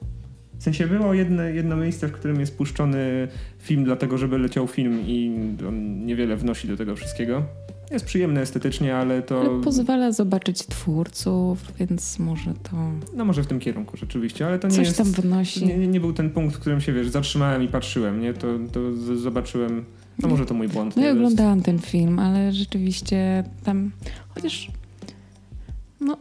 W 0.58 0.62
sensie 0.62 0.86
było 0.86 1.14
jedno, 1.14 1.42
jedno 1.42 1.76
miejsce, 1.76 2.08
w 2.08 2.12
którym 2.12 2.40
jest 2.40 2.56
puszczony 2.56 3.28
film, 3.58 3.84
dlatego 3.84 4.18
żeby 4.18 4.38
leciał 4.38 4.66
film 4.66 5.00
i 5.06 5.38
on 5.68 6.06
niewiele 6.06 6.36
wnosi 6.36 6.68
do 6.68 6.76
tego 6.76 6.96
wszystkiego. 6.96 7.42
Jest 7.90 8.04
przyjemne 8.04 8.40
estetycznie, 8.40 8.96
ale 8.96 9.22
to. 9.22 9.40
Ale 9.40 9.60
pozwala 9.60 10.12
zobaczyć 10.12 10.66
twórców, 10.66 11.72
więc 11.78 12.18
może 12.18 12.54
to. 12.54 12.76
No 13.14 13.24
może 13.24 13.42
w 13.42 13.46
tym 13.46 13.60
kierunku 13.60 13.96
rzeczywiście, 13.96 14.46
ale 14.46 14.58
to 14.58 14.68
nie 14.68 14.74
Coś 14.74 14.86
jest. 14.86 14.98
tam 14.98 15.12
wnosi. 15.12 15.66
Nie, 15.66 15.88
nie, 15.88 16.00
był 16.00 16.12
ten 16.12 16.30
punkt, 16.30 16.56
w 16.56 16.58
którym 16.58 16.80
się 16.80 16.92
wiesz, 16.92 17.08
zatrzymałem 17.08 17.62
i 17.62 17.68
patrzyłem, 17.68 18.20
nie? 18.20 18.34
To, 18.34 18.46
to 18.72 18.96
zobaczyłem. 19.16 19.84
No 20.22 20.28
może 20.28 20.46
to 20.46 20.54
mój 20.54 20.68
błąd. 20.68 20.96
No 20.96 21.02
ja 21.02 21.12
oglądałam 21.12 21.62
ten 21.62 21.78
film, 21.78 22.18
ale 22.18 22.52
rzeczywiście 22.52 23.44
tam. 23.64 23.90
Chociaż. 24.28 24.70
No. 26.00 26.16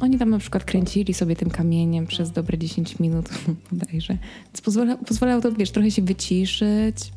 Oni 0.00 0.18
tam 0.18 0.30
na 0.30 0.38
przykład 0.38 0.64
kręcili 0.64 1.14
sobie 1.14 1.36
tym 1.36 1.50
kamieniem 1.50 2.06
przez 2.06 2.32
dobre 2.32 2.58
10 2.58 2.98
minut 2.98 3.28
bodajże. 3.72 4.18
Więc 4.46 4.60
pozwala, 4.60 4.96
pozwalało 4.96 5.42
to, 5.42 5.52
wiesz, 5.52 5.70
trochę 5.70 5.90
się 5.90 6.02
wyciszyć, 6.02 7.12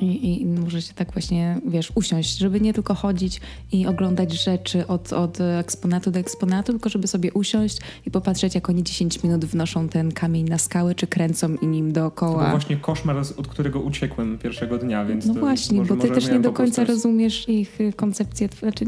i, 0.00 0.42
I 0.42 0.46
może 0.46 0.82
się 0.82 0.94
tak 0.94 1.12
właśnie, 1.12 1.60
wiesz, 1.66 1.92
usiąść, 1.94 2.38
żeby 2.38 2.60
nie 2.60 2.74
tylko 2.74 2.94
chodzić 2.94 3.40
i 3.72 3.86
oglądać 3.86 4.32
rzeczy 4.44 4.86
od, 4.86 5.12
od 5.12 5.40
eksponatu 5.40 6.10
do 6.10 6.18
eksponatu, 6.18 6.72
tylko 6.72 6.88
żeby 6.88 7.06
sobie 7.06 7.32
usiąść 7.32 7.78
i 8.06 8.10
popatrzeć, 8.10 8.54
jak 8.54 8.70
oni 8.70 8.82
10 8.82 9.22
minut 9.22 9.44
wnoszą 9.44 9.88
ten 9.88 10.12
kamień 10.12 10.48
na 10.48 10.58
skałę, 10.58 10.94
czy 10.94 11.06
kręcą 11.06 11.54
i 11.54 11.66
nim 11.66 11.92
dookoła. 11.92 12.32
To 12.32 12.40
był 12.40 12.50
właśnie 12.50 12.76
koszmar, 12.76 13.16
od 13.36 13.48
którego 13.48 13.80
uciekłem 13.80 14.38
pierwszego 14.38 14.78
dnia, 14.78 15.04
więc 15.04 15.26
No 15.26 15.34
właśnie, 15.34 15.78
może, 15.78 15.96
bo 15.96 16.02
ty 16.02 16.10
też 16.10 16.30
nie 16.30 16.40
do 16.40 16.52
końca 16.52 16.84
rozumiesz 16.84 17.48
ich 17.48 17.78
koncepcję, 17.96 18.48
znaczy, 18.60 18.86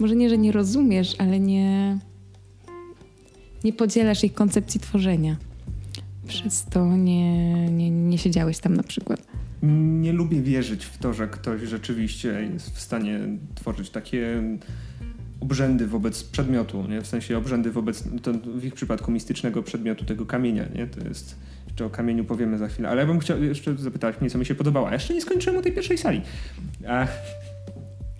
może 0.00 0.16
nie, 0.16 0.30
że 0.30 0.38
nie 0.38 0.52
rozumiesz, 0.52 1.14
ale 1.18 1.40
nie, 1.40 1.98
nie 3.64 3.72
podzielasz 3.72 4.24
ich 4.24 4.34
koncepcji 4.34 4.80
tworzenia. 4.80 5.36
Przez 6.28 6.64
to 6.64 6.96
nie, 6.96 7.70
nie, 7.70 7.90
nie 7.90 8.18
siedziałeś 8.18 8.58
tam 8.58 8.76
na 8.76 8.82
przykład 8.82 9.29
nie 9.62 10.12
lubię 10.12 10.42
wierzyć 10.42 10.84
w 10.84 10.98
to, 10.98 11.12
że 11.12 11.28
ktoś 11.28 11.60
rzeczywiście 11.60 12.48
jest 12.52 12.76
w 12.76 12.80
stanie 12.80 13.20
tworzyć 13.54 13.90
takie 13.90 14.42
obrzędy 15.40 15.86
wobec 15.86 16.24
przedmiotu, 16.24 16.86
nie? 16.88 17.00
w 17.00 17.06
sensie 17.06 17.38
obrzędy 17.38 17.70
wobec, 17.70 18.02
w 18.56 18.64
ich 18.64 18.74
przypadku 18.74 19.10
mistycznego 19.10 19.62
przedmiotu, 19.62 20.04
tego 20.04 20.26
kamienia. 20.26 20.64
Nie? 20.74 20.86
To 20.86 21.08
jest, 21.08 21.36
jeszcze 21.66 21.84
o 21.84 21.90
kamieniu 21.90 22.24
powiemy 22.24 22.58
za 22.58 22.68
chwilę, 22.68 22.88
ale 22.88 23.00
ja 23.00 23.06
bym 23.06 23.18
chciał 23.18 23.42
jeszcze 23.42 23.76
zapytać 23.76 24.20
mnie, 24.20 24.30
co 24.30 24.38
mi 24.38 24.46
się 24.46 24.54
podobało. 24.54 24.88
A 24.88 24.92
jeszcze 24.92 25.14
nie 25.14 25.20
skończyłem 25.20 25.58
o 25.58 25.62
tej 25.62 25.72
pierwszej 25.72 25.98
sali. 25.98 26.22
A... 26.88 27.06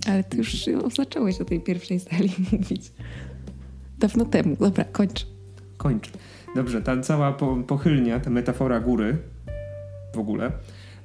Ale 0.07 0.25
ty 0.25 0.37
już 0.37 0.67
zacząłeś 0.97 1.41
o 1.41 1.45
tej 1.45 1.61
pierwszej 1.61 2.01
sali 2.01 2.31
mówić. 2.53 2.93
Dawno 3.99 4.25
temu. 4.25 4.57
Dobra, 4.57 4.85
kończ. 4.85 5.27
Kończ. 5.77 6.11
Dobrze, 6.55 6.83
ta 6.83 7.01
cała 7.01 7.33
po, 7.33 7.57
pochylnia, 7.57 8.21
ta 8.21 8.31
metafora 8.31 8.81
góry 8.81 9.17
w 10.15 10.19
ogóle, 10.19 10.53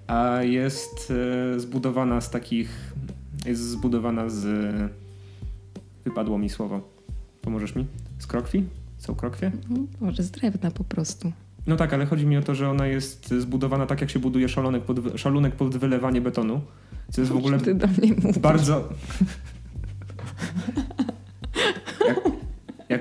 a 0.08 0.44
jest 0.44 1.14
e, 1.56 1.60
zbudowana 1.60 2.22
z 2.22 2.30
takich, 2.30 2.94
jest 3.46 3.62
zbudowana 3.62 4.30
z, 4.30 4.46
wypadło 6.06 6.38
mi 6.38 6.50
słowo, 6.50 6.82
pomożesz 7.42 7.76
mi? 7.76 7.86
Z 8.20 8.28
krokwi? 8.28 8.64
Są 8.98 9.16
krokwie? 9.16 9.48
Mhm, 9.48 9.88
może 10.02 10.24
z 10.24 10.32
drewna 10.32 10.72
po 10.72 10.84
prostu. 10.84 11.32
No 11.68 11.76
tak, 11.76 11.94
ale 11.94 12.06
chodzi 12.06 12.26
mi 12.26 12.38
o 12.38 12.42
to, 12.42 12.56
że 12.56 12.70
ona 12.70 12.88
jest 12.88 13.30
zbudowana 13.40 13.86
tak, 13.86 14.02
jak 14.02 14.10
się 14.10 14.20
buduje 14.20 14.50
szalonek 14.50 14.84
pod, 14.84 15.00
szalunek 15.16 15.56
pod 15.56 15.78
wylewanie 15.78 16.22
betonu. 16.22 16.62
Co 17.12 17.22
jest 17.22 17.34
w 17.34 17.38
ogóle 17.38 17.60
Ty 17.60 17.76
do 17.76 17.88
mnie 17.88 18.16
bardzo... 18.42 18.90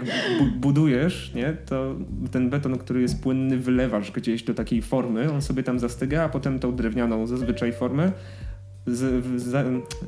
jak 0.07 0.51
budujesz, 0.57 1.35
nie, 1.35 1.57
to 1.67 1.97
ten 2.31 2.51
beton, 2.51 2.79
który 2.79 3.01
jest 3.03 3.23
płynny, 3.23 3.59
wylewasz 3.59 4.11
gdzieś 4.11 4.43
do 4.43 4.55
takiej 4.55 4.83
formy, 4.83 5.33
on 5.33 5.43
sobie 5.43 5.62
tam 5.62 5.79
zastyga, 5.79 6.23
a 6.23 6.29
potem 6.29 6.59
tą 6.59 6.77
drewnianą 6.77 7.27
zazwyczaj 7.27 7.73
formę 7.73 8.12
z, 8.87 9.27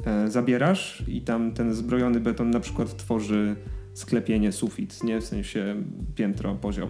e, 0.06 0.30
zabierasz 0.30 1.02
i 1.08 1.20
tam 1.20 1.52
ten 1.52 1.74
zbrojony 1.74 2.20
beton 2.20 2.50
na 2.50 2.60
przykład 2.60 2.96
tworzy 2.96 3.56
sklepienie, 3.94 4.52
sufit, 4.52 5.04
nie? 5.04 5.20
W 5.20 5.24
sensie 5.24 5.76
piętro, 6.14 6.54
poziom. 6.54 6.88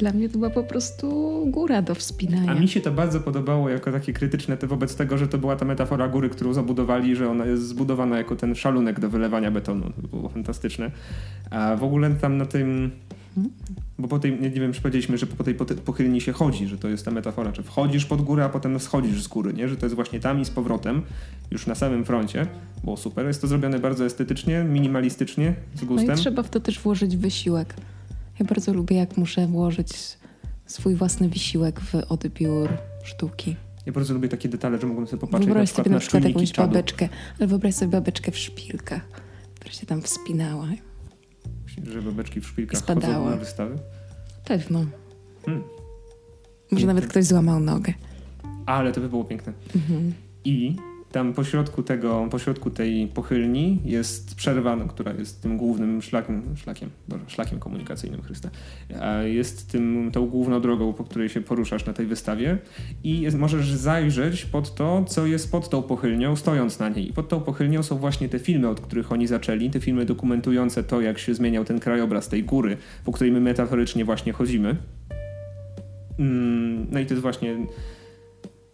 Dla 0.00 0.12
mnie 0.12 0.28
to 0.28 0.38
była 0.38 0.50
po 0.50 0.64
prostu 0.64 1.06
góra 1.46 1.82
do 1.82 1.94
wspinania. 1.94 2.52
A 2.52 2.54
mi 2.54 2.68
się 2.68 2.80
to 2.80 2.90
bardzo 2.90 3.20
podobało 3.20 3.68
jako 3.68 3.92
takie 3.92 4.12
krytyczne 4.12 4.56
te 4.56 4.66
wobec 4.66 4.96
tego, 4.96 5.18
że 5.18 5.28
to 5.28 5.38
była 5.38 5.56
ta 5.56 5.64
metafora 5.64 6.08
góry, 6.08 6.30
którą 6.30 6.52
zabudowali, 6.52 7.16
że 7.16 7.30
ona 7.30 7.46
jest 7.46 7.68
zbudowana 7.68 8.18
jako 8.18 8.36
ten 8.36 8.54
szalunek 8.54 9.00
do 9.00 9.08
wylewania 9.08 9.50
betonu. 9.50 9.90
To 10.02 10.08
było 10.08 10.28
fantastyczne. 10.28 10.90
A 11.50 11.76
w 11.76 11.84
ogóle 11.84 12.10
tam 12.10 12.36
na 12.36 12.46
tym... 12.46 12.90
Bo 13.98 14.08
po 14.08 14.18
tej, 14.18 14.40
nie 14.40 14.50
wiem, 14.50 14.72
czy 14.72 14.80
powiedzieliśmy, 14.82 15.18
że 15.18 15.26
po 15.26 15.44
tej 15.44 15.54
pochylni 15.84 16.20
się 16.20 16.32
chodzi, 16.32 16.66
że 16.66 16.78
to 16.78 16.88
jest 16.88 17.04
ta 17.04 17.10
metafora, 17.10 17.54
że 17.54 17.62
wchodzisz 17.62 18.04
pod 18.04 18.22
górę, 18.22 18.44
a 18.44 18.48
potem 18.48 18.80
schodzisz 18.80 19.22
z 19.22 19.28
góry, 19.28 19.52
nie? 19.52 19.68
Że 19.68 19.76
to 19.76 19.86
jest 19.86 19.96
właśnie 19.96 20.20
tam 20.20 20.40
i 20.40 20.44
z 20.44 20.50
powrotem, 20.50 21.02
już 21.50 21.66
na 21.66 21.74
samym 21.74 22.04
froncie. 22.04 22.46
Było 22.84 22.96
super. 22.96 23.26
Jest 23.26 23.40
to 23.40 23.46
zrobione 23.46 23.78
bardzo 23.78 24.04
estetycznie, 24.04 24.64
minimalistycznie, 24.64 25.54
z 25.74 25.84
gustem. 25.84 26.08
No 26.08 26.14
i 26.14 26.16
trzeba 26.16 26.42
w 26.42 26.50
to 26.50 26.60
też 26.60 26.80
włożyć 26.80 27.16
wysiłek. 27.16 27.74
Ja 28.40 28.46
bardzo 28.46 28.72
lubię, 28.72 28.96
jak 28.96 29.16
muszę 29.16 29.46
włożyć 29.46 30.18
swój 30.66 30.94
własny 30.94 31.28
wysiłek 31.28 31.80
w 31.80 31.94
odbiór 31.94 32.68
sztuki. 33.02 33.56
Ja 33.86 33.92
bardzo 33.92 34.14
lubię 34.14 34.28
takie 34.28 34.48
detale, 34.48 34.78
że 34.78 34.86
mogłem 34.86 35.06
sobie 35.06 35.20
popatrzeć 35.20 35.46
wyobraź 35.46 35.68
na 35.68 35.72
przykład 35.72 35.84
sobie 35.84 35.94
na 35.94 36.00
przykład 36.00 36.24
jakąś 36.24 36.52
czadu. 36.52 36.68
babeczkę, 36.68 37.08
ale 37.38 37.46
wyobraź 37.46 37.74
sobie 37.74 37.90
babeczkę 37.90 38.30
w 38.32 38.38
szpilkach, 38.38 39.08
która 39.54 39.72
się 39.72 39.86
tam 39.86 40.02
wspinała. 40.02 40.68
Że 41.92 42.02
babeczki 42.02 42.40
w 42.40 42.46
szpilkach 42.46 42.86
chodzą 42.86 43.30
na 43.30 43.36
wystawy? 43.36 43.78
Pewno. 44.44 44.86
Hmm. 45.46 45.64
Może 46.70 46.86
nawet 46.86 47.06
ktoś 47.06 47.24
złamał 47.24 47.60
nogę. 47.60 47.94
Ale 48.66 48.92
to 48.92 49.00
by 49.00 49.08
było 49.08 49.24
piękne. 49.24 49.52
Mhm. 49.76 50.12
I 50.44 50.76
tam 51.12 51.32
pośrodku 51.32 51.82
tego, 51.82 52.28
pośrodku 52.30 52.70
tej 52.70 53.06
pochylni 53.06 53.78
jest 53.84 54.34
przerwa, 54.34 54.76
no, 54.76 54.86
która 54.86 55.12
jest 55.12 55.42
tym 55.42 55.56
głównym 55.56 56.02
szlakiem, 56.02 56.42
szlakiem, 56.56 56.90
Boże, 57.08 57.24
szlakiem 57.26 57.58
komunikacyjnym 57.58 58.22
Chrysta. 58.22 58.50
Jest 59.24 59.70
tym, 59.70 60.10
tą 60.12 60.26
główną 60.26 60.60
drogą, 60.60 60.92
po 60.92 61.04
której 61.04 61.28
się 61.28 61.40
poruszasz 61.40 61.86
na 61.86 61.92
tej 61.92 62.06
wystawie 62.06 62.58
i 63.04 63.20
jest, 63.20 63.38
możesz 63.38 63.72
zajrzeć 63.72 64.44
pod 64.44 64.74
to, 64.74 65.04
co 65.08 65.26
jest 65.26 65.52
pod 65.52 65.68
tą 65.68 65.82
pochylnią, 65.82 66.36
stojąc 66.36 66.78
na 66.78 66.88
niej. 66.88 67.08
I 67.08 67.12
pod 67.12 67.28
tą 67.28 67.40
pochylnią 67.40 67.82
są 67.82 67.96
właśnie 67.98 68.28
te 68.28 68.38
filmy, 68.38 68.68
od 68.68 68.80
których 68.80 69.12
oni 69.12 69.26
zaczęli, 69.26 69.70
te 69.70 69.80
filmy 69.80 70.04
dokumentujące 70.04 70.84
to, 70.84 71.00
jak 71.00 71.18
się 71.18 71.34
zmieniał 71.34 71.64
ten 71.64 71.80
krajobraz 71.80 72.28
tej 72.28 72.44
góry, 72.44 72.76
po 73.04 73.12
której 73.12 73.32
my 73.32 73.40
metaforycznie 73.40 74.04
właśnie 74.04 74.32
chodzimy. 74.32 74.76
Mm, 76.18 76.86
no 76.90 77.00
i 77.00 77.06
to 77.06 77.14
jest 77.14 77.22
właśnie 77.22 77.56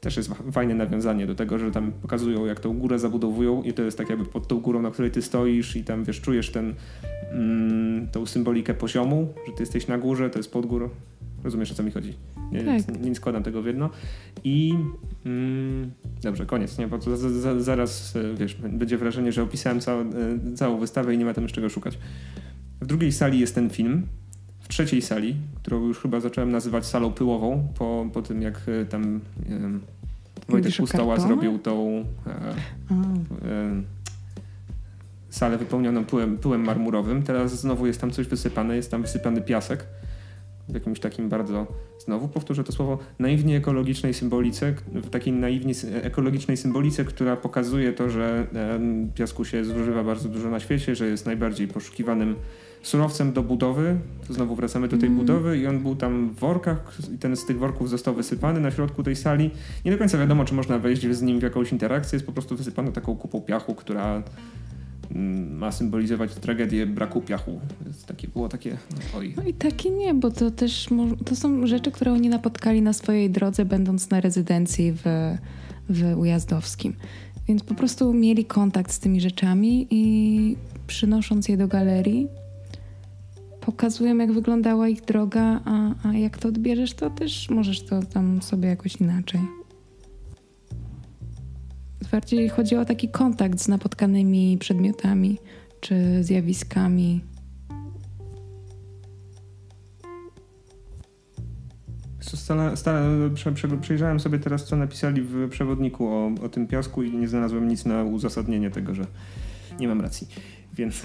też 0.07 0.16
jest 0.16 0.31
fajne 0.53 0.75
nawiązanie 0.75 1.27
do 1.27 1.35
tego, 1.35 1.59
że 1.59 1.71
tam 1.71 1.92
pokazują, 1.92 2.47
jak 2.47 2.61
tą 2.61 2.79
górę 2.79 2.99
zabudowują 2.99 3.62
i 3.62 3.73
to 3.73 3.83
jest 3.83 3.99
tak 3.99 4.11
jakby 4.11 4.25
pod 4.25 4.49
tą 4.49 4.61
górą, 4.61 4.83
na 4.83 4.90
której 4.90 5.11
ty 5.11 5.23
stoisz 5.23 5.77
i 5.77 5.85
tam, 5.85 6.05
wiesz, 6.05 6.21
czujesz 6.21 6.51
ten, 6.51 6.75
mm, 7.33 8.09
tą 8.09 8.27
symbolikę 8.27 8.75
poziomu, 8.75 9.29
że 9.47 9.53
ty 9.53 9.62
jesteś 9.62 9.87
na 9.87 9.99
górze, 9.99 10.31
to 10.31 10.38
jest 10.38 10.53
pod 10.53 10.66
górą. 10.66 10.88
Rozumiesz, 11.45 11.73
o 11.73 11.75
co 11.75 11.83
mi 11.83 11.90
chodzi? 11.90 12.14
Nie, 12.53 12.64
tak. 12.64 13.03
nie 13.03 13.14
składam 13.14 13.42
tego 13.42 13.62
w 13.62 13.66
jedno. 13.66 13.90
I 14.45 14.75
mm, 15.25 15.90
dobrze, 16.23 16.47
koniec, 16.47 16.79
nie? 16.79 16.88
Bo 16.88 16.99
to 16.99 17.16
za, 17.16 17.31
za, 17.31 17.61
zaraz, 17.61 18.16
e, 18.16 18.35
wiesz, 18.35 18.55
będzie 18.55 18.99
wrażenie, 18.99 19.33
że 19.33 19.42
opisałem 19.42 19.81
całą, 19.81 20.01
e, 20.01 20.55
całą 20.57 20.79
wystawę 20.79 21.14
i 21.14 21.19
nie 21.19 21.25
ma 21.25 21.35
tam 21.35 21.45
już 21.45 21.53
czego 21.53 21.69
szukać. 21.69 21.99
W 22.81 22.87
drugiej 22.87 23.12
sali 23.12 23.40
jest 23.40 23.55
ten 23.55 23.71
film, 23.71 24.07
w 24.61 24.69
trzeciej 24.69 25.03
sali, 25.03 25.37
którą 25.55 25.87
już 25.87 25.99
chyba 25.99 26.21
zacząłem 26.21 26.53
nazywać 26.53 26.87
salą 26.87 27.12
pyłową, 27.12 27.69
po, 27.79 28.09
po 28.12 28.23
tym 28.23 28.42
jak 28.42 28.62
e, 28.69 28.85
tam 28.85 29.21
Wojtek 30.48 30.76
Pustoła 30.76 31.20
zrobił 31.20 31.59
tą 31.59 32.04
e, 32.26 32.30
e, 32.30 33.82
salę 35.30 35.59
wypełnioną 35.59 36.04
pyłem, 36.04 36.38
pyłem 36.38 36.64
marmurowym. 36.64 37.22
Teraz 37.22 37.61
znowu 37.61 37.87
jest 37.87 38.00
tam 38.00 38.11
coś 38.11 38.26
wysypane, 38.26 38.76
jest 38.76 38.90
tam 38.90 39.02
wysypany 39.02 39.42
piasek 39.42 39.87
w 40.68 40.74
jakimś 40.74 41.00
takim 41.00 41.28
bardzo, 41.28 41.66
znowu 41.98 42.28
powtórzę 42.28 42.64
to 42.64 42.72
słowo, 42.72 42.98
naiwnie 43.18 43.56
ekologicznej 43.56 44.14
symbolice, 44.14 44.74
w 44.92 45.11
takiej 45.11 45.32
naiwnie 45.32 45.74
ekologicznej 46.02 46.56
symbolice, 46.56 47.04
która 47.04 47.37
pokazuje 47.37 47.92
to, 47.92 48.11
że 48.11 48.46
e, 48.54 48.80
piasku 49.14 49.44
się 49.44 49.64
zużywa 49.64 50.04
bardzo 50.04 50.28
dużo 50.28 50.50
na 50.50 50.61
świecie, 50.61 50.94
że 50.96 51.06
jest 51.06 51.26
najbardziej 51.26 51.68
poszukiwanym 51.68 52.37
surowcem 52.87 53.33
do 53.33 53.42
budowy. 53.42 53.99
To 54.27 54.35
znowu 54.35 54.55
wracamy 54.55 54.88
do 54.88 54.99
tej 54.99 55.07
mm. 55.07 55.18
budowy 55.18 55.59
i 55.59 55.66
on 55.66 55.79
był 55.79 55.96
tam 55.96 56.31
w 56.31 56.35
workach 56.35 56.99
i 57.14 57.18
ten 57.18 57.37
z 57.37 57.46
tych 57.46 57.59
worków 57.59 57.90
został 57.90 58.14
wysypany 58.14 58.61
na 58.61 58.70
środku 58.70 59.03
tej 59.03 59.16
sali. 59.16 59.51
Nie 59.85 59.92
do 59.92 59.99
końca 59.99 60.18
wiadomo, 60.18 60.44
czy 60.44 60.55
można 60.55 60.79
wejść 60.79 61.07
z 61.11 61.22
nim 61.22 61.40
w 61.40 61.42
jakąś 61.42 61.72
interakcję. 61.72 62.16
Jest 62.16 62.27
po 62.27 62.33
prostu 62.33 62.57
wysypany 62.57 62.92
taką 62.92 63.16
kupą 63.16 63.40
piachu, 63.40 63.75
która 63.75 64.22
mm, 65.11 65.57
ma 65.59 65.72
symbolizować 65.72 66.35
tragedię 66.35 66.87
braku 66.87 67.20
piachu. 67.20 67.61
Takie, 68.07 68.29
było 68.29 68.49
takie, 68.49 68.77
oj. 69.16 69.35
No 69.37 69.42
i 69.42 69.55
takie 69.55 69.90
nie, 69.90 70.14
bo 70.14 70.31
to 70.31 70.51
też 70.51 70.88
to 71.25 71.37
są 71.37 71.66
rzeczy, 71.66 71.90
które 71.90 72.12
oni 72.12 72.29
napotkali 72.29 72.83
na 72.83 72.92
swojej 72.92 73.31
drodze, 73.31 73.64
będąc 73.64 74.11
na 74.11 74.20
rezydencji 74.20 74.92
w, 74.92 75.03
w 75.88 76.18
Ujazdowskim. 76.18 76.92
Więc 77.49 77.62
po 77.62 77.75
prostu 77.75 78.12
mieli 78.12 78.44
kontakt 78.44 78.92
z 78.92 78.99
tymi 78.99 79.20
rzeczami 79.20 79.87
i 79.90 80.57
przynosząc 80.87 81.49
je 81.49 81.57
do 81.57 81.68
galerii, 81.68 82.29
pokazują, 83.66 84.16
jak 84.16 84.33
wyglądała 84.33 84.88
ich 84.88 85.00
droga, 85.00 85.61
a, 85.64 86.09
a 86.09 86.12
jak 86.12 86.38
to 86.38 86.48
odbierzesz, 86.48 86.94
to 86.94 87.11
też 87.11 87.50
możesz 87.50 87.85
to 87.85 88.02
tam 88.02 88.42
sobie 88.42 88.68
jakoś 88.68 88.96
inaczej. 88.96 89.40
Bardziej 92.12 92.48
chodzi 92.48 92.76
o 92.76 92.85
taki 92.85 93.09
kontakt 93.09 93.61
z 93.61 93.68
napotkanymi 93.68 94.59
przedmiotami 94.59 95.38
czy 95.81 96.24
zjawiskami. 96.24 97.20
Przejrzałem 103.81 104.20
sobie 104.20 104.38
teraz, 104.38 104.64
co 104.64 104.76
napisali 104.76 105.22
w 105.22 105.48
przewodniku 105.48 106.09
o, 106.09 106.31
o 106.42 106.48
tym 106.48 106.66
piasku 106.66 107.02
i 107.02 107.16
nie 107.16 107.29
znalazłem 107.29 107.68
nic 107.68 107.85
na 107.85 108.05
uzasadnienie 108.05 108.70
tego, 108.70 108.94
że 108.94 109.07
nie 109.81 109.88
mam 109.88 110.00
racji. 110.00 110.29
Więc 110.74 111.02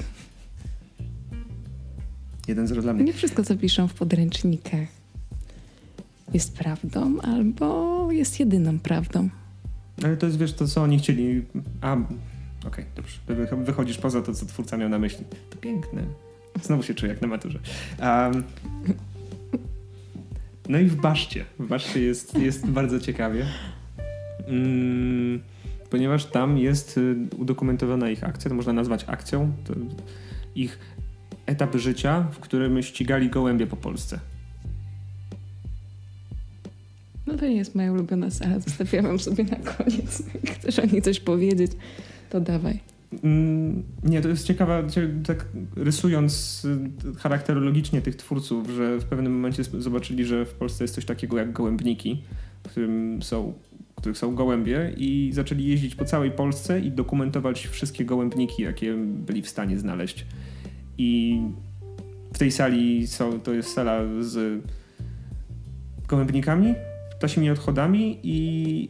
1-0 2.47 2.82
dla 2.82 2.93
mnie. 2.93 3.04
Nie 3.04 3.13
wszystko, 3.13 3.43
co 3.43 3.56
piszą 3.56 3.88
w 3.88 3.93
podręcznikach 3.93 4.88
jest 6.34 6.58
prawdą 6.58 7.19
albo 7.21 8.08
jest 8.12 8.39
jedyną 8.39 8.80
prawdą. 8.80 9.30
Ale 10.04 10.17
to 10.17 10.25
jest, 10.25 10.38
wiesz, 10.38 10.54
to 10.54 10.67
co 10.67 10.84
oni 10.84 10.99
chcieli. 10.99 11.45
A, 11.82 11.93
okej, 11.93 12.08
okay, 12.67 12.86
dobrze. 12.95 13.17
Wychodzisz 13.56 13.97
poza 13.97 14.21
to, 14.21 14.34
co 14.34 14.45
twórca 14.45 14.77
miał 14.77 14.89
na 14.89 14.99
myśli. 14.99 15.25
To 15.49 15.58
piękne. 15.58 16.04
Znowu 16.62 16.84
się 16.84 16.93
czuję 16.93 17.12
jak 17.12 17.21
na 17.21 17.27
maturze. 17.27 17.60
Um, 18.01 18.43
no 20.69 20.80
i 20.80 20.86
w 20.86 20.95
Baszcie. 20.95 21.45
W 21.60 21.67
Baszcie 21.67 22.01
jest, 22.01 22.38
jest 22.38 22.67
bardzo 22.67 22.99
ciekawie. 22.99 23.45
Mm, 24.47 25.41
ponieważ 25.89 26.25
tam 26.25 26.58
jest 26.58 26.97
y, 26.97 27.15
udokumentowana 27.38 28.10
ich 28.10 28.23
akcja, 28.23 28.49
to 28.49 28.56
można 28.56 28.73
nazwać 28.73 29.06
akcją. 29.08 29.51
Ich 30.56 30.80
etap 31.52 31.76
życia, 31.76 32.28
w 32.32 32.40
którym 32.40 32.82
ścigali 32.82 33.30
gołębie 33.30 33.68
po 33.68 33.76
Polsce. 33.76 34.20
No 37.28 37.38
to 37.38 37.46
nie 37.46 37.56
jest 37.56 37.76
moja 37.76 37.92
ulubiona 37.92 38.30
sala. 38.30 38.60
Zostawiałam 38.60 39.20
sobie 39.20 39.44
na 39.44 39.56
koniec. 39.56 40.24
Jak 40.44 40.54
chcesz 40.60 40.80
o 40.80 40.86
niej 40.86 41.02
coś 41.02 41.20
powiedzieć, 41.20 41.72
to 42.30 42.42
dawaj. 42.42 42.80
Mm, 43.24 43.84
nie, 44.04 44.22
to 44.22 44.30
jest 44.30 44.48
ciekawe, 44.48 44.88
tak 45.26 45.46
rysując 45.76 46.66
y, 46.66 47.20
charakterologicznie 47.20 48.02
tych 48.02 48.16
twórców, 48.16 48.70
że 48.70 48.98
w 48.98 49.06
pewnym 49.06 49.34
momencie 49.34 49.64
zobaczyli, 49.64 50.26
że 50.26 50.46
w 50.46 50.54
Polsce 50.54 50.84
jest 50.84 50.96
coś 50.96 51.06
takiego 51.06 51.38
jak 51.38 51.52
gołębniki, 51.52 52.24
w 52.64 52.70
którym 52.70 53.24
są, 53.24 53.54
w 53.92 53.96
których 53.96 54.18
są 54.18 54.36
gołębie 54.36 54.94
i 54.98 55.30
zaczęli 55.34 55.66
jeździć 55.66 55.96
po 55.96 56.06
całej 56.06 56.32
Polsce 56.32 56.80
i 56.80 56.92
dokumentować 56.92 57.68
wszystkie 57.68 58.06
gołębniki, 58.06 58.64
jakie 58.64 58.96
byli 58.98 59.42
w 59.42 59.50
stanie 59.50 59.80
znaleźć. 59.80 60.26
I 60.97 61.41
w 62.34 62.38
tej 62.38 62.51
sali 62.51 63.08
są, 63.08 63.39
to 63.39 63.54
jest 63.54 63.73
sala 63.73 63.99
z 64.19 64.63
gołębnikami, 66.08 66.73
ptasimi 67.17 67.49
odchodami 67.49 68.19
i 68.23 68.89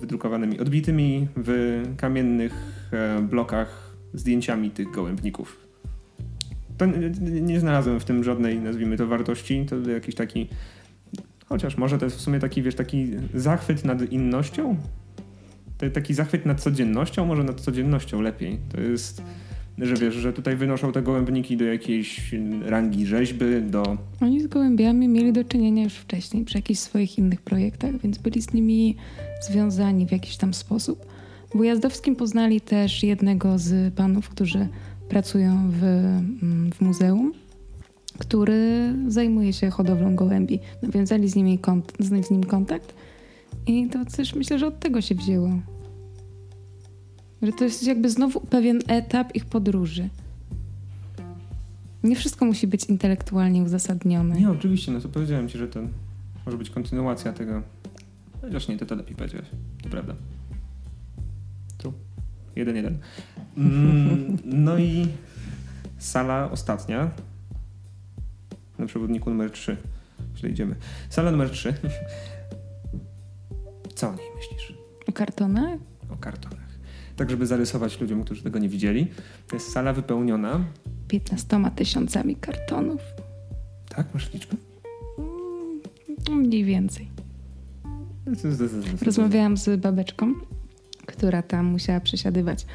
wydrukowanymi, 0.00 0.60
odbitymi 0.60 1.28
w 1.36 1.82
kamiennych 1.96 2.52
e, 2.92 3.22
blokach 3.22 3.96
zdjęciami 4.14 4.70
tych 4.70 4.90
gołębników. 4.90 5.64
To 6.78 6.86
nie, 6.86 7.40
nie 7.40 7.60
znalazłem 7.60 8.00
w 8.00 8.04
tym 8.04 8.24
żadnej, 8.24 8.58
nazwijmy 8.58 8.96
to, 8.96 9.06
wartości. 9.06 9.66
To 9.66 9.90
jakiś 9.90 10.14
taki, 10.14 10.48
chociaż 11.46 11.76
może 11.76 11.98
to 11.98 12.04
jest 12.04 12.16
w 12.16 12.20
sumie 12.20 12.38
taki, 12.40 12.62
wiesz, 12.62 12.74
taki 12.74 13.10
zachwyt 13.34 13.84
nad 13.84 14.12
innością? 14.12 14.76
Taki 15.92 16.14
zachwyt 16.14 16.46
nad 16.46 16.60
codziennością, 16.60 17.26
może 17.26 17.44
nad 17.44 17.60
codziennością 17.60 18.20
lepiej. 18.20 18.58
To 18.72 18.80
jest 18.80 19.22
że 19.78 19.94
wiesz, 19.94 20.14
że 20.14 20.32
tutaj 20.32 20.56
wynoszą 20.56 20.92
te 20.92 21.02
gołębniki 21.02 21.56
do 21.56 21.64
jakiejś 21.64 22.34
rangi 22.62 23.06
rzeźby, 23.06 23.44
do... 23.62 23.98
Oni 24.20 24.40
z 24.40 24.46
gołębiami 24.46 25.08
mieli 25.08 25.32
do 25.32 25.44
czynienia 25.44 25.84
już 25.84 25.94
wcześniej 25.94 26.44
przy 26.44 26.58
jakichś 26.58 26.80
swoich 26.80 27.18
innych 27.18 27.42
projektach, 27.42 28.00
więc 28.02 28.18
byli 28.18 28.42
z 28.42 28.52
nimi 28.52 28.96
związani 29.40 30.06
w 30.06 30.12
jakiś 30.12 30.36
tam 30.36 30.54
sposób. 30.54 31.06
W 31.50 31.56
Ujazdowskim 31.56 32.16
poznali 32.16 32.60
też 32.60 33.02
jednego 33.02 33.58
z 33.58 33.94
panów, 33.94 34.28
którzy 34.28 34.68
pracują 35.08 35.70
w, 35.70 35.84
mm, 35.84 36.70
w 36.72 36.80
muzeum 36.80 37.32
który 38.18 38.94
zajmuje 39.08 39.52
się 39.52 39.70
hodowlą 39.70 40.16
gołębi. 40.16 40.60
Nawiązali 40.82 41.28
z, 41.28 41.36
nimi 41.36 41.58
kont- 41.58 42.22
z 42.24 42.30
nim 42.30 42.44
kontakt 42.44 42.94
i 43.66 43.86
to 43.86 44.04
też 44.16 44.34
myślę, 44.34 44.58
że 44.58 44.66
od 44.66 44.80
tego 44.80 45.00
się 45.00 45.14
wzięło. 45.14 45.50
Że 47.44 47.52
to 47.52 47.64
jest 47.64 47.86
jakby 47.86 48.10
znowu 48.10 48.40
pewien 48.40 48.80
etap 48.88 49.34
ich 49.34 49.44
podróży. 49.44 50.08
Nie 52.02 52.16
wszystko 52.16 52.44
musi 52.44 52.66
być 52.66 52.84
intelektualnie 52.84 53.62
uzasadnione. 53.62 54.34
Nie, 54.34 54.50
oczywiście, 54.50 54.92
no 54.92 55.00
to 55.00 55.08
powiedziałem 55.08 55.48
ci, 55.48 55.58
że 55.58 55.68
to 55.68 55.80
może 56.46 56.58
być 56.58 56.70
kontynuacja 56.70 57.32
tego. 57.32 57.62
Chociaż 58.40 58.68
nie, 58.68 58.78
to 58.78 58.86
to 58.86 58.94
lepiej 58.94 59.16
powiedziałeś. 59.16 59.46
To 59.82 59.88
prawda. 59.88 60.14
Tu. 61.78 61.92
Jeden, 62.56 62.76
jeden. 62.76 62.98
Mm, 63.56 64.38
no 64.44 64.78
i 64.78 65.06
sala 65.98 66.50
ostatnia. 66.50 67.10
Na 68.78 68.86
przewodniku 68.86 69.30
numer 69.30 69.50
3. 69.50 69.76
Źle 70.36 70.50
idziemy. 70.50 70.74
Sala 71.10 71.30
numer 71.30 71.50
3. 71.50 71.74
Co 73.94 74.08
o 74.08 74.14
niej 74.14 74.26
myślisz? 74.36 74.74
O 75.08 75.12
kartonach? 75.12 75.78
O 76.10 76.16
kartonach. 76.16 76.63
Tak, 77.16 77.30
żeby 77.30 77.46
zarysować 77.46 78.00
ludziom, 78.00 78.24
którzy 78.24 78.42
tego 78.42 78.58
nie 78.58 78.68
widzieli. 78.68 79.06
To 79.48 79.56
jest 79.56 79.72
sala 79.72 79.92
wypełniona 79.92 80.64
15 81.08 81.70
tysiącami 81.76 82.36
kartonów. 82.36 83.00
Tak? 83.88 84.06
Masz 84.14 84.32
liczbę? 84.34 84.56
Mm, 86.28 86.40
Mniej 86.40 86.64
więcej. 86.64 87.08
Rozmawiałam 89.02 89.56
z 89.56 89.80
babeczką, 89.80 90.34
która 91.06 91.42
tam 91.42 91.66
musiała 91.66 92.00
przesiadywać 92.00 92.66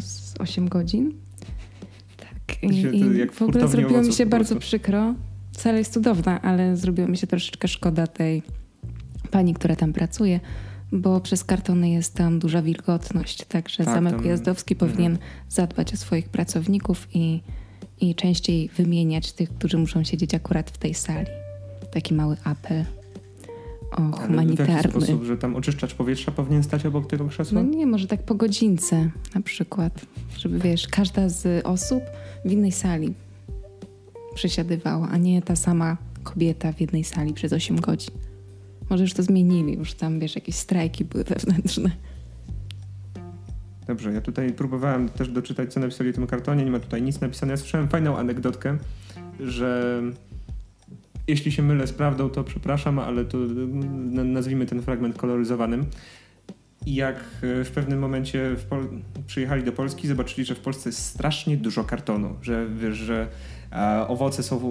z 0.00 0.34
8 0.40 0.68
godzin. 0.68 1.12
Tak. 2.16 2.62
I, 2.62 2.96
i 2.96 3.26
w 3.30 3.42
ogóle 3.42 3.68
zrobiło 3.68 4.02
mi 4.02 4.12
się 4.12 4.26
bardzo 4.26 4.56
przykro. 4.56 5.14
Sala 5.52 5.78
jest 5.78 5.92
cudowna, 5.92 6.42
ale 6.42 6.76
zrobiło 6.76 7.08
mi 7.08 7.16
się 7.16 7.26
troszeczkę 7.26 7.68
szkoda 7.68 8.06
tej 8.06 8.42
pani, 9.30 9.54
która 9.54 9.76
tam 9.76 9.92
pracuje, 9.92 10.40
bo 10.92 11.20
przez 11.20 11.44
kartony 11.44 11.90
jest 11.90 12.14
tam 12.14 12.38
duża 12.38 12.62
wilgotność. 12.62 13.44
Także 13.44 13.84
Tak, 13.84 13.94
Zamek 13.94 14.14
tam- 14.14 14.24
Ujazdowski 14.24 14.76
powinien 14.76 15.18
zadbać 15.48 15.94
o 15.94 15.96
swoich 15.96 16.28
pracowników 16.28 17.08
i, 17.14 17.40
i 18.00 18.14
częściej 18.14 18.68
wymieniać 18.76 19.32
tych, 19.32 19.50
którzy 19.50 19.78
muszą 19.78 20.04
siedzieć 20.04 20.34
akurat 20.34 20.70
w 20.70 20.78
tej 20.78 20.94
sali. 20.94 21.26
Taki 21.92 22.14
mały 22.14 22.36
apel 22.44 22.84
o 23.92 23.96
Ale 23.96 24.10
w 24.10 24.26
humanitarny. 24.26 24.90
sposób, 24.90 25.24
że 25.24 25.36
tam 25.38 25.56
oczyszczacz 25.56 25.94
powietrza 25.94 26.32
powinien 26.32 26.62
stać 26.62 26.86
obok 26.86 27.06
tego 27.06 27.26
krzesła? 27.28 27.62
No 27.62 27.68
nie, 27.76 27.86
może 27.86 28.06
tak 28.06 28.22
po 28.22 28.34
godzince 28.34 29.10
na 29.34 29.40
przykład, 29.40 30.06
żeby 30.38 30.58
wiesz, 30.58 30.88
każda 30.88 31.28
z 31.28 31.66
osób 31.66 32.02
w 32.44 32.52
innej 32.52 32.72
sali 32.72 33.14
przesiadywała, 34.34 35.08
a 35.08 35.16
nie 35.16 35.42
ta 35.42 35.56
sama 35.56 35.96
kobieta 36.22 36.72
w 36.72 36.80
jednej 36.80 37.04
sali 37.04 37.34
przez 37.34 37.52
8 37.52 37.80
godzin. 37.80 38.14
Może 38.90 39.02
już 39.04 39.12
to 39.14 39.22
zmienili, 39.22 39.72
już 39.74 39.94
tam 39.94 40.20
wiesz, 40.20 40.34
jakieś 40.34 40.54
strajki 40.54 41.04
były 41.04 41.24
wewnętrzne. 41.24 41.90
Dobrze, 43.86 44.12
ja 44.12 44.20
tutaj 44.20 44.52
próbowałem 44.52 45.08
też 45.08 45.28
doczytać, 45.28 45.72
co 45.72 45.80
napisali 45.80 46.10
o 46.10 46.12
tym 46.12 46.26
kartonie. 46.26 46.64
Nie 46.64 46.70
ma 46.70 46.78
tutaj 46.78 47.02
nic 47.02 47.20
napisane. 47.20 47.52
Ja 47.52 47.56
słyszałem 47.56 47.88
fajną 47.88 48.16
anegdotkę, 48.18 48.78
że 49.40 50.02
jeśli 51.28 51.52
się 51.52 51.62
mylę 51.62 51.86
z 51.86 51.92
prawdą, 51.92 52.30
to 52.30 52.44
przepraszam, 52.44 52.98
ale 52.98 53.24
to 53.24 53.38
n- 53.38 54.32
nazwijmy 54.32 54.66
ten 54.66 54.82
fragment 54.82 55.16
koloryzowanym. 55.18 55.84
I 56.88 56.94
jak 56.94 57.16
e, 57.16 57.64
w 57.64 57.70
pewnym 57.70 57.98
momencie 57.98 58.56
przyjechali 59.26 59.64
do 59.64 59.72
Polski, 59.72 60.08
zobaczyli, 60.08 60.44
że 60.44 60.54
w 60.54 60.60
Polsce 60.60 60.88
jest 60.88 61.04
strasznie 61.04 61.56
dużo 61.56 61.84
kartonu, 61.84 62.36
że 62.42 62.66
wiesz, 62.76 62.96
że 62.96 63.28
e, 63.72 64.08
owoce 64.08 64.42
są 64.42 64.58
w, 64.58 64.64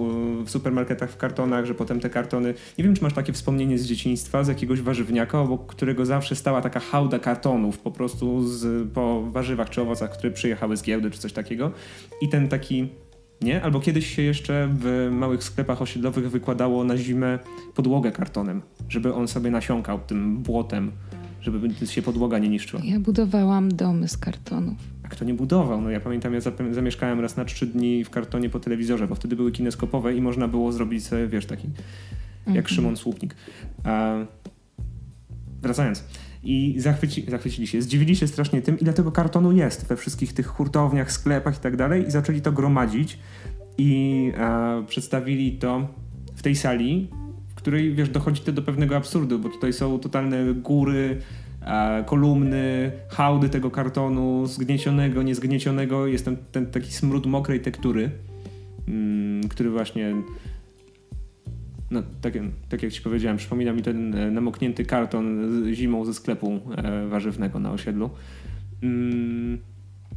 w 0.44 0.50
supermarketach 0.50 1.10
w 1.10 1.16
kartonach, 1.16 1.64
że 1.64 1.74
potem 1.74 2.00
te 2.00 2.10
kartony. 2.10 2.54
Nie 2.78 2.84
wiem, 2.84 2.94
czy 2.94 3.02
masz 3.02 3.12
takie 3.12 3.32
wspomnienie 3.32 3.78
z 3.78 3.86
dzieciństwa, 3.86 4.44
z 4.44 4.48
jakiegoś 4.48 4.80
warzywniaka, 4.80 5.40
obok 5.40 5.66
którego 5.66 6.06
zawsze 6.06 6.36
stała 6.36 6.60
taka 6.60 6.80
hałda 6.80 7.18
kartonów, 7.18 7.78
po 7.78 7.90
prostu 7.90 8.48
z, 8.48 8.88
po 8.92 9.22
warzywach 9.22 9.70
czy 9.70 9.82
owocach, 9.82 10.10
które 10.10 10.32
przyjechały 10.32 10.76
z 10.76 10.82
giełdy 10.82 11.10
czy 11.10 11.18
coś 11.18 11.32
takiego. 11.32 11.72
I 12.22 12.28
ten 12.28 12.48
taki. 12.48 12.88
Nie? 13.40 13.62
Albo 13.62 13.80
kiedyś 13.80 14.16
się 14.16 14.22
jeszcze 14.22 14.68
w 14.72 15.08
małych 15.12 15.44
sklepach 15.44 15.82
osiedlowych 15.82 16.30
wykładało 16.30 16.84
na 16.84 16.96
zimę 16.96 17.38
podłogę 17.74 18.12
kartonem, 18.12 18.62
żeby 18.88 19.14
on 19.14 19.28
sobie 19.28 19.50
nasiąkał 19.50 19.98
tym 19.98 20.38
błotem, 20.38 20.92
żeby 21.40 21.86
się 21.86 22.02
podłoga 22.02 22.38
nie 22.38 22.48
niszczyła. 22.48 22.82
Ja 22.84 23.00
budowałam 23.00 23.68
domy 23.68 24.08
z 24.08 24.18
kartonów. 24.18 24.76
A 25.02 25.08
kto 25.08 25.24
nie 25.24 25.34
budował? 25.34 25.80
No 25.80 25.90
ja 25.90 26.00
pamiętam, 26.00 26.34
ja 26.34 26.40
zamieszkałem 26.70 27.20
raz 27.20 27.36
na 27.36 27.44
trzy 27.44 27.66
dni 27.66 28.04
w 28.04 28.10
kartonie 28.10 28.50
po 28.50 28.60
telewizorze, 28.60 29.08
bo 29.08 29.14
wtedy 29.14 29.36
były 29.36 29.52
kineskopowe 29.52 30.14
i 30.14 30.20
można 30.20 30.48
było 30.48 30.72
zrobić 30.72 31.06
sobie, 31.06 31.26
wiesz, 31.26 31.46
taki 31.46 31.68
jak 32.46 32.56
Mhm. 32.64 32.68
Szymon 32.68 32.96
Słupnik. 32.96 33.34
A, 33.84 34.14
wracając. 35.62 36.04
I 36.42 36.74
zachwyci, 36.78 37.26
zachwycili 37.28 37.66
się, 37.66 37.82
zdziwili 37.82 38.16
się 38.16 38.28
strasznie 38.28 38.62
tym, 38.62 38.78
ile 38.78 38.92
tego 38.92 39.12
kartonu 39.12 39.52
jest 39.52 39.86
we 39.86 39.96
wszystkich 39.96 40.32
tych 40.32 40.46
hurtowniach, 40.46 41.12
sklepach 41.12 41.56
i 41.56 41.60
tak 41.60 41.76
dalej 41.76 42.06
i 42.08 42.10
zaczęli 42.10 42.40
to 42.40 42.52
gromadzić 42.52 43.18
i 43.78 44.32
a, 44.38 44.82
przedstawili 44.86 45.58
to 45.58 45.88
w 46.36 46.42
tej 46.42 46.56
sali, 46.56 47.10
której, 47.58 47.94
wiesz, 47.94 48.08
dochodzi 48.08 48.42
to 48.42 48.52
do 48.52 48.62
pewnego 48.62 48.96
absurdu, 48.96 49.38
bo 49.38 49.48
tutaj 49.48 49.72
są 49.72 49.98
totalne 49.98 50.54
góry, 50.54 51.16
a, 51.60 52.02
kolumny, 52.06 52.92
hałdy 53.08 53.48
tego 53.48 53.70
kartonu, 53.70 54.46
zgniecionego, 54.46 55.22
niezgniecionego, 55.22 56.06
jest 56.06 56.24
ten, 56.24 56.36
ten 56.52 56.66
taki 56.66 56.92
smród 56.92 57.26
mokrej 57.26 57.60
tektury, 57.60 58.10
mm, 58.88 59.48
który 59.48 59.70
właśnie 59.70 60.14
no, 61.90 62.02
tak, 62.20 62.34
tak 62.68 62.82
jak 62.82 62.92
ci 62.92 63.02
powiedziałem, 63.02 63.36
przypomina 63.36 63.72
mi 63.72 63.82
ten 63.82 64.14
e, 64.14 64.30
namoknięty 64.30 64.84
karton 64.84 65.48
zimą 65.74 66.04
ze 66.04 66.14
sklepu 66.14 66.60
e, 66.76 67.08
warzywnego 67.08 67.58
na 67.58 67.72
osiedlu. 67.72 68.10
Mm, 68.82 69.58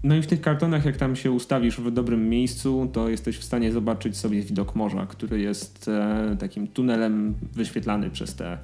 no 0.04 0.16
i 0.16 0.22
w 0.22 0.28
tych 0.28 0.42
kartonach, 0.42 0.86
jak 0.86 0.98
tam 0.98 1.16
się 1.16 1.32
ustawisz 1.32 1.78
w 1.78 1.92
dobrym 1.92 2.30
miejscu, 2.30 2.90
to 2.94 3.10
jesteś 3.10 3.38
w 3.38 3.44
stanie 3.44 3.72
zobaczyć 3.72 4.18
sobie 4.18 4.42
widok 4.42 4.76
morza, 4.76 5.06
który 5.06 5.40
jest 5.40 5.88
e, 5.88 6.36
takim 6.40 6.68
tunelem 6.68 7.34
wyświetlany 7.54 8.10
przez 8.10 8.36
te, 8.36 8.58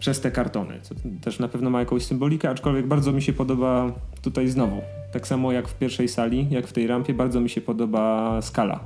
przez 0.00 0.20
te 0.20 0.30
kartony. 0.30 0.74
Co 0.82 0.94
też 1.20 1.38
na 1.38 1.48
pewno 1.48 1.70
ma 1.70 1.80
jakąś 1.80 2.04
symbolikę, 2.04 2.50
aczkolwiek 2.50 2.86
bardzo 2.86 3.12
mi 3.12 3.22
się 3.22 3.32
podoba 3.32 3.92
tutaj 4.22 4.48
znowu. 4.48 4.80
Tak 5.12 5.26
samo 5.26 5.52
jak 5.52 5.68
w 5.68 5.78
pierwszej 5.78 6.08
sali, 6.08 6.46
jak 6.50 6.66
w 6.66 6.72
tej 6.72 6.86
rampie, 6.86 7.14
bardzo 7.14 7.40
mi 7.40 7.50
się 7.50 7.60
podoba 7.60 8.38
skala. 8.42 8.80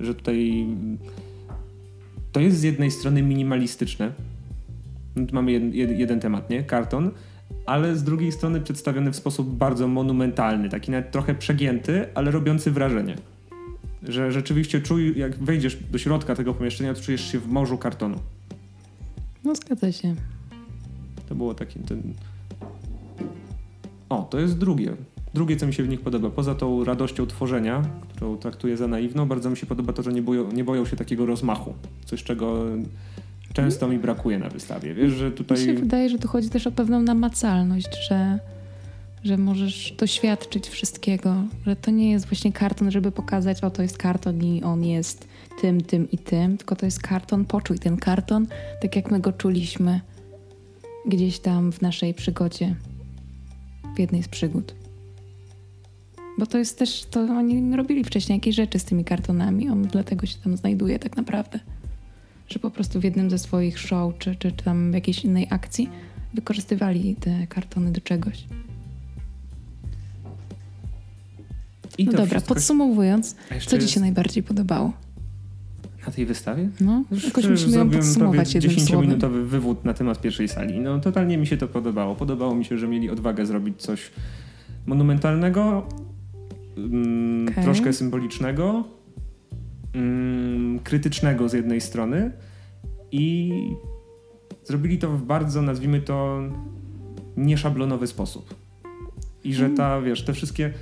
Że 0.00 0.14
tutaj 0.14 0.66
to 2.32 2.40
jest 2.40 2.58
z 2.58 2.62
jednej 2.62 2.90
strony 2.90 3.22
minimalistyczne. 3.22 4.12
Mamy 5.32 5.52
jeden, 5.52 5.70
jed- 5.70 5.98
jeden 5.98 6.20
temat, 6.20 6.50
nie? 6.50 6.62
Karton, 6.62 7.10
ale 7.70 7.96
z 7.96 8.04
drugiej 8.04 8.32
strony 8.32 8.60
przedstawiony 8.60 9.12
w 9.12 9.16
sposób 9.16 9.48
bardzo 9.48 9.88
monumentalny, 9.88 10.68
taki 10.68 10.90
nawet 10.90 11.10
trochę 11.10 11.34
przegięty, 11.34 12.06
ale 12.14 12.30
robiący 12.30 12.70
wrażenie. 12.70 13.16
Że 14.02 14.32
rzeczywiście 14.32 14.80
czuj, 14.80 15.18
jak 15.18 15.36
wejdziesz 15.36 15.76
do 15.76 15.98
środka 15.98 16.34
tego 16.34 16.54
pomieszczenia, 16.54 16.94
to 16.94 17.00
czujesz 17.00 17.32
się 17.32 17.38
w 17.38 17.46
morzu 17.46 17.78
kartonu. 17.78 18.18
No 19.44 19.54
zgadza 19.54 19.92
się. 19.92 20.14
To 21.28 21.34
było 21.34 21.54
takie. 21.54 21.80
Ten... 21.80 22.02
O, 24.08 24.22
to 24.30 24.38
jest 24.38 24.58
drugie. 24.58 24.92
Drugie, 25.34 25.56
co 25.56 25.66
mi 25.66 25.74
się 25.74 25.82
w 25.82 25.88
nich 25.88 26.00
podoba, 26.00 26.30
poza 26.30 26.54
tą 26.54 26.84
radością 26.84 27.26
tworzenia, 27.26 27.82
którą 28.14 28.36
traktuję 28.36 28.76
za 28.76 28.88
naiwną, 28.88 29.28
bardzo 29.28 29.50
mi 29.50 29.56
się 29.56 29.66
podoba 29.66 29.92
to, 29.92 30.02
że 30.02 30.12
nie 30.12 30.22
boją, 30.22 30.52
nie 30.52 30.64
boją 30.64 30.84
się 30.84 30.96
takiego 30.96 31.26
rozmachu. 31.26 31.74
Coś, 32.04 32.24
czego 32.24 32.64
często 33.52 33.88
mi 33.88 33.98
brakuje 33.98 34.38
na 34.38 34.48
wystawie. 34.48 34.94
Wiesz, 34.94 35.12
że 35.12 35.24
Mi 35.24 35.30
się 35.30 35.34
tutaj. 35.34 35.74
wydaje, 35.74 36.08
że 36.08 36.18
tu 36.18 36.28
chodzi 36.28 36.50
też 36.50 36.66
o 36.66 36.72
pewną 36.72 37.02
namacalność, 37.02 38.08
że, 38.08 38.38
że 39.24 39.36
możesz 39.36 39.92
doświadczyć 39.92 40.68
wszystkiego, 40.68 41.34
że 41.66 41.76
to 41.76 41.90
nie 41.90 42.10
jest 42.10 42.26
właśnie 42.26 42.52
karton, 42.52 42.90
żeby 42.90 43.12
pokazać, 43.12 43.64
o 43.64 43.70
to 43.70 43.82
jest 43.82 43.98
karton 43.98 44.42
i 44.44 44.62
on 44.62 44.84
jest 44.84 45.28
tym, 45.60 45.80
tym 45.80 46.10
i 46.10 46.18
tym, 46.18 46.56
tylko 46.56 46.76
to 46.76 46.86
jest 46.86 47.02
karton, 47.02 47.44
poczuj 47.44 47.78
ten 47.78 47.96
karton, 47.96 48.46
tak 48.82 48.96
jak 48.96 49.10
my 49.10 49.20
go 49.20 49.32
czuliśmy 49.32 50.00
gdzieś 51.06 51.38
tam 51.38 51.72
w 51.72 51.82
naszej 51.82 52.14
przygodzie, 52.14 52.74
w 53.96 53.98
jednej 53.98 54.22
z 54.22 54.28
przygód. 54.28 54.74
Bo 56.38 56.46
to 56.46 56.58
jest 56.58 56.78
też, 56.78 57.04
to 57.10 57.20
oni 57.20 57.76
robili 57.76 58.04
wcześniej 58.04 58.36
jakieś 58.36 58.56
rzeczy 58.56 58.78
z 58.78 58.84
tymi 58.84 59.04
kartonami, 59.04 59.68
on 59.68 59.82
dlatego 59.82 60.26
się 60.26 60.38
tam 60.44 60.56
znajduje 60.56 60.98
tak 60.98 61.16
naprawdę 61.16 61.60
że 62.52 62.58
po 62.58 62.70
prostu 62.70 63.00
w 63.00 63.04
jednym 63.04 63.30
ze 63.30 63.38
swoich 63.38 63.78
show, 63.78 64.18
czy, 64.18 64.34
czy 64.36 64.52
tam 64.52 64.90
w 64.90 64.94
jakiejś 64.94 65.24
innej 65.24 65.46
akcji 65.50 65.90
wykorzystywali 66.34 67.16
te 67.16 67.46
kartony 67.46 67.92
do 67.92 68.00
czegoś. 68.00 68.44
I 71.98 72.04
No 72.04 72.12
dobra, 72.12 72.26
wszystko- 72.26 72.54
podsumowując, 72.54 73.36
co 73.66 73.78
ci 73.78 73.88
się 73.88 74.00
najbardziej 74.00 74.42
podobało? 74.42 74.92
Na 76.06 76.12
tej 76.12 76.26
wystawie? 76.26 76.68
No, 76.80 77.04
Już 77.10 77.24
jakoś 77.24 77.46
musimy 77.46 77.76
ją 77.76 77.90
podsumować 77.90 78.54
jednym 78.54 78.80
słowem. 78.80 79.10
10-minutowy 79.10 79.44
wywód 79.46 79.84
na 79.84 79.94
temat 79.94 80.20
pierwszej 80.20 80.48
sali. 80.48 80.80
No 80.80 80.98
totalnie 81.00 81.38
mi 81.38 81.46
się 81.46 81.56
to 81.56 81.68
podobało. 81.68 82.14
Podobało 82.14 82.54
mi 82.54 82.64
się, 82.64 82.78
że 82.78 82.88
mieli 82.88 83.10
odwagę 83.10 83.46
zrobić 83.46 83.82
coś 83.82 84.10
monumentalnego, 84.86 85.86
mm, 86.76 87.48
Okej. 87.48 87.64
troszkę 87.64 87.92
symbolicznego 87.92 88.84
mm, 89.94 90.78
krytycznego 90.78 91.48
z 91.48 91.52
jednej 91.52 91.80
strony 91.80 92.32
i 93.12 93.52
zrobili 94.64 94.98
to 94.98 95.10
w 95.10 95.22
bardzo, 95.22 95.62
nazwijmy 95.62 96.00
to, 96.00 96.40
nieszablonowy 97.36 98.06
sposób. 98.06 98.54
I 99.44 99.54
że 99.54 99.70
ta, 99.70 100.00
wiesz, 100.00 100.24
te 100.24 100.32
wszystkie 100.32 100.72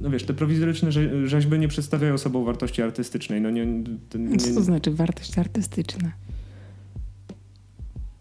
no 0.00 0.10
wiesz, 0.10 0.24
te 0.24 0.34
prowizoryczne 0.34 0.88
rze- 0.88 1.26
rzeźby 1.26 1.58
nie 1.58 1.68
przedstawiają 1.68 2.18
sobą 2.18 2.44
wartości 2.44 2.82
artystycznej. 2.82 3.40
No 3.40 3.50
nie, 3.50 3.66
nie, 4.14 4.36
Co 4.36 4.54
to 4.54 4.62
znaczy 4.62 4.90
wartość 4.90 5.38
artystyczna? 5.38 6.12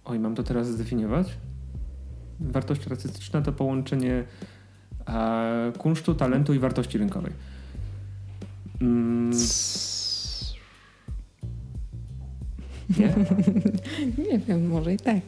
Oj, 0.06 0.20
mam 0.20 0.36
to 0.36 0.44
teraz 0.44 0.68
zdefiniować? 0.68 1.28
Wartość 2.40 2.88
artystyczna 2.88 3.42
to 3.42 3.52
połączenie 3.52 4.24
e, 5.08 5.72
kunsztu, 5.78 6.16
talentu 6.16 6.54
i 6.54 6.60
wartości 6.60 6.98
rynkowej. 6.98 7.34
Mm, 8.82 9.32
nie? 13.00 13.14
Nie 14.30 14.40
wiem, 14.40 14.68
może 14.68 14.94
i 14.94 14.98
tak. 14.98 15.22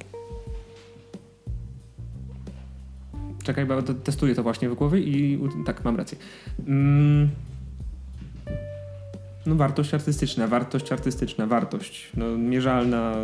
Czekaj, 3.43 3.65
bo 3.65 3.83
testuję 3.83 4.35
to 4.35 4.43
właśnie 4.43 4.69
w 4.69 4.75
głowie 4.75 4.99
i 4.99 5.39
tak, 5.65 5.85
mam 5.85 5.95
rację. 5.95 6.17
Mm, 6.67 7.29
no 9.45 9.55
wartość 9.55 9.93
artystyczna, 9.93 10.47
wartość 10.47 10.91
artystyczna, 10.91 11.47
wartość. 11.47 12.11
No 12.17 12.37
mierzalna. 12.37 13.15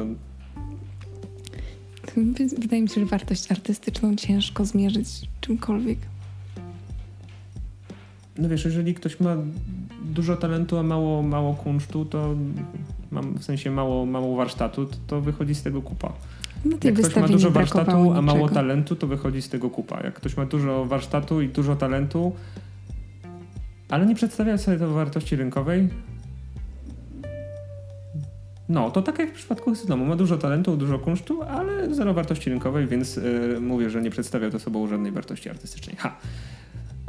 Wydaje 2.57 2.81
mi 2.81 2.89
się, 2.89 2.99
że 3.01 3.05
wartość 3.05 3.51
artystyczną 3.51 4.15
ciężko 4.15 4.65
zmierzyć 4.65 5.07
czymkolwiek. 5.41 5.99
No 8.37 8.49
wiesz, 8.49 8.65
jeżeli 8.65 8.93
ktoś 8.93 9.19
ma 9.19 9.37
dużo 10.09 10.35
talentu, 10.35 10.77
a 10.77 10.83
mało, 10.83 11.23
mało 11.23 11.53
kunsztu, 11.53 12.05
to 12.05 12.35
mam 13.11 13.33
w 13.33 13.43
sensie 13.43 13.71
mało, 13.71 14.05
mało 14.05 14.35
warsztatu, 14.35 14.85
to, 14.85 14.95
to 15.07 15.21
wychodzi 15.21 15.55
z 15.55 15.63
tego 15.63 15.81
kupa. 15.81 16.13
Tej 16.79 16.95
Jak 16.95 16.99
ktoś 16.99 17.15
ma 17.15 17.27
dużo 17.27 17.51
warsztatu, 17.51 18.13
a 18.13 18.21
mało 18.21 18.49
talentu, 18.49 18.95
to 18.95 19.07
wychodzi 19.07 19.41
z 19.41 19.49
tego 19.49 19.69
kupa. 19.69 20.01
Jak 20.03 20.13
ktoś 20.13 20.37
ma 20.37 20.45
dużo 20.45 20.85
warsztatu 20.85 21.41
i 21.41 21.49
dużo 21.49 21.75
talentu, 21.75 22.35
ale 23.89 24.05
nie 24.05 24.15
przedstawia 24.15 24.57
sobie 24.57 24.77
to 24.77 24.89
wartości 24.89 25.35
rynkowej, 25.35 25.89
no 28.69 28.91
to 28.91 29.01
tak 29.01 29.19
jak 29.19 29.29
w 29.29 29.33
przypadku 29.33 29.75
systemu. 29.75 30.05
Ma 30.05 30.15
dużo 30.15 30.37
talentu, 30.37 30.77
dużo 30.77 30.99
kunsztu, 30.99 31.43
ale 31.43 31.93
zero 31.93 32.13
wartości 32.13 32.49
rynkowej, 32.49 32.87
więc 32.87 33.15
yy, 33.15 33.57
mówię, 33.61 33.89
że 33.89 34.01
nie 34.01 34.09
przedstawia 34.09 34.49
to 34.49 34.59
sobą 34.59 34.87
żadnej 34.87 35.11
wartości 35.11 35.49
artystycznej. 35.49 35.95
Ha! 35.95 36.15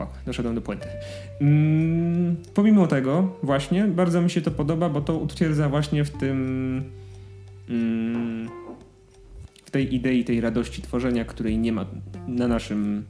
Wow, 0.01 0.09
doszedłem 0.27 0.55
do 0.55 0.61
puenty. 0.61 0.89
Mm, 1.41 2.37
pomimo 2.55 2.87
tego, 2.87 3.37
właśnie, 3.43 3.85
bardzo 3.85 4.23
mi 4.23 4.31
się 4.31 4.41
to 4.41 4.51
podoba, 4.51 4.89
bo 4.89 5.01
to 5.01 5.19
utwierdza 5.19 5.69
właśnie 5.69 6.05
w 6.05 6.11
tym. 6.11 6.85
Mm, 7.69 8.49
w 9.65 9.71
tej 9.71 9.95
idei, 9.95 10.25
tej 10.25 10.41
radości 10.41 10.83
tworzenia, 10.83 11.25
której 11.25 11.59
nie 11.59 11.73
ma 11.73 11.87
na 12.29 12.49
naszym, 12.49 13.05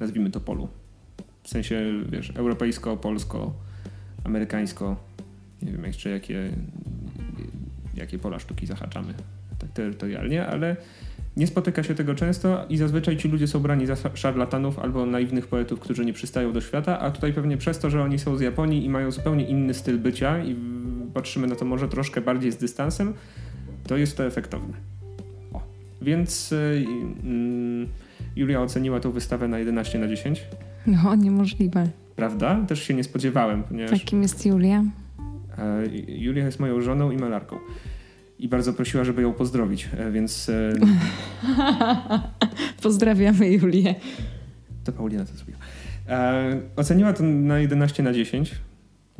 nazwijmy 0.00 0.30
to, 0.30 0.40
polu. 0.40 0.68
W 1.42 1.48
sensie, 1.48 1.92
wiesz, 2.08 2.32
europejsko, 2.36 2.96
polsko, 2.96 3.54
amerykańsko. 4.24 4.96
Nie 5.62 5.72
wiem 5.72 5.84
jeszcze 5.84 6.10
jakie, 6.10 6.50
jakie 7.94 8.18
pola 8.18 8.38
sztuki 8.38 8.66
zahaczamy 8.66 9.14
tak 9.58 9.70
terytorialnie, 9.70 10.46
ale 10.46 10.76
nie 11.38 11.46
spotyka 11.46 11.82
się 11.82 11.94
tego 11.94 12.14
często 12.14 12.66
i 12.68 12.76
zazwyczaj 12.76 13.16
ci 13.16 13.28
ludzie 13.28 13.46
są 13.46 13.60
brani 13.60 13.86
za 13.86 13.96
szarlatanów 14.14 14.78
albo 14.78 15.06
naiwnych 15.06 15.46
poetów, 15.46 15.80
którzy 15.80 16.04
nie 16.04 16.12
przystają 16.12 16.52
do 16.52 16.60
świata, 16.60 17.00
a 17.00 17.10
tutaj 17.10 17.32
pewnie 17.32 17.56
przez 17.56 17.78
to, 17.78 17.90
że 17.90 18.02
oni 18.02 18.18
są 18.18 18.36
z 18.36 18.40
Japonii 18.40 18.84
i 18.84 18.88
mają 18.88 19.10
zupełnie 19.10 19.44
inny 19.44 19.74
styl 19.74 19.98
bycia 19.98 20.44
i 20.44 20.56
patrzymy 21.14 21.46
na 21.46 21.54
to 21.54 21.64
może 21.64 21.88
troszkę 21.88 22.20
bardziej 22.20 22.52
z 22.52 22.56
dystansem, 22.56 23.14
to 23.86 23.96
jest 23.96 24.16
to 24.16 24.24
efektowne. 24.26 24.74
O. 25.52 25.60
Więc 26.02 26.52
y, 26.52 26.56
y, 26.56 27.86
Julia 28.36 28.62
oceniła 28.62 29.00
tą 29.00 29.10
wystawę 29.10 29.48
na 29.48 29.58
11 29.58 29.98
na 29.98 30.08
10. 30.08 30.46
No, 30.86 31.14
niemożliwe. 31.14 31.88
Prawda? 32.16 32.64
Też 32.68 32.82
się 32.82 32.94
nie 32.94 33.04
spodziewałem, 33.04 33.62
ponieważ 33.62 34.00
Takim 34.00 34.22
jest 34.22 34.46
Julia. 34.46 34.84
e, 35.58 35.82
Julia 36.08 36.44
jest 36.44 36.60
moją 36.60 36.80
żoną 36.80 37.10
i 37.10 37.16
malarką. 37.16 37.56
I 38.38 38.48
bardzo 38.48 38.72
prosiła, 38.72 39.04
żeby 39.04 39.22
ją 39.22 39.32
pozdrowić, 39.32 39.88
e, 39.98 40.10
więc 40.10 40.48
e, 40.48 40.72
Pozdrawiamy 42.82 43.50
Julię. 43.50 43.94
to 44.84 44.92
Paulina 44.92 45.24
to 45.24 45.32
zrobiła. 45.32 45.58
E, 46.08 46.60
oceniła 46.76 47.12
to 47.12 47.22
na 47.24 47.58
11 47.58 48.02
na 48.02 48.12
10. 48.12 48.54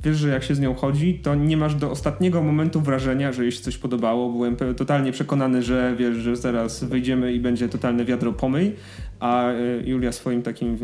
Wiesz, 0.04 0.16
że 0.16 0.28
jak 0.28 0.42
się 0.42 0.54
z 0.54 0.60
nią 0.60 0.74
chodzi, 0.74 1.14
to 1.14 1.34
nie 1.34 1.56
masz 1.56 1.74
do 1.74 1.90
ostatniego 1.90 2.42
momentu 2.42 2.80
wrażenia, 2.80 3.32
że 3.32 3.42
jej 3.42 3.52
się 3.52 3.60
coś 3.60 3.78
podobało. 3.78 4.32
Byłem 4.32 4.56
totalnie 4.56 5.12
przekonany, 5.12 5.62
że 5.62 5.94
wiesz, 5.98 6.16
że 6.16 6.36
zaraz 6.36 6.84
wyjdziemy 6.84 7.32
i 7.32 7.40
będzie 7.40 7.68
totalne 7.68 8.04
wiadro 8.04 8.32
pomyj, 8.32 8.74
a 9.20 9.50
e, 9.50 9.56
Julia 9.84 10.12
swoim 10.12 10.42
takim 10.42 10.78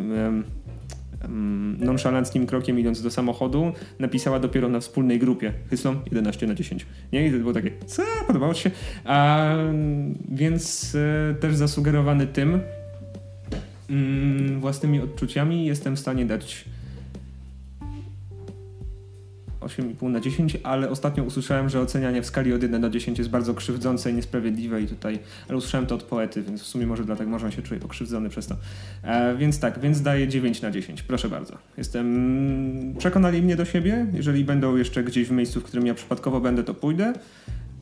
nonszalanckim 1.79 2.47
krokiem 2.47 2.79
idąc 2.79 3.03
do 3.03 3.11
samochodu 3.11 3.73
napisała 3.99 4.39
dopiero 4.39 4.69
na 4.69 4.81
wspólnej 4.81 5.19
grupie 5.19 5.53
Hyslom 5.71 6.01
11 6.07 6.47
na 6.47 6.55
10. 6.55 6.87
Nie? 7.13 7.27
I 7.27 7.33
to 7.33 7.39
było 7.39 7.53
takie, 7.53 7.71
co? 7.87 8.03
Podobało 8.27 8.55
ci 8.55 8.63
się? 8.63 8.71
A, 9.05 9.47
więc 10.29 10.95
e, 11.31 11.35
też 11.35 11.57
zasugerowany 11.57 12.27
tym, 12.27 12.61
mm, 13.91 14.61
własnymi 14.61 15.01
odczuciami 15.01 15.67
jestem 15.67 15.97
w 15.97 16.01
stanie 16.01 16.27
dać 16.27 16.65
8,5 19.65 20.11
na 20.11 20.21
10, 20.21 20.59
ale 20.63 20.91
ostatnio 20.91 21.25
usłyszałem, 21.25 21.69
że 21.69 21.81
ocenianie 21.81 22.23
w 22.23 22.27
skali 22.27 22.53
od 22.53 22.63
1 22.63 22.81
do 22.81 22.91
10 22.91 23.19
jest 23.19 23.31
bardzo 23.31 23.55
krzywdzące 23.55 24.11
i 24.11 24.15
niesprawiedliwe 24.15 24.83
i 24.83 24.87
tutaj, 24.87 25.19
ale 25.49 25.59
usłyszałem 25.59 25.87
to 25.87 25.95
od 25.95 26.03
poety, 26.03 26.43
więc 26.43 26.63
w 26.63 26.67
sumie 26.67 26.87
może 26.87 27.05
dlatego 27.05 27.31
może 27.31 27.47
on 27.47 27.53
się 27.53 27.63
czuje 27.63 27.81
pokrzywdzony 27.81 28.29
przez 28.29 28.47
to. 28.47 28.57
E, 29.03 29.37
więc 29.37 29.59
tak, 29.59 29.81
więc 29.81 30.03
daję 30.03 30.29
9 30.29 30.63
na 30.63 30.71
10, 30.71 31.03
proszę 31.03 31.29
bardzo. 31.29 31.59
Jestem, 31.77 32.95
przekonali 32.99 33.43
mnie 33.43 33.57
do 33.57 33.65
siebie, 33.65 34.07
jeżeli 34.13 34.45
będą 34.45 34.77
jeszcze 34.77 35.05
gdzieś 35.05 35.29
w 35.29 35.31
miejscu, 35.31 35.61
w 35.61 35.65
którym 35.65 35.87
ja 35.87 35.95
przypadkowo 35.95 36.41
będę, 36.41 36.65
to 36.65 36.75
pójdę 36.75 37.13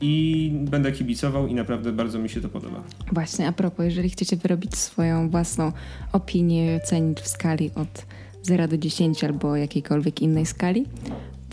i 0.01 0.51
będę 0.53 0.91
kibicował 0.91 1.47
i 1.47 1.53
naprawdę 1.53 1.91
bardzo 1.91 2.19
mi 2.19 2.29
się 2.29 2.41
to 2.41 2.49
podoba. 2.49 2.83
Właśnie, 3.11 3.47
a 3.47 3.51
propos, 3.51 3.85
jeżeli 3.85 4.09
chcecie 4.09 4.35
wyrobić 4.35 4.75
swoją 4.77 5.29
własną 5.29 5.71
opinię, 6.11 6.79
ocenić 6.83 7.19
w 7.19 7.27
skali 7.27 7.71
od 7.75 8.05
0 8.43 8.67
do 8.67 8.77
10 8.77 9.23
albo 9.23 9.55
jakiejkolwiek 9.55 10.21
innej 10.21 10.45
skali, 10.45 10.85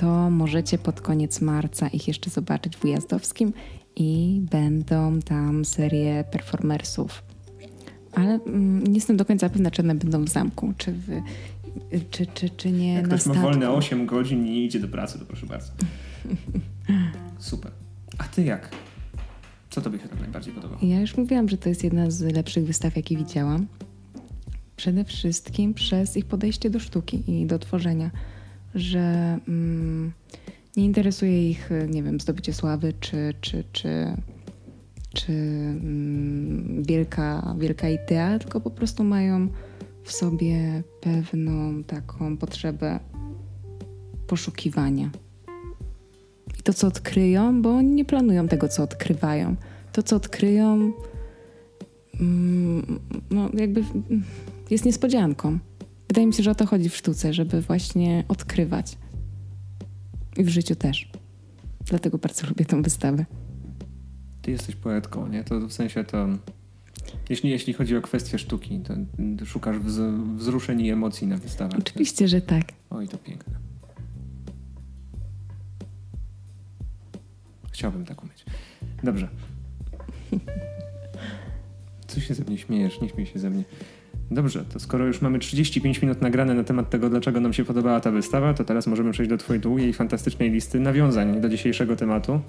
to 0.01 0.31
możecie 0.31 0.79
pod 0.79 1.01
koniec 1.01 1.41
marca 1.41 1.89
ich 1.89 2.09
jeszcze 2.09 2.31
zobaczyć 2.31 2.77
w 2.77 2.85
Ujazdowskim 2.85 3.53
i 3.97 4.41
będą 4.51 5.21
tam 5.21 5.65
serie 5.65 6.25
performersów. 6.31 7.23
Ale 8.13 8.41
mm, 8.47 8.87
nie 8.87 8.95
jestem 8.95 9.17
do 9.17 9.25
końca 9.25 9.49
pewna, 9.49 9.71
czy 9.71 9.83
one 9.83 9.95
będą 9.95 10.25
w 10.25 10.29
zamku, 10.29 10.75
czy, 10.79 10.93
w, 10.93 11.09
czy, 12.11 12.27
czy, 12.27 12.51
czy 12.51 12.73
nie 12.73 12.95
Jak 12.95 13.03
na 13.03 13.09
ktoś 13.09 13.27
ma 13.27 13.35
statku. 13.35 13.51
wolne 13.51 13.71
8 13.71 14.07
godzin 14.07 14.47
i 14.47 14.51
nie 14.51 14.65
idzie 14.65 14.81
do 14.81 14.89
pracy, 14.89 15.19
to 15.19 15.25
proszę 15.25 15.47
bardzo. 15.47 15.73
Super. 17.39 17.73
A 18.19 18.25
ty 18.25 18.45
jak? 18.45 18.69
Co 19.71 19.81
tobie 19.81 19.99
się 19.99 20.09
tam 20.09 20.19
najbardziej 20.19 20.55
podobało? 20.55 20.81
Ja 20.83 21.01
już 21.01 21.17
mówiłam, 21.17 21.49
że 21.49 21.57
to 21.57 21.69
jest 21.69 21.85
jedna 21.85 22.11
z 22.11 22.21
lepszych 22.21 22.65
wystaw, 22.65 22.97
jakie 22.97 23.17
widziałam. 23.17 23.67
Przede 24.77 25.05
wszystkim 25.05 25.75
przez 25.75 26.17
ich 26.17 26.25
podejście 26.25 26.71
do 26.71 26.81
sztuki 26.81 27.23
i 27.41 27.47
do 27.47 27.59
tworzenia, 27.59 28.11
że 28.75 29.39
mm, 29.49 30.13
nie 30.77 30.85
interesuje 30.85 31.51
ich, 31.51 31.71
nie 31.89 32.03
wiem, 32.03 32.21
zdobycie 32.21 32.53
sławy 32.53 32.93
czy, 33.01 33.35
czy, 33.41 33.65
czy, 33.73 34.17
czy 35.15 35.33
mm, 35.33 36.83
wielka, 36.83 37.57
wielka 37.59 37.89
idea, 37.89 38.39
tylko 38.39 38.61
po 38.61 38.71
prostu 38.71 39.05
mają 39.05 39.49
w 40.05 40.13
sobie 40.13 40.83
pewną 41.01 41.85
taką 41.85 42.37
potrzebę 42.37 43.01
poszukiwania. 44.27 45.11
I 46.59 46.63
to, 46.63 46.73
co 46.73 46.87
odkryją, 46.87 47.63
bo 47.63 47.71
oni 47.77 47.91
nie 47.91 48.05
planują 48.05 48.49
tego, 48.49 48.69
co 48.69 48.83
odkrywają. 48.83 49.57
To, 49.93 50.03
co 50.03 50.17
odkryją, 50.17 50.93
mm, 52.21 53.01
no 53.31 53.51
jakby 53.55 53.81
mm, 53.81 54.23
jest 54.71 54.85
niespodzianką. 54.85 55.59
Wydaje 56.11 56.27
mi 56.27 56.35
się, 56.35 56.43
że 56.43 56.51
o 56.51 56.55
to 56.55 56.67
chodzi 56.67 56.89
w 56.89 56.97
sztuce, 56.97 57.33
żeby 57.35 57.61
właśnie 57.61 58.25
odkrywać. 58.29 58.99
I 60.37 60.45
w 60.45 60.49
życiu 60.49 60.77
też. 60.77 61.11
Dlatego 61.85 62.19
bardzo 62.19 62.47
lubię 62.47 62.65
tą 62.65 62.83
wystawę. 62.83 63.27
Ty 64.43 64.51
jesteś 64.51 64.77
poetką, 64.77 65.29
nie? 65.29 65.45
To 65.45 65.61
w 65.61 65.73
sensie 65.73 66.05
to... 66.05 66.29
Jeśli, 67.29 67.51
jeśli 67.51 67.73
chodzi 67.73 67.97
o 67.97 68.03
kwestię 68.03 68.39
sztuki, 68.39 68.81
to 68.81 68.95
szukasz 69.47 69.79
wz, 69.79 69.99
wzruszeń 70.37 70.81
i 70.81 70.91
emocji 70.91 71.27
na 71.27 71.37
wystawach. 71.37 71.79
Oczywiście, 71.79 72.29
że 72.29 72.41
tak. 72.41 72.65
Oj, 72.91 73.09
to 73.09 73.19
piękne. 73.19 73.55
Chciałbym 77.73 78.05
taką 78.05 78.27
mieć. 78.27 78.45
Dobrze. 79.03 79.29
Co 82.09 82.21
się 82.21 82.35
ze 82.35 82.45
mnie 82.45 82.59
śmiejesz? 82.59 83.01
Nie 83.01 83.09
śmiej 83.09 83.27
się 83.27 83.39
ze 83.39 83.51
mnie. 83.51 83.65
Dobrze, 84.31 84.65
to 84.73 84.81
skoro 84.81 85.07
już 85.07 85.23
mamy 85.23 85.39
35 85.39 86.03
minut 86.03 86.21
nagrane 86.23 86.55
na 86.55 86.65
temat 86.65 86.91
tego, 86.91 87.11
dlaczego 87.11 87.41
nam 87.41 87.53
się 87.53 87.65
podobała 87.65 88.01
ta 88.01 88.11
wystawa, 88.11 88.55
to 88.55 88.65
teraz 88.65 88.87
możemy 88.87 89.13
przejść 89.13 89.31
do 89.31 89.37
twojej 89.39 89.61
długiej, 89.61 89.93
fantastycznej 89.93 90.51
listy 90.51 90.81
nawiązań 90.81 91.41
do 91.41 91.49
dzisiejszego 91.49 91.97
tematu, 91.97 92.41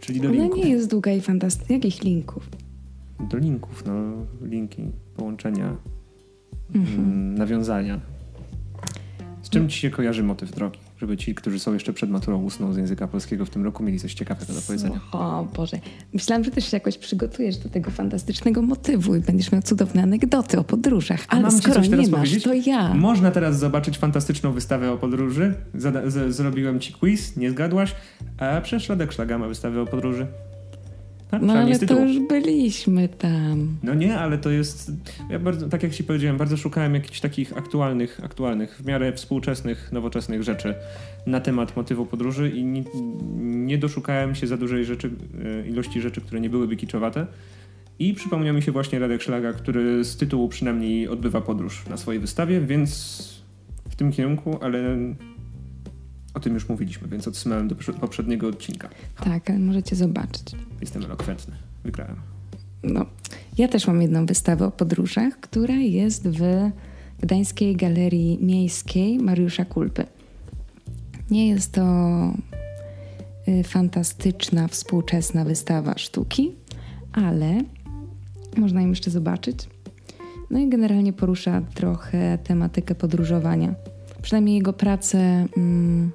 czyli 0.00 0.20
do 0.20 0.28
Ona 0.28 0.38
linków. 0.38 0.64
nie 0.64 0.70
jest 0.70 0.90
długa 0.90 1.12
i 1.12 1.20
fantastyczna. 1.20 1.74
Jakich 1.74 2.02
linków? 2.02 2.48
Do 3.30 3.38
linków, 3.38 3.84
no, 3.86 3.92
linki, 4.48 4.82
połączenia, 5.16 5.76
Mhm. 6.74 6.98
mm, 7.04 7.34
nawiązania. 7.34 8.00
Czym 9.52 9.68
ci 9.68 9.78
się 9.78 9.90
kojarzy 9.90 10.22
motyw 10.22 10.50
drogi? 10.50 10.78
Żeby 11.00 11.16
ci, 11.16 11.34
którzy 11.34 11.58
są 11.58 11.72
jeszcze 11.72 11.92
przed 11.92 12.10
maturą 12.10 12.42
ustną 12.42 12.72
z 12.72 12.76
języka 12.76 13.08
polskiego 13.08 13.46
w 13.46 13.50
tym 13.50 13.64
roku, 13.64 13.82
mieli 13.82 13.98
coś 14.00 14.14
ciekawego 14.14 14.52
do 14.52 14.60
powiedzenia. 14.62 15.00
O 15.12 15.46
Boże. 15.56 15.78
Myślałam, 16.14 16.44
że 16.44 16.50
też 16.50 16.70
się 16.70 16.76
jakoś 16.76 16.98
przygotujesz 16.98 17.56
do 17.56 17.68
tego 17.68 17.90
fantastycznego 17.90 18.62
motywu 18.62 19.16
i 19.16 19.20
będziesz 19.20 19.52
miał 19.52 19.62
cudowne 19.62 20.02
anegdoty 20.02 20.58
o 20.58 20.64
podróżach. 20.64 21.20
Ale 21.28 21.50
skoro 21.50 21.80
nie 21.80 21.96
masz, 21.96 22.08
powiedzieć? 22.10 22.44
to 22.44 22.54
ja. 22.54 22.94
Można 22.94 23.30
teraz 23.30 23.58
zobaczyć 23.58 23.98
fantastyczną 23.98 24.52
wystawę 24.52 24.92
o 24.92 24.98
podróży. 24.98 25.54
Zada- 25.74 26.30
zrobiłem 26.30 26.80
ci 26.80 26.92
quiz, 26.92 27.36
nie 27.36 27.50
zgadłaś, 27.50 27.94
a 28.38 28.60
przez 28.60 28.82
Szladek 28.82 29.12
Szlaga 29.12 29.38
ma 29.38 29.48
wystawę 29.48 29.80
o 29.80 29.86
podróży. 29.86 30.26
Tak? 31.32 31.42
No 31.42 31.52
ale 31.52 31.78
to 31.78 32.00
już 32.00 32.18
byliśmy 32.18 33.08
tam. 33.08 33.76
No 33.82 33.94
nie, 33.94 34.18
ale 34.18 34.38
to 34.38 34.50
jest. 34.50 34.92
Ja 35.30 35.38
bardzo, 35.38 35.68
tak 35.68 35.82
jak 35.82 35.92
ci 35.92 36.04
powiedziałem, 36.04 36.36
bardzo 36.36 36.56
szukałem 36.56 36.94
jakichś 36.94 37.20
takich 37.20 37.56
aktualnych, 37.56 38.20
aktualnych, 38.24 38.76
w 38.76 38.86
miarę 38.86 39.12
współczesnych, 39.12 39.92
nowoczesnych 39.92 40.42
rzeczy 40.42 40.74
na 41.26 41.40
temat 41.40 41.76
motywu 41.76 42.06
podróży 42.06 42.50
i 42.50 42.64
nie, 42.64 42.84
nie 43.42 43.78
doszukałem 43.78 44.34
się 44.34 44.46
za 44.46 44.56
dużej 44.56 44.84
rzeczy, 44.84 45.10
e, 45.44 45.68
ilości 45.68 46.00
rzeczy, 46.00 46.20
które 46.20 46.40
nie 46.40 46.50
byłyby 46.50 46.76
kiczowate. 46.76 47.26
I 47.98 48.14
przypomniał 48.14 48.54
mi 48.54 48.62
się 48.62 48.72
właśnie 48.72 48.98
Radek 48.98 49.22
Szlaga, 49.22 49.52
który 49.52 50.04
z 50.04 50.16
tytułu 50.16 50.48
przynajmniej 50.48 51.08
odbywa 51.08 51.40
podróż 51.40 51.86
na 51.90 51.96
swojej 51.96 52.20
wystawie, 52.20 52.60
więc 52.60 53.42
w 53.90 53.96
tym 53.96 54.12
kierunku, 54.12 54.58
ale 54.62 54.98
o 56.34 56.40
tym 56.40 56.54
już 56.54 56.68
mówiliśmy, 56.68 57.08
więc 57.08 57.28
odsyłałem 57.28 57.68
do 57.68 57.74
poprzedniego 58.00 58.48
odcinka. 58.48 58.88
Tak, 59.24 59.50
ale 59.50 59.58
możecie 59.58 59.96
zobaczyć. 59.96 60.42
Jestem 60.80 61.04
elokwentny. 61.04 61.54
Wygrałem. 61.84 62.16
No, 62.82 63.06
ja 63.58 63.68
też 63.68 63.86
mam 63.86 64.02
jedną 64.02 64.26
wystawę 64.26 64.66
o 64.66 64.70
podróżach, 64.70 65.40
która 65.40 65.74
jest 65.74 66.28
w 66.28 66.70
Gdańskiej 67.20 67.76
Galerii 67.76 68.38
Miejskiej 68.40 69.18
Mariusza 69.18 69.64
Kulpy. 69.64 70.06
Nie 71.30 71.48
jest 71.48 71.72
to 71.72 71.84
y, 73.48 73.64
fantastyczna, 73.64 74.68
współczesna 74.68 75.44
wystawa 75.44 75.98
sztuki, 75.98 76.52
ale 77.12 77.58
można 78.56 78.82
ją 78.82 78.88
jeszcze 78.88 79.10
zobaczyć. 79.10 79.58
No 80.50 80.58
i 80.58 80.68
generalnie 80.68 81.12
porusza 81.12 81.62
trochę 81.74 82.38
tematykę 82.38 82.94
podróżowania. 82.94 83.74
Przynajmniej 84.22 84.56
jego 84.56 84.72
prace. 84.72 85.46
Mm, 85.56 86.12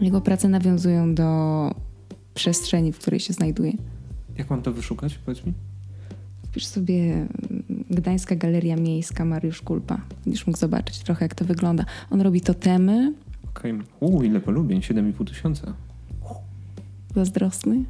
jego 0.00 0.20
prace 0.20 0.48
nawiązują 0.48 1.14
do 1.14 1.70
przestrzeni, 2.34 2.92
w 2.92 2.98
której 2.98 3.20
się 3.20 3.32
znajduje. 3.32 3.72
Jak 4.38 4.50
mam 4.50 4.62
to 4.62 4.72
wyszukać? 4.72 5.18
Powiedz 5.18 5.46
mi. 5.46 5.52
Wpisz 6.46 6.66
sobie 6.66 6.94
mm, 7.14 7.28
Gdańska 7.90 8.36
Galeria 8.36 8.76
Miejska 8.76 9.24
Mariusz 9.24 9.62
Kulpa. 9.62 10.00
Będziesz 10.24 10.46
mógł 10.46 10.58
zobaczyć 10.58 10.98
trochę, 10.98 11.24
jak 11.24 11.34
to 11.34 11.44
wygląda. 11.44 11.84
On 12.10 12.20
robi 12.20 12.40
totemy. 12.40 13.14
Okej. 13.50 13.74
Uuu, 14.00 14.22
ile 14.22 14.40
polubień? 14.40 14.80
7,5 14.80 15.26
tysiąca. 15.26 15.74
Zazdrosny. 17.14 17.84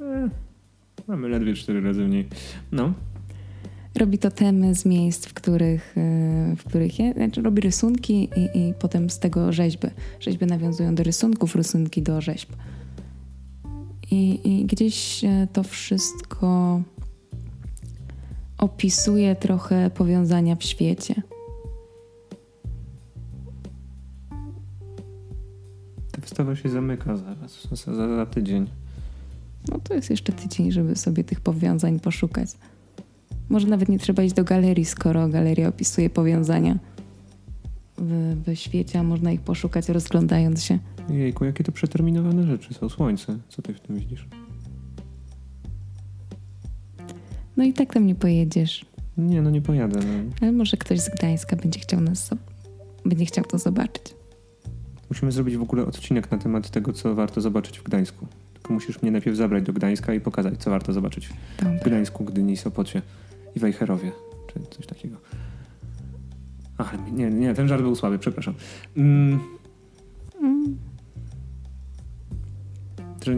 E, 0.00 0.28
mamy 1.08 1.28
ledwie 1.28 1.54
4 1.54 1.80
razy 1.80 2.04
mniej. 2.04 2.28
No. 2.72 2.92
Robi 4.04 4.18
totemy 4.18 4.74
z 4.74 4.84
miejsc, 4.84 5.26
w 5.26 5.34
których, 5.34 5.96
y, 5.96 6.56
w 6.56 6.64
których 6.64 6.98
je, 6.98 7.12
znaczy 7.12 7.42
robi 7.42 7.60
rysunki 7.60 8.28
i, 8.36 8.58
i 8.58 8.74
potem 8.74 9.10
z 9.10 9.18
tego 9.18 9.52
rzeźby. 9.52 9.88
Rzeźby 10.20 10.46
nawiązują 10.46 10.94
do 10.94 11.02
rysunków, 11.02 11.56
rysunki 11.56 12.02
do 12.02 12.20
rzeźb. 12.20 12.48
I, 14.10 14.40
I 14.44 14.64
gdzieś 14.64 15.24
e, 15.24 15.48
to 15.52 15.62
wszystko 15.62 16.82
opisuje 18.58 19.36
trochę 19.36 19.90
powiązania 19.90 20.56
w 20.56 20.62
świecie. 20.62 21.14
Ta 26.12 26.20
wystawa 26.20 26.56
się 26.56 26.68
zamyka 26.68 27.16
zaraz, 27.16 27.68
za, 27.72 27.94
za, 27.94 28.16
za 28.16 28.26
tydzień. 28.26 28.70
No 29.68 29.78
to 29.84 29.94
jest 29.94 30.10
jeszcze 30.10 30.32
tydzień, 30.32 30.72
żeby 30.72 30.96
sobie 30.96 31.24
tych 31.24 31.40
powiązań 31.40 32.00
poszukać. 32.00 32.50
Może 33.48 33.66
nawet 33.66 33.88
nie 33.88 33.98
trzeba 33.98 34.22
iść 34.22 34.34
do 34.34 34.44
galerii, 34.44 34.84
skoro 34.84 35.28
galeria 35.28 35.68
opisuje 35.68 36.10
powiązania 36.10 36.78
w, 37.98 38.36
w 38.46 38.54
świecie, 38.54 38.98
a 38.98 39.02
można 39.02 39.32
ich 39.32 39.40
poszukać 39.40 39.88
rozglądając 39.88 40.64
się. 40.64 40.78
Jejku, 41.08 41.44
jakie 41.44 41.64
to 41.64 41.72
przeterminowane 41.72 42.46
rzeczy 42.46 42.74
są. 42.74 42.88
Słońce. 42.88 43.38
Co 43.48 43.62
ty 43.62 43.74
w 43.74 43.80
tym 43.80 43.96
widzisz? 43.96 44.28
No 47.56 47.64
i 47.64 47.72
tak 47.72 47.94
tam 47.94 48.06
nie 48.06 48.14
pojedziesz. 48.14 48.86
Nie, 49.16 49.42
no 49.42 49.50
nie 49.50 49.62
pojadę. 49.62 49.98
No. 49.98 50.30
Ale 50.40 50.52
może 50.52 50.76
ktoś 50.76 51.00
z 51.00 51.08
Gdańska 51.08 51.56
będzie 51.56 51.80
chciał 51.80 52.00
nas 52.00 52.30
będzie 53.04 53.24
chciał 53.26 53.44
to 53.44 53.58
zobaczyć. 53.58 54.14
Musimy 55.10 55.32
zrobić 55.32 55.56
w 55.56 55.62
ogóle 55.62 55.86
odcinek 55.86 56.30
na 56.30 56.38
temat 56.38 56.70
tego, 56.70 56.92
co 56.92 57.14
warto 57.14 57.40
zobaczyć 57.40 57.78
w 57.78 57.82
Gdańsku. 57.82 58.26
Tylko 58.54 58.72
musisz 58.72 59.02
mnie 59.02 59.10
najpierw 59.10 59.36
zabrać 59.36 59.64
do 59.64 59.72
Gdańska 59.72 60.14
i 60.14 60.20
pokazać, 60.20 60.58
co 60.58 60.70
warto 60.70 60.92
zobaczyć 60.92 61.28
w 61.28 61.32
Dobra. 61.56 61.78
Gdańsku, 61.84 62.24
Gdyni, 62.24 62.56
Sopocie 62.56 63.02
i 63.56 63.60
Wejherowie, 63.60 64.12
czy 64.46 64.60
coś 64.76 64.86
takiego. 64.86 65.16
Ach, 66.78 66.94
nie, 67.12 67.30
nie, 67.30 67.54
ten 67.54 67.68
żart 67.68 67.82
był 67.82 67.94
słaby, 67.96 68.18
przepraszam. 68.18 68.54
Mm, 68.96 69.38
Mm. 70.42 70.76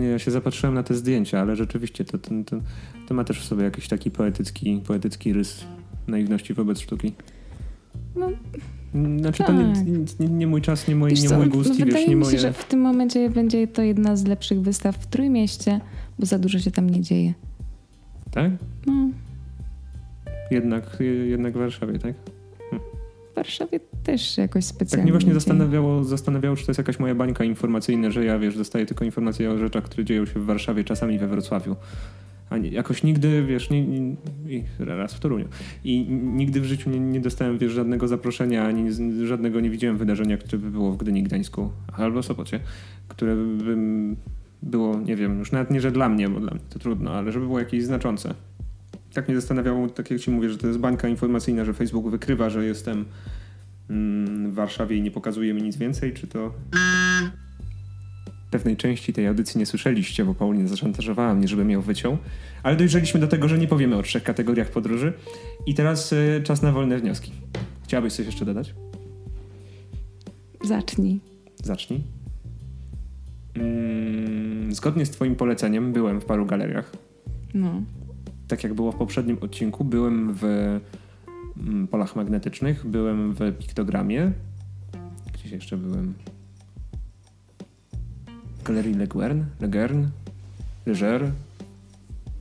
nie, 0.01 0.07
ja 0.07 0.19
się 0.19 0.31
zapatrzyłem 0.31 0.75
na 0.75 0.83
te 0.83 0.95
zdjęcia, 0.95 1.41
ale 1.41 1.57
rzeczywiście 1.57 2.05
to, 2.05 2.19
to, 2.19 2.31
to, 2.47 2.57
to 3.07 3.15
ma 3.15 3.25
też 3.25 3.41
w 3.41 3.45
sobie 3.45 3.65
jakiś 3.65 3.89
taki 3.89 4.11
poetycki, 4.11 4.83
poetycki 4.87 5.33
rys 5.33 5.65
naiwności 6.07 6.55
wobec 6.55 6.81
sztuki. 6.81 7.13
No, 8.17 8.31
Znaczy 9.21 9.45
to 9.45 9.53
nie, 9.53 9.75
Tak. 9.75 9.87
nie, 10.21 10.29
nie 10.29 10.47
mój 10.47 10.63
czas, 10.63 10.89
nie 10.89 10.97
mój, 10.97 11.11
Wiesz 11.11 11.23
nie 11.23 11.29
co, 11.29 11.37
mój 11.39 11.49
gust 11.49 11.71
no 11.71 11.77
wiesz, 11.77 11.85
wydaje 11.85 12.09
nie 12.09 12.17
mi 12.17 12.25
się, 12.25 12.31
moje... 12.31 12.39
że 12.39 12.53
w 12.53 12.65
tym 12.65 12.81
momencie 12.81 13.31
będzie 13.31 13.69
to 13.69 13.83
jedna 13.83 14.17
z 14.17 14.25
lepszych 14.25 14.61
wystaw 14.61 14.97
w 14.97 15.07
Trójmieście, 15.07 15.81
bo 16.19 16.27
za 16.27 16.39
dużo 16.39 16.59
się 16.59 16.71
tam 16.71 16.91
nie 16.91 17.01
dzieje. 17.01 17.35
Tak? 18.31 18.53
No, 18.87 19.09
Jednak, 20.51 20.97
jednak 21.27 21.55
w 21.55 21.59
Warszawie, 21.59 21.99
tak? 21.99 22.15
w 23.33 23.37
Warszawie 23.37 23.81
też 24.05 24.39
jakoś 24.39 24.65
specjalnie 24.65 24.97
Tak 24.97 25.03
mnie 25.03 25.13
właśnie 25.13 25.35
zastanawiało, 25.35 26.05
zastanawiało, 26.05 26.57
czy 26.57 26.67
to 26.67 26.71
jest 26.71 26.79
jakaś 26.79 26.99
moja 26.99 27.15
bańka 27.15 27.45
informacyjna, 27.45 28.11
że 28.11 28.25
ja, 28.25 28.39
wiesz, 28.39 28.57
dostaję 28.57 28.87
tylko 28.87 29.05
informacje 29.05 29.51
o 29.51 29.59
rzeczach, 29.59 29.85
które 29.85 30.05
dzieją 30.05 30.27
się 30.27 30.41
w 30.41 30.45
Warszawie, 30.45 30.85
czasami 30.85 31.19
we 31.19 31.27
Wrocławiu. 31.29 31.77
A 32.51 32.59
nie, 32.59 32.69
jakoś 32.69 33.03
nigdy, 33.03 33.45
wiesz, 33.45 33.71
nie, 33.71 33.87
nie, 33.87 34.65
raz 34.79 35.15
w 35.15 35.21
Toruniu. 35.21 35.49
I 35.85 36.07
nigdy 36.11 36.61
w 36.61 36.65
życiu 36.65 36.91
nie, 36.91 37.01
nie 37.01 37.21
dostałem, 37.21 37.59
wiesz, 37.59 37.73
żadnego 37.73 38.09
zaproszenia, 38.09 38.67
ani 38.67 38.91
żadnego 39.27 39.61
nie 39.61 39.71
widziałem 39.71 39.97
wydarzenia, 39.97 40.37
które 40.37 40.59
by 40.59 40.71
było 40.71 40.93
w 40.93 40.97
Gdyni, 40.97 41.23
Gdańsku 41.23 41.71
albo 41.93 42.23
Sopocie, 42.23 42.61
które 43.09 43.37
by 43.37 43.77
było, 44.63 45.01
nie 45.01 45.17
wiem, 45.17 45.39
już 45.39 45.53
nawet 45.53 45.71
nie, 45.71 45.81
że 45.81 45.91
dla 45.91 46.09
mnie, 46.09 46.29
bo 46.29 46.41
dla 46.41 46.51
mnie 46.51 46.65
to 46.71 46.79
trudno, 46.79 47.11
ale 47.11 47.33
żeby 47.33 47.47
było 47.47 47.59
jakieś 47.59 47.85
znaczące. 47.85 48.35
Tak 49.17 49.29
mnie 49.29 49.41
zastanawiało, 49.41 49.89
tak 49.89 50.11
jak 50.11 50.21
ci 50.21 50.31
mówię, 50.31 50.51
że 50.51 50.59
to 50.59 50.67
jest 50.67 50.79
bańka 50.79 51.09
informacyjna, 51.09 51.65
że 51.65 51.75
Facebook 51.75 52.11
wykrywa, 52.11 52.51
że 52.51 52.67
jestem 52.67 53.05
mm, 53.91 54.51
w 54.51 54.55
Warszawie 54.55 54.97
i 54.97 55.03
nie 55.03 55.11
pokazuje 55.11 55.55
mi 55.55 55.63
nic 55.63 55.77
więcej, 55.77 56.13
czy 56.13 56.27
to 56.27 56.55
pewnej 58.51 58.77
części 58.77 59.13
tej 59.13 59.27
audycji 59.27 59.59
nie 59.59 59.67
słyszeliście, 59.67 60.25
bo 60.25 60.35
Paulina 60.35 60.69
zaszantażowała 60.69 61.35
mnie, 61.35 61.49
żebym 61.49 61.71
ją 61.71 61.81
wyciął, 61.81 62.19
ale 62.63 62.77
dojrzeliśmy 62.77 63.21
do 63.21 63.29
tego, 63.29 63.49
że 63.49 63.59
nie 63.59 63.69
powiemy 63.69 63.97
o 63.97 64.03
trzech 64.03 64.23
kategoriach 64.23 64.71
podróży 64.71 65.13
i 65.67 65.75
teraz 65.75 66.13
y, 66.13 66.41
czas 66.45 66.63
na 66.63 66.73
wolne 66.73 66.99
wnioski. 66.99 67.33
Chciałabyś 67.85 68.13
coś 68.13 68.27
jeszcze 68.27 68.45
dodać? 68.45 68.75
Zacznij. 70.65 71.21
Zacznij. 71.65 72.01
Mm, 73.55 74.75
zgodnie 74.75 75.07
z 75.07 75.11
twoim 75.11 75.37
poleceniem 75.37 75.93
byłem 75.93 76.21
w 76.21 76.25
paru 76.25 76.47
galeriach. 76.47 76.93
No. 77.55 77.83
Tak 78.49 78.65
jak 78.65 78.75
było 78.75 78.93
w 78.93 78.97
poprzednim 78.97 79.39
odcinku, 79.41 79.85
byłem 79.85 80.35
w 80.35 80.45
mm, 81.57 81.89
polach 81.89 82.17
magnetycznych, 82.17 82.87
byłem 82.87 83.33
w 83.33 83.59
piktogramie. 83.59 84.33
Gdzieś 85.35 85.53
jeszcze 85.53 85.77
byłem? 85.77 86.15
Galerii 88.65 88.95
Leguern, 88.95 89.45
Legern, 89.61 90.07
Leger, 90.87 91.33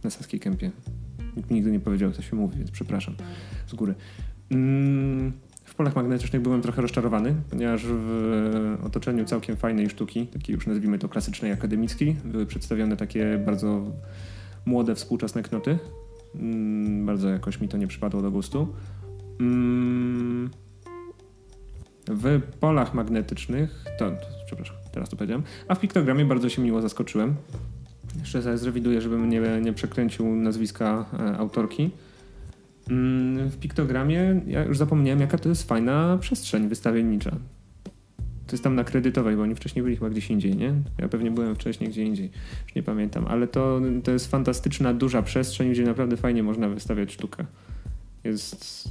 na 0.04 0.10
Saskiej 0.10 0.40
Kępie. 0.40 0.72
Nikt 1.38 1.52
nigdy 1.52 1.72
nie 1.72 1.80
powiedział, 1.80 2.12
co 2.12 2.22
się 2.22 2.36
mówi, 2.36 2.58
więc 2.58 2.72
przepraszam 2.72 3.16
z 3.68 3.74
góry. 3.74 3.96
Mm, 4.50 5.32
w 5.64 5.76
polach 5.76 5.96
magnetycznych 5.96 6.42
byłem 6.42 6.62
trochę 6.62 6.82
rozczarowany, 6.82 7.36
ponieważ 7.50 7.86
w 7.86 8.78
otoczeniu 8.84 9.26
całkiem 9.26 9.56
fajnej 9.56 9.90
sztuki, 9.90 10.28
takiej 10.28 10.56
już 10.56 10.68
nazwijmy 10.68 11.00
to 11.00 11.10
klasycznej, 11.10 11.52
akademickiej, 11.52 12.16
były 12.26 12.46
przedstawione 12.46 12.98
takie 12.98 13.38
bardzo 13.46 13.92
młode, 14.66 14.96
współczesne 14.96 15.44
knoty 15.44 15.80
Mm, 16.40 17.06
bardzo 17.06 17.30
jakoś 17.30 17.62
mi 17.62 17.68
to 17.68 17.78
nie 17.78 17.88
przypadło 17.88 18.22
do 18.22 18.32
gustu. 18.32 18.68
Mm, 19.40 20.50
w 22.08 22.42
polach 22.60 22.94
magnetycznych, 22.94 23.86
to, 24.00 24.12
to, 24.12 24.26
przepraszam, 24.46 24.76
teraz 24.92 25.10
to 25.10 25.16
powiedziałem, 25.16 25.44
a 25.68 25.76
w 25.76 25.80
piktogramie 25.80 26.26
bardzo 26.26 26.50
się 26.50 26.62
miło 26.62 26.82
zaskoczyłem. 26.82 27.36
Jeszcze 28.20 28.42
zaraz 28.42 28.60
zrewiduję, 28.60 29.02
żebym 29.02 29.30
nie, 29.30 29.42
nie 29.62 29.74
przekręcił 29.74 30.36
nazwiska 30.36 31.06
e, 31.20 31.38
autorki. 31.38 31.92
Mm, 32.90 33.50
w 33.50 33.58
piktogramie 33.58 34.42
ja 34.48 34.64
już 34.64 34.78
zapomniałem, 34.78 35.20
jaka 35.20 35.38
to 35.38 35.50
jest 35.50 35.68
fajna 35.68 36.18
przestrzeń 36.22 36.68
wystawiennicza. 36.68 37.32
To 38.48 38.52
jest 38.52 38.64
tam 38.64 38.76
na 38.76 38.84
kredytowej, 38.84 39.36
bo 39.36 39.42
oni 39.42 39.56
wcześniej 39.56 39.84
byli 39.84 39.96
chyba 39.96 40.10
gdzieś 40.10 40.30
indziej, 40.30 40.56
nie? 40.56 40.74
Ja 40.98 41.10
pewnie 41.10 41.32
byłem 41.32 41.56
wcześniej 41.56 41.90
gdzie 41.90 42.04
indziej, 42.04 42.32
już 42.66 42.76
nie 42.76 42.84
pamiętam, 42.84 43.26
ale 43.28 43.48
to, 43.48 43.82
to 44.04 44.12
jest 44.12 44.32
fantastyczna, 44.32 44.94
duża 44.94 45.22
przestrzeń, 45.22 45.72
gdzie 45.72 45.84
naprawdę 45.84 46.18
fajnie 46.18 46.44
można 46.44 46.70
wystawiać 46.70 47.14
sztukę. 47.14 47.46
Jest. 48.24 48.90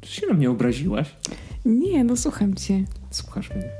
Czy 0.00 0.12
się 0.12 0.26
na 0.26 0.34
mnie 0.34 0.50
obraziłaś? 0.50 1.16
Nie, 1.64 2.04
no 2.04 2.16
słucham 2.16 2.54
cię. 2.54 2.84
Słuchasz 3.10 3.50
mnie. 3.50 3.70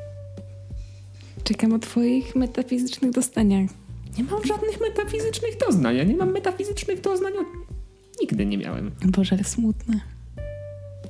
Czekam 1.45 1.72
o 1.72 1.78
twoich 1.78 2.37
metafizycznych 2.37 3.11
dostaniach. 3.12 3.70
Nie 4.18 4.24
mam 4.24 4.45
żadnych 4.45 4.81
metafizycznych 4.81 5.57
doznań. 5.66 5.97
Ja 5.97 6.05
nie 6.05 6.16
mam 6.16 6.33
metafizycznych 6.33 7.01
doznań. 7.01 7.33
Nigdy 8.20 8.47
nie 8.47 8.59
miałem. 8.59 8.91
Boże, 9.05 9.35
ale 9.35 9.45
smutne. 9.45 10.01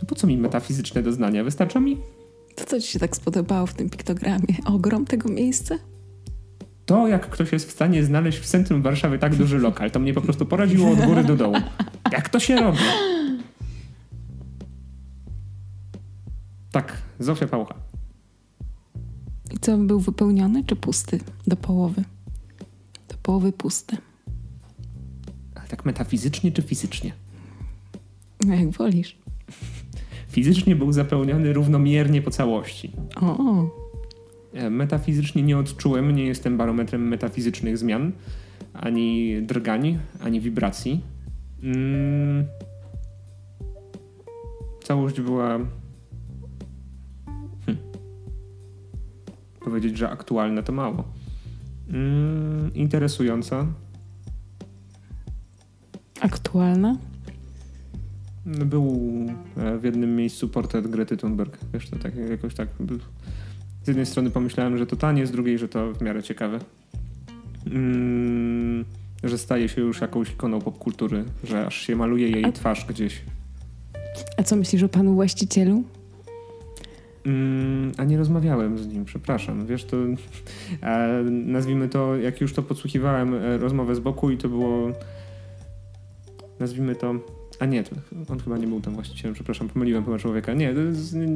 No 0.03 0.07
po 0.07 0.14
co 0.14 0.26
mi 0.26 0.36
metafizyczne 0.36 1.03
doznania? 1.03 1.44
Wystarcza 1.44 1.80
mi? 1.80 1.96
To 2.55 2.64
co 2.64 2.80
ci 2.80 2.88
się 2.88 2.98
tak 2.98 3.16
spodobało 3.16 3.66
w 3.66 3.74
tym 3.74 3.90
piktogramie? 3.90 4.57
Ogrom 4.64 5.07
tego 5.07 5.28
miejsca? 5.28 5.78
To, 6.86 7.09
jak 7.09 7.30
ktoś 7.30 7.53
jest 7.53 7.68
w 7.68 7.72
stanie 7.72 8.05
znaleźć 8.05 8.38
w 8.38 8.46
centrum 8.46 8.82
Warszawy 8.82 9.18
tak 9.18 9.34
duży 9.36 9.59
lokal, 9.59 9.90
to 9.90 10.01
mnie 10.01 10.14
po 10.14 10.20
prostu 10.20 10.46
poraziło 10.46 10.90
od 10.90 11.01
góry 11.01 11.24
do 11.24 11.36
dołu. 11.36 11.57
Jak 12.12 12.28
to 12.28 12.40
się 12.40 12.57
robi? 12.57 12.78
Tak, 16.72 17.03
Zofia 17.18 17.46
Pałcha. 17.46 17.74
I 19.51 19.59
co, 19.59 19.78
był 19.78 20.01
wypełniony 20.01 20.64
czy 20.64 20.76
pusty? 20.76 21.20
Do 21.46 21.57
połowy. 21.57 22.05
Do 23.09 23.14
połowy 23.22 23.53
pusty. 23.53 23.96
Ale 25.55 25.68
tak 25.68 25.84
metafizycznie 25.84 26.53
czy 26.53 26.62
fizycznie? 26.62 27.12
No 28.44 28.55
jak 28.55 28.70
wolisz. 28.70 29.20
Fizycznie 30.31 30.76
był 30.76 30.93
zapełniony 30.93 31.53
równomiernie 31.53 32.22
po 32.22 32.31
całości. 32.31 32.93
O. 33.20 33.64
E, 34.53 34.70
metafizycznie 34.70 35.43
nie 35.43 35.59
odczułem, 35.59 36.16
nie 36.16 36.24
jestem 36.24 36.57
barometrem 36.57 37.09
metafizycznych 37.09 37.78
zmian, 37.78 38.12
ani 38.72 39.37
drgań, 39.43 39.99
ani 40.24 40.41
wibracji. 40.41 41.01
Mm. 41.62 42.45
Całość 44.83 45.20
była. 45.20 45.59
Hm. 47.66 47.76
Powiedzieć, 49.61 49.99
że 49.99 50.11
aktualna 50.11 50.62
to 50.62 50.72
mało. 50.72 51.05
Mm, 51.89 52.74
interesująca. 52.74 53.66
Aktualna? 56.20 56.97
Był 58.47 59.07
e, 59.57 59.78
w 59.78 59.84
jednym 59.84 60.16
miejscu 60.16 60.49
portret 60.49 60.86
Grety 60.86 61.16
Thunberg. 61.16 61.59
Wiesz, 61.72 61.91
to 61.91 61.97
tak 61.97 62.16
jakoś 62.16 62.55
tak. 62.55 62.68
Z 63.82 63.88
jednej 63.88 64.07
strony 64.07 64.30
pomyślałem, 64.30 64.78
że 64.78 64.86
to 64.86 64.97
tanie, 64.97 65.26
z 65.26 65.30
drugiej, 65.30 65.59
że 65.59 65.68
to 65.68 65.93
w 65.93 66.03
miarę 66.03 66.22
ciekawe. 66.22 66.59
Mm, 67.66 68.84
że 69.24 69.38
staje 69.38 69.68
się 69.68 69.80
już 69.80 70.01
jakąś 70.01 70.30
ikoną 70.30 70.61
popkultury, 70.61 71.24
że 71.45 71.66
aż 71.66 71.76
się 71.76 71.97
maluje 71.97 72.30
jej 72.30 72.45
A... 72.45 72.53
twarz 72.53 72.84
gdzieś. 72.84 73.22
A 74.36 74.43
co 74.43 74.57
myślisz 74.57 74.82
o 74.82 74.88
panu 74.88 75.14
właścicielu? 75.14 75.82
Mm, 77.26 77.93
a 77.97 78.05
nie 78.05 78.18
rozmawiałem 78.18 78.78
z 78.78 78.86
nim, 78.86 79.05
przepraszam. 79.05 79.66
Wiesz, 79.66 79.84
to 79.84 79.97
e, 80.82 81.22
nazwijmy 81.30 81.88
to, 81.88 82.16
jak 82.16 82.41
już 82.41 82.53
to 82.53 82.62
podsłuchiwałem, 82.62 83.34
e, 83.34 83.59
rozmowę 83.59 83.95
z 83.95 84.01
boku 84.01 84.30
i 84.30 84.36
to 84.36 84.49
było 84.49 84.93
nazwijmy 86.59 86.95
to 86.95 87.14
a 87.61 87.66
nie, 87.66 87.84
on 88.28 88.38
chyba 88.38 88.58
nie 88.58 88.66
był 88.66 88.80
tam 88.80 88.94
właścicielem, 88.94 89.34
przepraszam, 89.34 89.68
pomyliłem 89.68 90.04
chyba 90.04 90.18
człowieka. 90.18 90.54
Nie, 90.54 90.74
nie, 91.14 91.26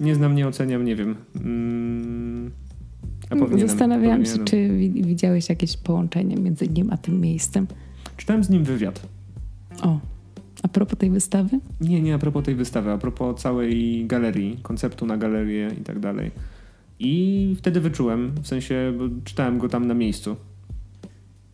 nie 0.00 0.14
znam, 0.14 0.34
nie 0.34 0.48
oceniam, 0.48 0.84
nie 0.84 0.96
wiem. 0.96 1.16
Mm, 1.36 2.50
Zastanawiałam 3.58 4.20
powinienem. 4.20 4.26
się, 4.26 4.44
czy 4.44 4.68
widziałeś 5.02 5.48
jakieś 5.48 5.76
połączenie 5.76 6.36
między 6.36 6.68
nim 6.68 6.92
a 6.92 6.96
tym 6.96 7.20
miejscem. 7.20 7.66
Czytałem 8.16 8.44
z 8.44 8.50
nim 8.50 8.64
wywiad. 8.64 9.08
O, 9.82 10.00
a 10.62 10.68
propos 10.68 10.98
tej 10.98 11.10
wystawy? 11.10 11.60
Nie, 11.80 12.02
nie 12.02 12.14
a 12.14 12.18
propos 12.18 12.44
tej 12.44 12.54
wystawy, 12.54 12.90
a 12.90 12.98
propos 12.98 13.42
całej 13.42 14.06
galerii, 14.06 14.58
konceptu 14.62 15.06
na 15.06 15.16
galerię 15.16 15.70
i 15.80 15.84
tak 15.84 15.98
dalej. 15.98 16.30
I 16.98 17.54
wtedy 17.58 17.80
wyczułem, 17.80 18.32
w 18.42 18.46
sensie, 18.46 18.92
czytałem 19.24 19.58
go 19.58 19.68
tam 19.68 19.86
na 19.86 19.94
miejscu. 19.94 20.36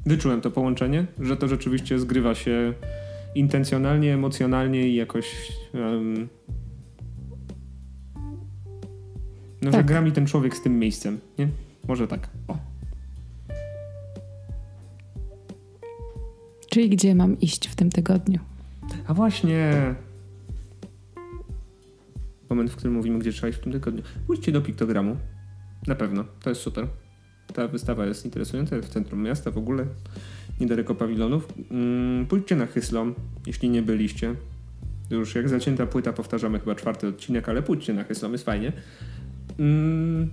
Wyczułem 0.07 0.41
to 0.41 0.51
połączenie, 0.51 1.07
że 1.21 1.37
to 1.37 1.49
rzeczywiście 1.49 1.99
zgrywa 1.99 2.35
się 2.35 2.75
intencjonalnie, 3.35 4.15
emocjonalnie 4.15 4.89
i 4.89 4.95
jakoś. 4.95 5.53
Um, 5.75 6.29
no, 9.63 9.71
tak. 9.71 9.81
że 9.81 9.85
gra 9.85 10.01
mi 10.01 10.13
ten 10.13 10.27
człowiek 10.27 10.57
z 10.57 10.63
tym 10.63 10.79
miejscem, 10.79 11.21
nie? 11.39 11.49
Może 11.89 12.09
tak. 12.09 12.29
O. 12.49 12.57
Czyli 16.71 16.89
gdzie 16.91 17.15
mam 17.15 17.41
iść 17.41 17.69
w 17.69 17.75
tym 17.75 17.91
tygodniu? 17.91 18.41
A 19.07 19.15
właśnie. 19.15 19.73
Moment, 22.51 22.71
w 22.71 22.77
którym 22.77 22.95
mówimy, 22.95 23.19
gdzie 23.19 23.33
trzeba 23.33 23.49
iść 23.49 23.59
w 23.59 23.63
tym 23.63 23.73
tygodniu. 23.73 24.03
Pójdźcie 24.27 24.53
do 24.53 24.61
piktogramu. 24.61 25.17
Na 25.87 25.95
pewno. 25.95 26.25
To 26.43 26.51
jest 26.51 26.63
super. 26.63 26.87
Ta 27.55 27.69
wystawa 27.69 28.07
jest 28.07 28.25
interesująca, 28.25 28.77
jest 28.77 28.89
w 28.89 28.93
centrum 28.93 29.23
miasta 29.23 29.51
w 29.51 29.59
ogóle 29.59 29.87
niedaleko 30.61 30.95
pawilonów. 30.95 31.49
Mm, 31.71 32.27
pójdźcie 32.27 32.57
na 32.57 32.67
Hyslom, 32.67 33.15
jeśli 33.47 33.71
nie 33.71 33.83
byliście. 33.83 34.35
Już 35.11 35.35
jak 35.35 35.49
zacięta 35.49 35.87
płyta 35.87 36.13
powtarzamy 36.13 36.61
chyba 36.61 36.75
czwarty 36.75 37.09
odcinek, 37.09 37.49
ale 37.49 37.63
pójdźcie 37.63 37.95
na 37.95 38.05
Hyslom, 38.05 38.33
jest 38.33 38.45
fajnie. 38.45 38.73
Mm. 39.59 40.31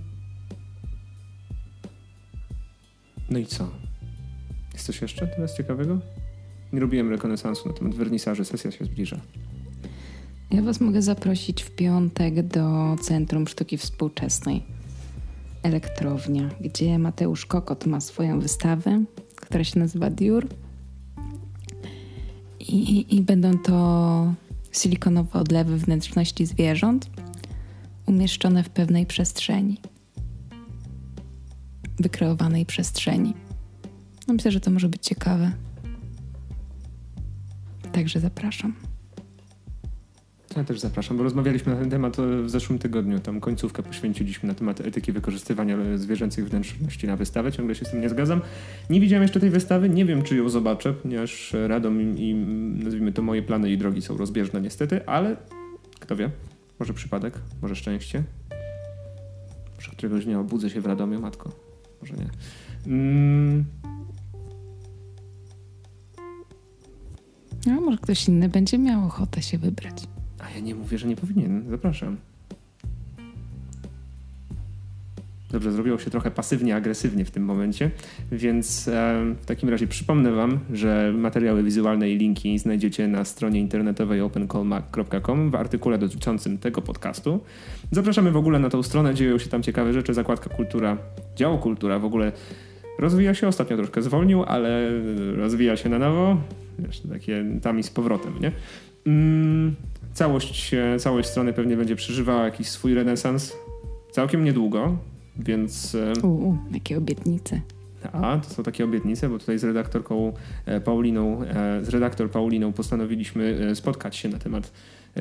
No 3.30 3.38
i 3.38 3.46
co? 3.46 3.70
Jest 4.72 4.86
coś 4.86 5.02
jeszcze 5.02 5.26
teraz 5.26 5.56
ciekawego? 5.56 5.98
Nie 6.72 6.80
robiłem 6.80 7.10
rekonesansu 7.10 7.68
na 7.68 7.74
temat 7.74 7.94
wernisaży, 7.94 8.44
sesja 8.44 8.70
się 8.70 8.84
zbliża. 8.84 9.20
Ja 10.50 10.62
Was 10.62 10.80
mogę 10.80 11.02
zaprosić 11.02 11.62
w 11.62 11.70
piątek 11.70 12.46
do 12.46 12.96
Centrum 13.00 13.48
Sztuki 13.48 13.78
Współczesnej 13.78 14.79
Elektrownia, 15.62 16.48
gdzie 16.60 16.98
Mateusz 16.98 17.46
Kokot 17.46 17.86
ma 17.86 18.00
swoją 18.00 18.40
wystawę 18.40 19.04
która 19.50 19.64
się 19.64 19.78
nazywa 19.78 20.10
Dior. 20.10 20.46
I, 22.60 23.16
I 23.16 23.22
będą 23.22 23.58
to 23.58 24.34
silikonowe 24.72 25.38
odlewy 25.38 25.76
wnętrzności 25.76 26.46
zwierząt 26.46 27.10
umieszczone 28.06 28.64
w 28.64 28.70
pewnej 28.70 29.06
przestrzeni. 29.06 29.80
Wykreowanej 31.98 32.66
przestrzeni. 32.66 33.34
No 34.28 34.34
myślę, 34.34 34.52
że 34.52 34.60
to 34.60 34.70
może 34.70 34.88
być 34.88 35.06
ciekawe. 35.06 35.52
Także 37.92 38.20
zapraszam. 38.20 38.74
Ja 40.56 40.64
też 40.64 40.80
zapraszam, 40.80 41.16
bo 41.16 41.22
rozmawialiśmy 41.22 41.74
na 41.74 41.80
ten 41.80 41.90
temat 41.90 42.16
w 42.44 42.50
zeszłym 42.50 42.78
tygodniu. 42.78 43.20
Tam 43.20 43.40
końcówkę 43.40 43.82
poświęciliśmy 43.82 44.46
na 44.46 44.54
temat 44.54 44.80
etyki 44.80 45.12
wykorzystywania 45.12 45.76
zwierzęcych 45.96 46.48
wnętrzności 46.48 47.06
na 47.06 47.16
wystawę. 47.16 47.52
Ciągle 47.52 47.74
się 47.74 47.84
z 47.84 47.90
tym 47.90 48.00
nie 48.00 48.08
zgadzam. 48.08 48.40
Nie 48.90 49.00
widziałem 49.00 49.22
jeszcze 49.22 49.40
tej 49.40 49.50
wystawy, 49.50 49.88
nie 49.88 50.04
wiem 50.04 50.22
czy 50.22 50.36
ją 50.36 50.48
zobaczę, 50.48 50.92
ponieważ 50.92 51.54
Radom 51.66 52.02
i, 52.02 52.20
i 52.20 52.34
nazwijmy 52.84 53.12
to 53.12 53.22
moje 53.22 53.42
plany 53.42 53.70
i 53.70 53.78
drogi 53.78 54.02
są 54.02 54.16
rozbieżne 54.16 54.60
niestety, 54.60 55.06
ale 55.06 55.36
kto 56.00 56.16
wie, 56.16 56.30
może 56.78 56.94
przypadek, 56.94 57.34
może 57.62 57.76
szczęście. 57.76 58.22
Może 59.76 59.90
któregoś 59.90 60.24
dnia 60.24 60.40
obudzę 60.40 60.70
się 60.70 60.80
w 60.80 60.86
Radomiu, 60.86 61.20
matko. 61.20 61.50
Może 62.00 62.14
nie. 62.14 62.28
Mm. 62.86 63.64
No, 67.66 67.80
może 67.80 67.98
ktoś 67.98 68.28
inny 68.28 68.48
będzie 68.48 68.78
miał 68.78 69.06
ochotę 69.06 69.42
się 69.42 69.58
wybrać. 69.58 70.06
Ja 70.54 70.60
nie 70.60 70.74
mówię, 70.74 70.98
że 70.98 71.08
nie 71.08 71.16
powinien. 71.16 71.64
Zapraszam. 71.70 72.16
Dobrze, 75.52 75.72
zrobiło 75.72 75.98
się 75.98 76.10
trochę 76.10 76.30
pasywnie, 76.30 76.76
agresywnie 76.76 77.24
w 77.24 77.30
tym 77.30 77.44
momencie, 77.44 77.90
więc 78.32 78.88
e, 78.88 79.24
w 79.40 79.46
takim 79.46 79.68
razie 79.68 79.86
przypomnę 79.86 80.32
Wam, 80.32 80.58
że 80.72 81.12
materiały 81.16 81.62
wizualne 81.62 82.10
i 82.10 82.18
linki 82.18 82.58
znajdziecie 82.58 83.08
na 83.08 83.24
stronie 83.24 83.60
internetowej 83.60 84.20
opencallmac.com 84.20 85.50
w 85.50 85.54
artykule 85.54 85.98
dotyczącym 85.98 86.58
tego 86.58 86.82
podcastu. 86.82 87.40
Zapraszamy 87.90 88.30
w 88.30 88.36
ogóle 88.36 88.58
na 88.58 88.70
tą 88.70 88.82
stronę, 88.82 89.14
dzieją 89.14 89.38
się 89.38 89.48
tam 89.48 89.62
ciekawe 89.62 89.92
rzeczy, 89.92 90.14
zakładka 90.14 90.50
kultura, 90.50 90.96
działo 91.36 91.58
kultura, 91.58 91.98
w 91.98 92.04
ogóle 92.04 92.32
rozwija 92.98 93.34
się, 93.34 93.48
ostatnio 93.48 93.76
troszkę 93.76 94.02
zwolnił, 94.02 94.42
ale 94.42 94.90
rozwija 95.36 95.76
się 95.76 95.88
na 95.88 95.98
nowo. 95.98 96.36
Wiesz, 96.78 97.00
takie 97.00 97.44
tam 97.62 97.78
i 97.78 97.82
z 97.82 97.90
powrotem, 97.90 98.32
nie? 98.40 98.52
Mm, 99.06 99.74
całość, 100.20 100.70
całość 100.98 101.28
strony 101.28 101.52
pewnie 101.52 101.76
będzie 101.76 101.96
przeżywała 101.96 102.44
jakiś 102.44 102.68
swój 102.68 102.94
renesans 102.94 103.56
całkiem 104.10 104.44
niedługo, 104.44 104.96
więc... 105.36 105.96
Uuu, 106.22 106.58
jakie 106.72 106.98
obietnice. 106.98 107.60
A, 108.12 108.38
to 108.38 108.50
są 108.50 108.62
takie 108.62 108.84
obietnice, 108.84 109.28
bo 109.28 109.38
tutaj 109.38 109.58
z 109.58 109.64
redaktorką 109.64 110.32
e, 110.66 110.80
Pauliną, 110.80 111.42
e, 111.42 111.84
z 111.84 111.88
redaktor 111.88 112.30
Pauliną 112.30 112.72
postanowiliśmy 112.72 113.68
e, 113.70 113.74
spotkać 113.74 114.16
się 114.16 114.28
na 114.28 114.38
temat 114.38 114.72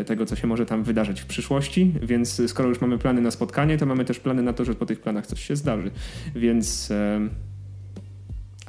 tego, 0.06 0.26
co 0.26 0.36
się 0.36 0.48
może 0.48 0.66
tam 0.66 0.84
wydarzyć 0.84 1.22
w 1.22 1.26
przyszłości, 1.26 1.94
więc 2.02 2.42
skoro 2.48 2.70
już 2.70 2.82
mamy 2.82 2.98
plany 2.98 3.22
na 3.22 3.32
spotkanie, 3.32 3.78
to 3.78 3.86
mamy 3.86 4.06
też 4.06 4.20
plany 4.20 4.42
na 4.42 4.54
to, 4.54 4.66
że 4.66 4.76
po 4.76 4.86
tych 4.86 5.02
planach 5.02 5.28
coś 5.28 5.46
się 5.46 5.56
zdarzy. 5.56 5.92
Więc... 6.36 6.94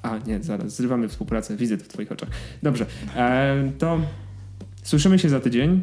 A, 0.03 0.19
nie, 0.19 0.43
zaraz, 0.43 0.77
zrywamy 0.77 1.09
współpracę, 1.09 1.57
widzę 1.57 1.79
to 1.79 1.85
w 1.85 1.89
twoich 1.89 2.13
oczach. 2.13 2.29
Dobrze, 2.63 2.87
to 3.79 4.01
słyszymy 4.83 5.19
się 5.19 5.29
za 5.29 5.41
tydzień. 5.41 5.83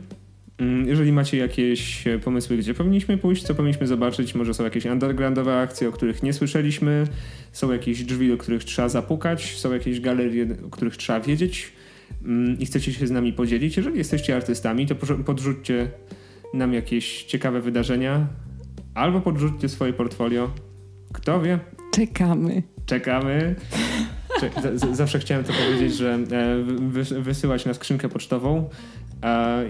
Mm, 0.57 0.87
jeżeli 0.87 1.11
macie 1.11 1.37
jakieś 1.37 2.03
pomysły, 2.23 2.57
gdzie 2.57 2.73
powinniśmy 2.73 3.17
pójść, 3.17 3.43
co 3.43 3.55
powinniśmy 3.55 3.87
zobaczyć, 3.87 4.35
może 4.35 4.53
są 4.53 4.63
jakieś 4.63 4.85
undergroundowe 4.85 5.59
akcje, 5.59 5.89
o 5.89 5.91
których 5.91 6.23
nie 6.23 6.33
słyszeliśmy, 6.33 7.07
są 7.51 7.71
jakieś 7.71 8.03
drzwi, 8.03 8.29
do 8.29 8.37
których 8.37 8.63
trzeba 8.63 8.89
zapukać, 8.89 9.57
są 9.57 9.73
jakieś 9.73 9.99
galerie, 9.99 10.47
o 10.67 10.69
których 10.69 10.97
trzeba 10.97 11.19
wiedzieć 11.19 11.71
mm, 12.23 12.59
i 12.59 12.65
chcecie 12.65 12.93
się 12.93 13.07
z 13.07 13.11
nami 13.11 13.33
podzielić. 13.33 13.77
Jeżeli 13.77 13.97
jesteście 13.97 14.35
artystami, 14.35 14.87
to 14.87 14.95
podrzućcie 15.25 15.91
nam 16.53 16.73
jakieś 16.73 17.23
ciekawe 17.23 17.61
wydarzenia 17.61 18.27
albo 18.93 19.21
podrzućcie 19.21 19.69
swoje 19.69 19.93
portfolio. 19.93 20.51
Kto 21.13 21.41
wie? 21.41 21.59
Czekamy. 21.91 22.63
Czekamy. 22.85 23.55
Zawsze 24.91 25.19
chciałem 25.19 25.43
to 25.43 25.53
powiedzieć, 25.53 25.95
że 25.95 26.19
e, 26.31 27.21
wysyłać 27.21 27.65
na 27.65 27.73
skrzynkę 27.73 28.09
pocztową 28.09 28.69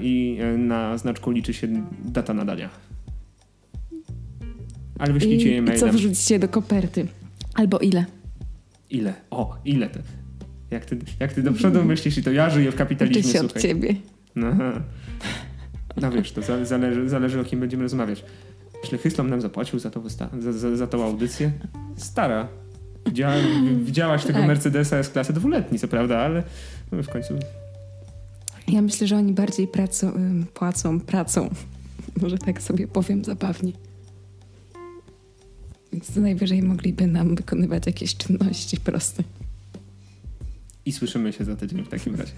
i 0.02 0.38
e, 0.42 0.58
na 0.58 0.98
znaczku 0.98 1.32
liczy 1.32 1.54
się 1.54 1.68
data 2.06 2.34
nadania. 2.34 2.70
Ale 5.00 5.14
wyślijcie 5.14 5.52
je 5.52 5.62
mailem. 5.62 5.78
I 5.78 5.80
co 5.80 5.98
wrzucicie 5.98 6.40
do 6.40 6.48
koperty? 6.48 7.08
Albo 7.56 7.80
ile? 7.80 8.06
Ile? 8.90 9.14
O, 9.32 9.58
ile 9.66 9.90
to? 9.90 10.00
Jak 10.72 10.86
ty, 10.86 10.98
jak 11.20 11.34
ty 11.34 11.44
do 11.44 11.54
przodu 11.54 11.86
myślisz 11.86 12.18
i 12.18 12.24
to 12.24 12.32
ja 12.32 12.50
żyję 12.50 12.72
w 12.72 12.76
kapitalizmie, 12.76 13.22
Uczy 13.22 13.32
się 13.32 13.40
słuchaj. 13.40 13.58
od 13.58 13.62
ciebie. 13.62 13.96
No, 14.36 14.48
no 16.02 16.12
wiesz, 16.12 16.32
to 16.32 16.66
zależy, 16.66 17.10
zależy 17.10 17.40
o 17.40 17.44
kim 17.44 17.60
będziemy 17.60 17.84
rozmawiać. 17.84 18.24
Myślę, 18.84 18.98
Hyslom 18.98 19.30
nam 19.30 19.42
zapłacił 19.42 19.80
za, 19.80 19.90
to 19.90 20.10
za, 20.10 20.54
za, 20.54 20.76
za 20.76 20.88
tą 20.88 21.04
audycję. 21.04 21.52
Stara. 21.96 22.48
Widziała, 23.06 23.36
widziałaś 23.84 24.26
tego 24.26 24.40
tak. 24.40 24.48
Mercedesa 24.48 25.04
z 25.04 25.10
klasy 25.10 25.34
dwuletni, 25.34 25.80
co 25.80 25.88
prawda, 25.88 26.18
ale 26.20 26.44
w 26.92 27.08
końcu 27.08 27.34
ja 28.68 28.82
myślę, 28.82 29.08
że 29.08 29.18
oni 29.18 29.34
bardziej 29.34 29.68
pracą, 29.68 30.14
płacą 30.54 31.00
pracą. 31.00 31.50
Może 32.22 32.38
tak 32.38 32.62
sobie 32.62 32.88
powiem 32.88 33.24
zabawnie. 33.24 33.72
Więc 35.94 36.16
najwyżej 36.16 36.64
mogliby 36.64 37.08
nam 37.08 37.36
wykonywać 37.36 37.86
jakieś 37.86 38.18
czynności 38.18 38.78
proste. 38.78 39.24
I 40.86 40.92
słyszymy 40.92 41.34
się 41.34 41.46
za 41.46 41.56
tydzień 41.56 41.84
w 41.84 41.90
takim 41.90 42.16
razie. 42.16 42.34